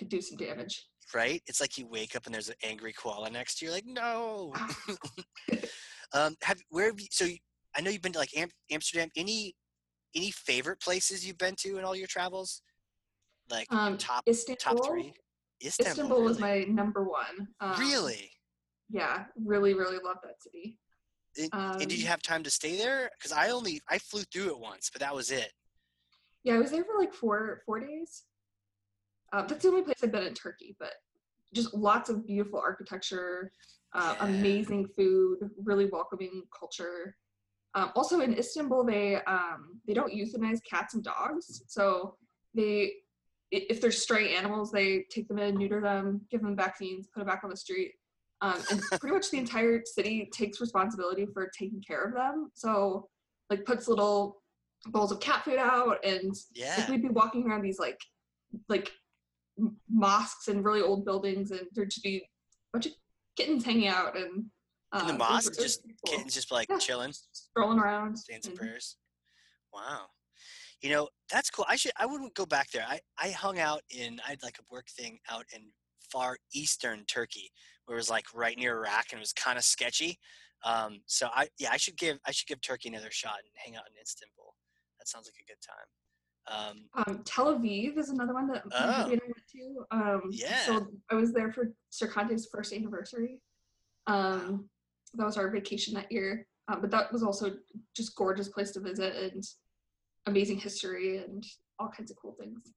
[0.00, 0.86] could do some damage.
[1.14, 1.42] right.
[1.46, 3.70] It's like you wake up and there's an angry koala next to you.
[3.70, 4.52] You're like, no.
[6.14, 7.06] um, have where have you?
[7.10, 7.36] So you,
[7.76, 9.10] I know you've been to like Am- Amsterdam.
[9.16, 9.54] Any
[10.16, 12.62] any favorite places you've been to in all your travels?
[13.50, 14.56] Like Um, top Istanbul.
[14.56, 15.12] top three.
[15.62, 17.48] Istanbul, Istanbul was my number one.
[17.60, 18.30] Um, really.
[18.88, 20.78] Yeah, really, really love that city.
[21.38, 23.10] And, and did you um, have time to stay there?
[23.18, 25.52] Because I only I flew through it once, but that was it.
[26.42, 28.24] Yeah, I was there for like four four days.
[29.32, 30.92] Uh, that's the only place I've been in Turkey, but
[31.54, 33.52] just lots of beautiful architecture,
[33.94, 37.16] uh, amazing food, really welcoming culture.
[37.74, 42.16] Um, also in Istanbul, they um, they don't euthanize cats and dogs, so
[42.54, 42.92] they
[43.52, 47.26] if they're stray animals, they take them in, neuter them, give them vaccines, put them
[47.26, 47.92] back on the street.
[48.42, 52.50] Um, and pretty much the entire city takes responsibility for taking care of them.
[52.54, 53.08] So,
[53.50, 54.42] like, puts little
[54.86, 56.76] bowls of cat food out, and Yeah.
[56.78, 58.00] like we'd be walking around these like
[58.68, 58.92] like
[59.88, 62.22] mosques and really old buildings, and there'd just be a
[62.72, 62.92] bunch of
[63.36, 64.46] kittens hanging out, and
[64.92, 65.92] uh, In the mosque, just cool.
[66.14, 66.78] Kittens just like Yeah.
[66.78, 68.16] chilling, strolling around.
[68.16, 68.96] saying some prayers.
[69.72, 70.06] Wow.
[70.82, 71.66] You know, that's cool.
[71.68, 72.86] I should I wouldn't go back there.
[72.88, 75.62] I, I hung out in I had like a work thing out in
[76.10, 77.50] far eastern Turkey
[77.84, 80.18] where it was like right near Iraq and it was kind of sketchy.
[80.64, 83.76] Um, so I yeah, I should give I should give Turkey another shot and hang
[83.76, 84.54] out in Istanbul.
[84.98, 85.86] That sounds like a good time.
[86.50, 88.76] Um, Um, Tel Aviv is another one that Oh.
[88.76, 89.22] I went
[89.52, 89.86] to.
[89.90, 90.66] Um, Yeah.
[90.66, 93.40] So I was there for Sercante's first anniversary.
[94.06, 94.68] Um,
[95.14, 96.46] that was our vacation that year.
[96.68, 97.56] Um, but that was also
[97.96, 99.44] just gorgeous place to visit and
[100.26, 101.44] amazing history and
[101.78, 102.72] all kinds of cool things.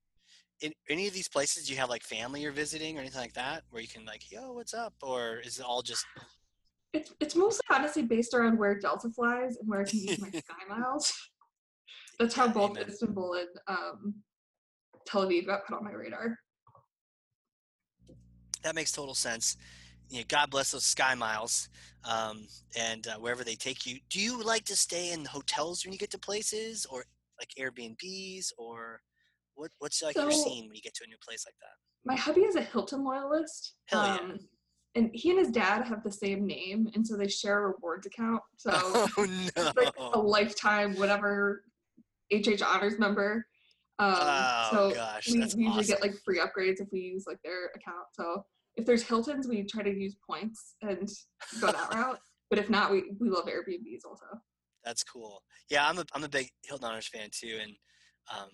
[0.61, 3.33] in any of these places, do you have like family you're visiting or anything like
[3.33, 4.93] that where you can like, yo, what's up?
[5.01, 6.05] Or is it all just
[6.93, 10.29] It's it's mostly honestly based around where Delta flies and where I can use my
[10.29, 11.11] sky miles.
[12.19, 12.85] That's how both amen.
[12.89, 14.13] Istanbul and um,
[15.05, 16.37] Tel Aviv got put on my radar.
[18.63, 19.57] that makes total sense.
[20.09, 21.69] You know, God bless those sky miles,
[22.09, 22.45] um,
[22.77, 23.97] and uh, wherever they take you.
[24.09, 27.03] Do you like to stay in hotels when you get to places, or
[27.39, 29.01] like Airbnbs, or
[29.55, 29.71] what?
[29.79, 31.75] What's like your So- scene when you get to a new place like that?
[32.05, 33.75] My hubby is a Hilton loyalist.
[33.87, 34.35] Hell yeah.
[34.95, 38.05] and he and his dad have the same name, and so they share a rewards
[38.05, 38.41] account.
[38.57, 41.63] So oh it's like a lifetime whatever
[42.41, 43.45] HH honors member.
[43.99, 47.67] Um, Oh, so gosh, we, usually get like free upgrades if we use like their
[47.75, 48.07] account.
[48.13, 48.43] So
[48.75, 51.07] if there's Hiltons, we try to use points and
[51.61, 52.19] go that route.
[52.49, 54.25] But if not, we, we love Airbnbs also.
[54.83, 55.43] That's cool.
[55.69, 57.71] Yeah, I'm a I'm a big Hilton Honors fan too, and
[58.35, 58.49] um,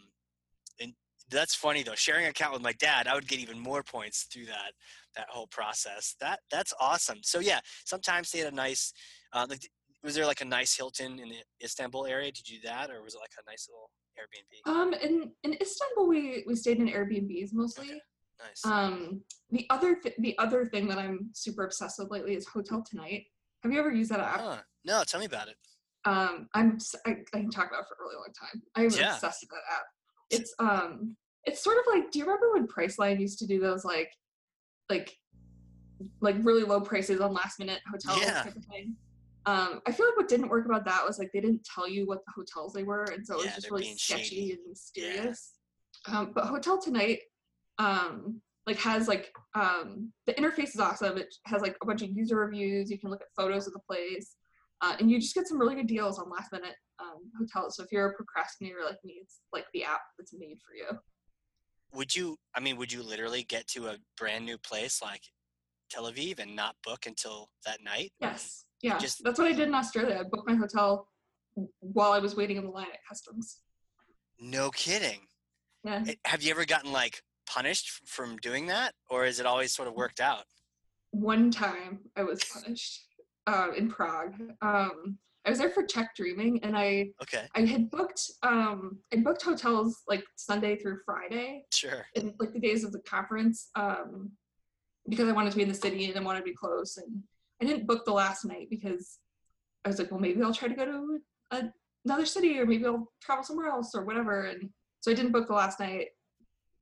[0.80, 0.94] and
[1.32, 1.96] that's funny though.
[1.96, 4.74] Sharing an account with my dad, I would get even more points through that
[5.16, 6.16] that whole process.
[6.22, 7.20] That that's awesome.
[7.24, 8.94] So yeah, sometimes they had a nice.
[9.34, 9.62] Uh, like,
[10.04, 12.32] was there like a nice Hilton in the Istanbul area?
[12.32, 14.72] Did you do that, or was it like a nice little Airbnb?
[14.72, 18.02] Um, in in Istanbul, we we stayed in Airbnbs mostly.
[18.40, 18.66] Nice.
[18.66, 19.22] Um,
[19.52, 23.26] the other th- the other thing that I'm super obsessed with lately is Hotel Tonight.
[23.64, 24.40] Have you ever used that app?
[24.40, 24.58] Huh.
[24.86, 25.56] No, tell me about it.
[26.06, 28.62] Um, I'm I, I can talk about it for a really long time.
[28.76, 29.16] I'm Yeah.
[29.16, 29.84] obsessed with that app.
[30.30, 33.84] It's um, it's sort of like, do you remember when Priceline used to do those
[33.84, 34.12] like,
[34.90, 35.18] like,
[36.22, 38.44] like really low prices on last minute hotels Yeah.
[38.44, 38.96] type of thing?
[39.50, 42.06] Um, I feel like what didn't work about that was like they didn't tell you
[42.06, 44.52] what the hotels they were, and so it Yeah, was just really sketchy shady.
[44.52, 45.54] and mysterious.
[46.08, 47.22] Um, but Hotel Tonight,
[47.80, 51.18] um, like has like um, the interface is awesome.
[51.18, 52.92] It has like a bunch of user reviews.
[52.92, 54.36] You can look at photos of the place,
[54.82, 57.76] uh, and you just get some really good deals on last minute um, hotels.
[57.76, 61.00] So if you're a procrastinator like me, it's like the app that's made for you.
[61.94, 62.38] Would you?
[62.54, 65.24] I mean, would you literally get to a brand new place like
[65.90, 68.12] Tel Aviv and not book until that night?
[68.20, 70.18] Yes, yeah, Just- that's what I did in Australia.
[70.20, 71.08] I booked my hotel
[71.80, 73.60] while I was waiting in the line at customs.
[74.40, 75.28] No kidding.
[75.84, 76.04] Yeah.
[76.08, 79.88] Eh, Have you ever gotten like punished from doing that, or is it always sort
[79.88, 80.44] of worked out?
[81.12, 83.04] one time I was punished
[83.48, 84.36] uh, in Prague.
[84.62, 89.18] Um, I was there for Czech Dreaming, and I Okay, I had booked um, I
[89.18, 92.06] booked hotels like Sunday through Friday, sure.
[92.14, 94.32] in like the days of the conference, um,
[95.10, 96.98] because I wanted to be in the city and I wanted to be close.
[96.98, 97.24] And
[97.62, 99.18] I didn't book the last night because
[99.86, 101.20] I was like, well, maybe I'll try to go to
[101.52, 101.64] a,
[102.06, 104.46] another city, or maybe I'll travel somewhere else, or whatever.
[104.46, 104.70] And
[105.02, 106.08] so I didn't book the last night.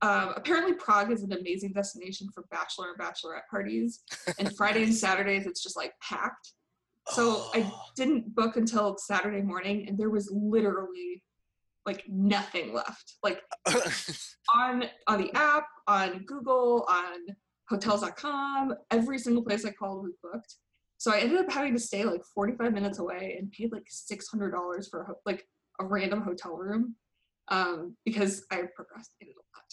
[0.02, 4.02] Um, apparently, Prague is an amazing destination for bachelor and bachelorette parties.
[4.38, 6.52] And Friday and Saturdays, it's just like packed.
[7.08, 11.22] So I Oh, didn't book until Saturday morning, and there was literally
[11.86, 13.14] like nothing left.
[13.22, 13.40] Like
[14.54, 17.20] on on the app, on Google, on
[17.68, 20.54] hotels.com, every single place I called was booked.
[20.98, 24.88] So I ended up having to stay like 45 minutes away and paid like $600
[24.90, 25.46] for a ho- like
[25.80, 26.96] a random hotel room
[27.48, 29.64] um, because I procrastinated a lot.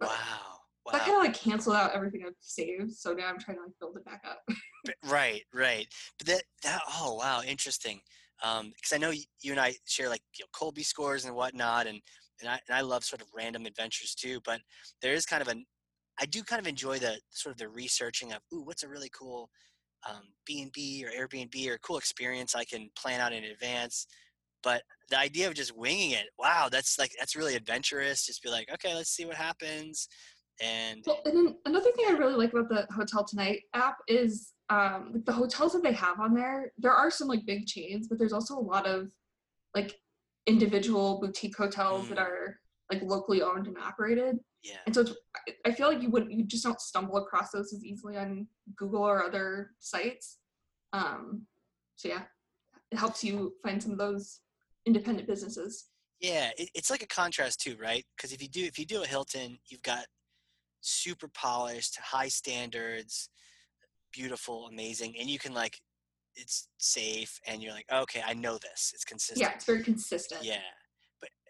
[0.00, 0.58] But Wow.
[0.86, 0.92] Wow.
[0.92, 2.92] That kind of like canceled out everything I've saved.
[2.92, 4.42] So now I'm trying to like build it back up.
[5.04, 5.86] Right, right.
[6.18, 8.00] But that that oh wow, interesting.
[8.42, 11.34] Um, because I know y- you and I share like you know, Kolbe scores and
[11.34, 12.00] whatnot, and
[12.40, 14.40] and I and I love sort of random adventures too.
[14.44, 14.60] But
[15.02, 15.66] there is kind of an
[16.20, 19.10] I do kind of enjoy the sort of the researching of ooh, what's a really
[19.12, 19.50] cool
[20.08, 24.06] um, B and B or Airbnb or cool experience I can plan out in advance.
[24.62, 28.26] But the idea of just winging it, wow, that's like that's really adventurous.
[28.26, 30.08] Just be like, okay, let's see what happens.
[30.60, 34.52] And Well, and then another thing I really like about the Hotel Tonight app is
[34.70, 36.72] um, like the hotels that they have on there.
[36.78, 39.08] There are some like big chains, but there's also a lot of
[39.74, 39.98] like
[40.46, 42.22] individual boutique hotels that Mm.
[42.22, 44.38] are like locally owned and operated.
[44.62, 45.12] yeah, And so it's,
[45.66, 48.46] I- feel like you would you just don't stumble across those as easily on
[48.76, 50.38] Google or other sites.
[50.92, 51.42] Um,
[51.96, 52.22] so yeah,
[52.90, 54.40] it helps you find some of those
[54.86, 55.86] independent businesses.
[56.20, 58.04] Yeah, it, it's like a contrast too, right?
[58.16, 60.06] Because if you do if you do a Hilton, you've got
[60.80, 63.28] super polished, high standards,
[64.12, 65.78] beautiful, amazing, and you can like
[66.34, 68.92] it's safe, and you're like, okay, I know this.
[68.94, 69.40] It's consistent.
[69.40, 70.44] Yeah, it's very consistent.
[70.44, 70.60] Yeah,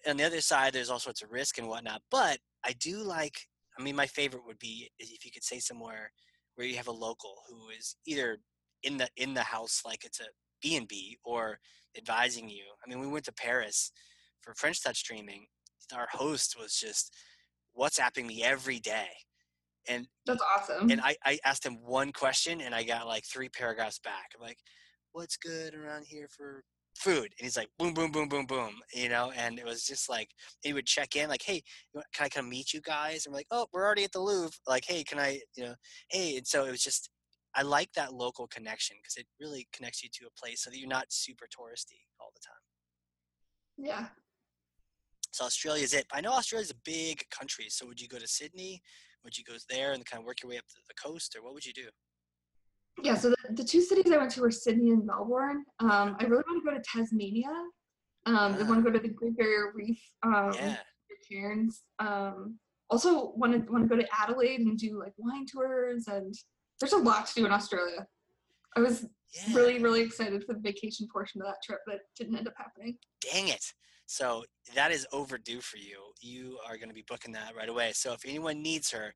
[0.09, 2.03] on the other side, there's all sorts of risk and whatnot.
[2.11, 3.35] But I do like.
[3.79, 6.11] I mean, my favorite would be if you could say somewhere
[6.57, 8.39] where you have a local who is either
[8.83, 10.27] in the in the house like it's a
[10.61, 11.59] B and B or
[11.97, 12.65] advising you.
[12.85, 13.93] I mean, we went to Paris
[14.41, 15.47] for French Touch Dreamin.
[15.95, 17.15] Our host was just
[17.79, 19.09] WhatsApping me every day,
[19.89, 20.91] and That's awesome.
[20.91, 24.33] and I, I asked him one question and I got like three paragraphs back.
[24.35, 24.59] I'm like,
[25.13, 26.65] what's good around here for
[26.99, 27.33] food?
[27.39, 30.29] And he's like, boom, boom, boom, boom, boom, you know, and it was just like,
[30.63, 31.63] he would check in like, hey,
[32.15, 33.25] can I come meet you guys?
[33.25, 34.57] And we're like, oh, we're already at the Louvre.
[34.67, 35.75] Like, hey, can I, you know,
[36.11, 36.37] hey.
[36.37, 37.11] And so it was just,
[37.55, 40.79] I like that local connection because it really connects you to a place so that
[40.79, 43.91] you're not super touristy all the time.
[43.91, 44.07] yeah.
[45.33, 46.07] So Australia is it.
[46.13, 47.67] I know Australia's a big country.
[47.69, 48.83] So would you go to Sydney?
[49.25, 51.45] Would you go there and kind of work your way up to the coast or
[51.45, 51.89] what would you do?
[53.03, 55.65] Yeah, so the, the two cities I went to were Sydney and Melbourne.
[55.81, 57.51] Um, I really want to go to Tasmania.
[58.27, 60.77] Um, I want to go to the Great Barrier Reef, um, Yeah.
[61.29, 61.83] Cairns.
[61.99, 62.59] Um,
[62.91, 66.35] also want to want to go to Adelaide and do like wine tours, and
[66.81, 68.07] there's a lot to do in Australia.
[68.77, 69.05] I was
[69.35, 69.55] Yeah.
[69.55, 72.55] really really excited for the vacation portion of that trip, but it didn't end up
[72.57, 72.97] happening.
[73.21, 73.65] dang it.
[74.07, 74.45] So
[74.75, 76.13] that is overdue for you.
[76.23, 77.93] You are going to be booking that right away.
[77.93, 79.13] So if anyone needs her,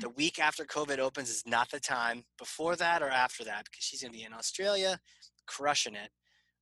[0.00, 2.24] the week after COVID opens is not the time.
[2.38, 4.98] Before that or after that, because she's going to be in Australia,
[5.46, 6.10] crushing it.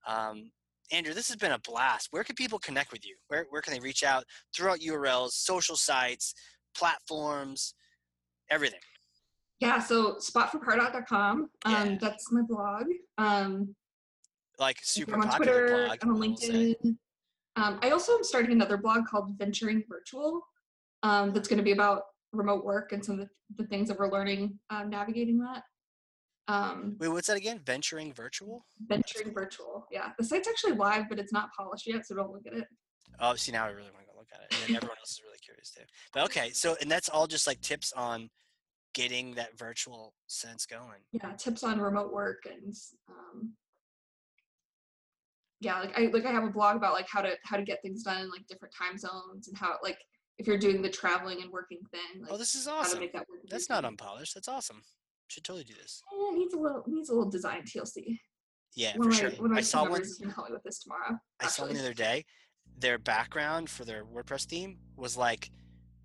[0.07, 0.51] Um,
[0.91, 2.09] Andrea, this has been a blast.
[2.11, 3.17] Where can people connect with you?
[3.29, 4.25] Where where can they reach out?
[4.55, 6.35] Throughout URLs, social sites,
[6.77, 7.75] platforms,
[8.51, 8.81] everything.
[9.61, 11.49] Yeah, so spotforpardot.com.
[11.65, 11.97] Um, Yeah.
[12.01, 12.85] That's my blog.
[13.19, 13.75] Um,
[14.59, 15.87] Like super I'm on popular Twitter.
[15.87, 15.99] blog.
[16.03, 16.53] I'm on I will say.
[16.85, 16.97] LinkedIn.
[17.57, 20.41] Um, I also am starting another blog called Venturing Virtual.
[21.03, 22.03] Um, that's going to be about
[22.33, 25.63] remote work and some of the, the things that we're learning um, navigating that.
[26.49, 27.61] Um, Wait, what's that again?
[27.65, 28.67] Venturing virtual?
[28.89, 29.87] venturing Virtual.
[29.91, 32.67] Yeah, the site's actually live, but it's not polished yet, so don't look at it.
[33.21, 34.67] Oh, see, now I really want to go look at it.
[34.67, 35.83] And everyone else is really curious too.
[36.13, 38.29] But okay, so and that's all just like tips on
[38.95, 41.01] getting that virtual sense going.
[41.13, 42.75] Yeah, tips on remote work and
[43.09, 43.53] um,
[45.61, 47.81] yeah, like I like I have a blog about like how to how to get
[47.83, 49.99] things done in like different time zones and how like
[50.39, 53.01] if you're doing the traveling and working thing, oh, like Oh, this is awesome.
[53.13, 53.27] that.
[53.51, 54.35] That's not unpolished.
[54.35, 54.83] That's awesome.
[55.29, 56.03] Should totally do this.
[56.13, 58.19] It needs a little needs a little design TLC.
[58.75, 59.43] Yeah, one for of sure.
[59.43, 59.93] one I saw one.
[59.93, 61.19] members is gonna help me with this tomorrow.
[61.41, 62.25] I saw one the other day.
[62.79, 65.51] Their background for their WordPress theme was like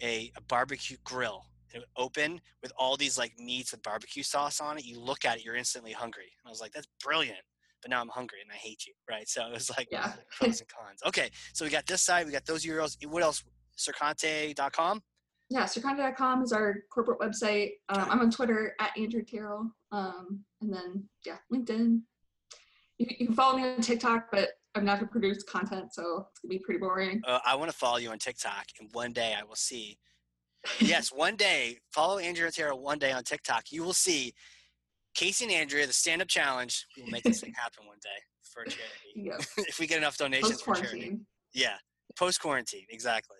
[0.02, 1.46] a, a barbecue grill.
[1.74, 4.86] It would open with all these like meats with barbecue sauce on it.
[4.86, 6.32] You look at it, you're instantly hungry.
[6.42, 7.40] And I was like, that's brilliant.
[7.82, 9.28] But now I'm hungry and I hate you, right?
[9.30, 10.14] So it was like Yeah.
[10.38, 11.02] pros and cons.
[11.06, 12.98] Okay, so we got this side, we got those URLs.
[13.08, 13.44] What else?
[13.78, 15.02] Sercante.com.
[15.50, 17.72] Yeah, Sercante.com is our corporate website.
[17.90, 19.72] Um, I'm on Twitter at Andrea Tarrell.
[19.92, 22.02] Um, and then yeah, LinkedIn.
[22.98, 26.40] You, you can follow me on TikTok, but I'm not gonna produce content, so it's
[26.42, 27.22] gonna be pretty boring.
[27.26, 29.98] Uh, I want to follow you on TikTok, and one day I will see.
[30.80, 32.80] Yes, one day follow Andrea Tarrell.
[32.82, 34.34] One day on TikTok, you will see
[35.16, 36.86] Casey and Andrea, the stand-up challenge.
[36.98, 38.10] We will make this thing happen one day
[38.44, 39.38] for charity Yeah,
[39.70, 41.00] if we get enough donations for charity.
[41.00, 41.26] quarantine.
[41.54, 41.76] Yeah,
[42.20, 43.38] post quarantine, exactly.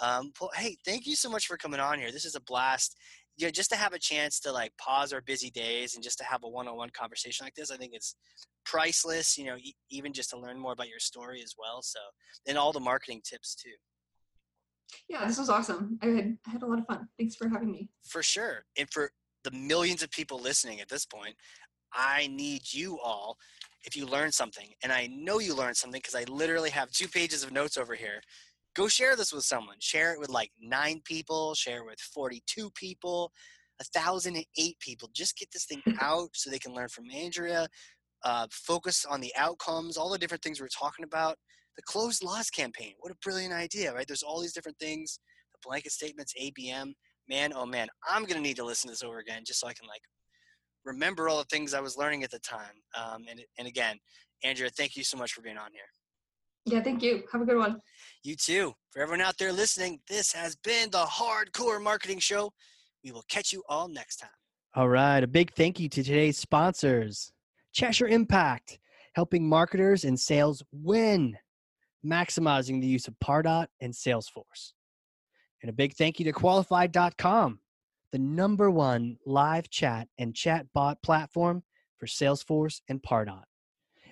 [0.00, 2.12] Um, well, hey, thank you so much for coming on here.
[2.12, 2.96] This is a blast.
[3.38, 6.24] Yeah, just to have a chance to like pause our busy days and just to
[6.24, 8.16] have a one-on-one conversation like this, I think it's
[8.64, 9.36] priceless.
[9.36, 11.82] You know, e- even just to learn more about your story as well.
[11.82, 11.98] So,
[12.46, 13.70] and all the marketing tips too.
[15.08, 15.98] Yeah, this was awesome.
[16.02, 17.08] I had I had a lot of fun.
[17.18, 17.90] Thanks for having me.
[18.06, 18.64] For sure.
[18.78, 19.10] And for
[19.44, 21.36] the millions of people listening at this point,
[21.92, 23.36] I need you all,
[23.84, 27.08] if you learned something, and I know you learned something because I literally have two
[27.08, 28.20] pages of notes over here.
[28.76, 29.76] Go share this with someone.
[29.80, 33.32] Share it with like nine people, share it with 42 people,
[33.94, 35.08] 1,008 people.
[35.14, 37.68] Just get this thing out so they can learn from Andrea,
[38.22, 41.36] uh, focus on the outcomes, all the different things we're talking about.
[41.76, 44.06] The closed loss campaign, what a brilliant idea, right?
[44.06, 45.20] There's all these different things,
[45.52, 46.92] the blanket statements, ABM.
[47.28, 49.74] Man, oh man, I'm gonna need to listen to this over again just so I
[49.74, 50.02] can like
[50.84, 52.82] remember all the things I was learning at the time.
[52.96, 53.98] Um, and, and again,
[54.44, 55.82] Andrea, thank you so much for being on here.
[56.66, 57.22] Yeah, thank you.
[57.32, 57.80] Have a good one.
[58.26, 58.74] You too.
[58.90, 62.52] For everyone out there listening, this has been the Hard Corps Marketing Show.
[63.04, 64.30] We will catch you all next time.
[64.74, 65.22] All right.
[65.22, 67.30] A big thank you to today's sponsors
[67.72, 68.80] Cheshire Impact,
[69.14, 71.36] helping marketers and sales win,
[72.04, 74.72] maximizing the use of Pardot and Salesforce.
[75.62, 77.60] And a big thank you to Qualified.com,
[78.10, 81.62] the number one live chat and chat bot platform
[81.96, 83.44] for Salesforce and Pardot.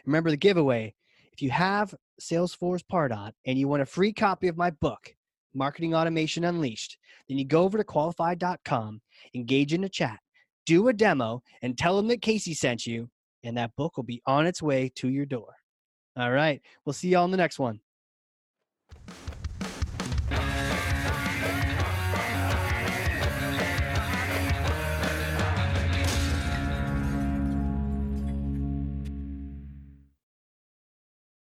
[0.06, 0.94] Remember the giveaway.
[1.32, 5.14] If you have Salesforce Pardot and you want a free copy of my book,
[5.54, 9.00] Marketing Automation Unleashed, then you go over to qualified.com,
[9.34, 10.18] engage in a chat,
[10.66, 13.08] do a demo, and tell them that Casey sent you,
[13.42, 15.54] and that book will be on its way to your door.
[16.16, 16.60] All right.
[16.84, 17.80] We'll see you all in the next one.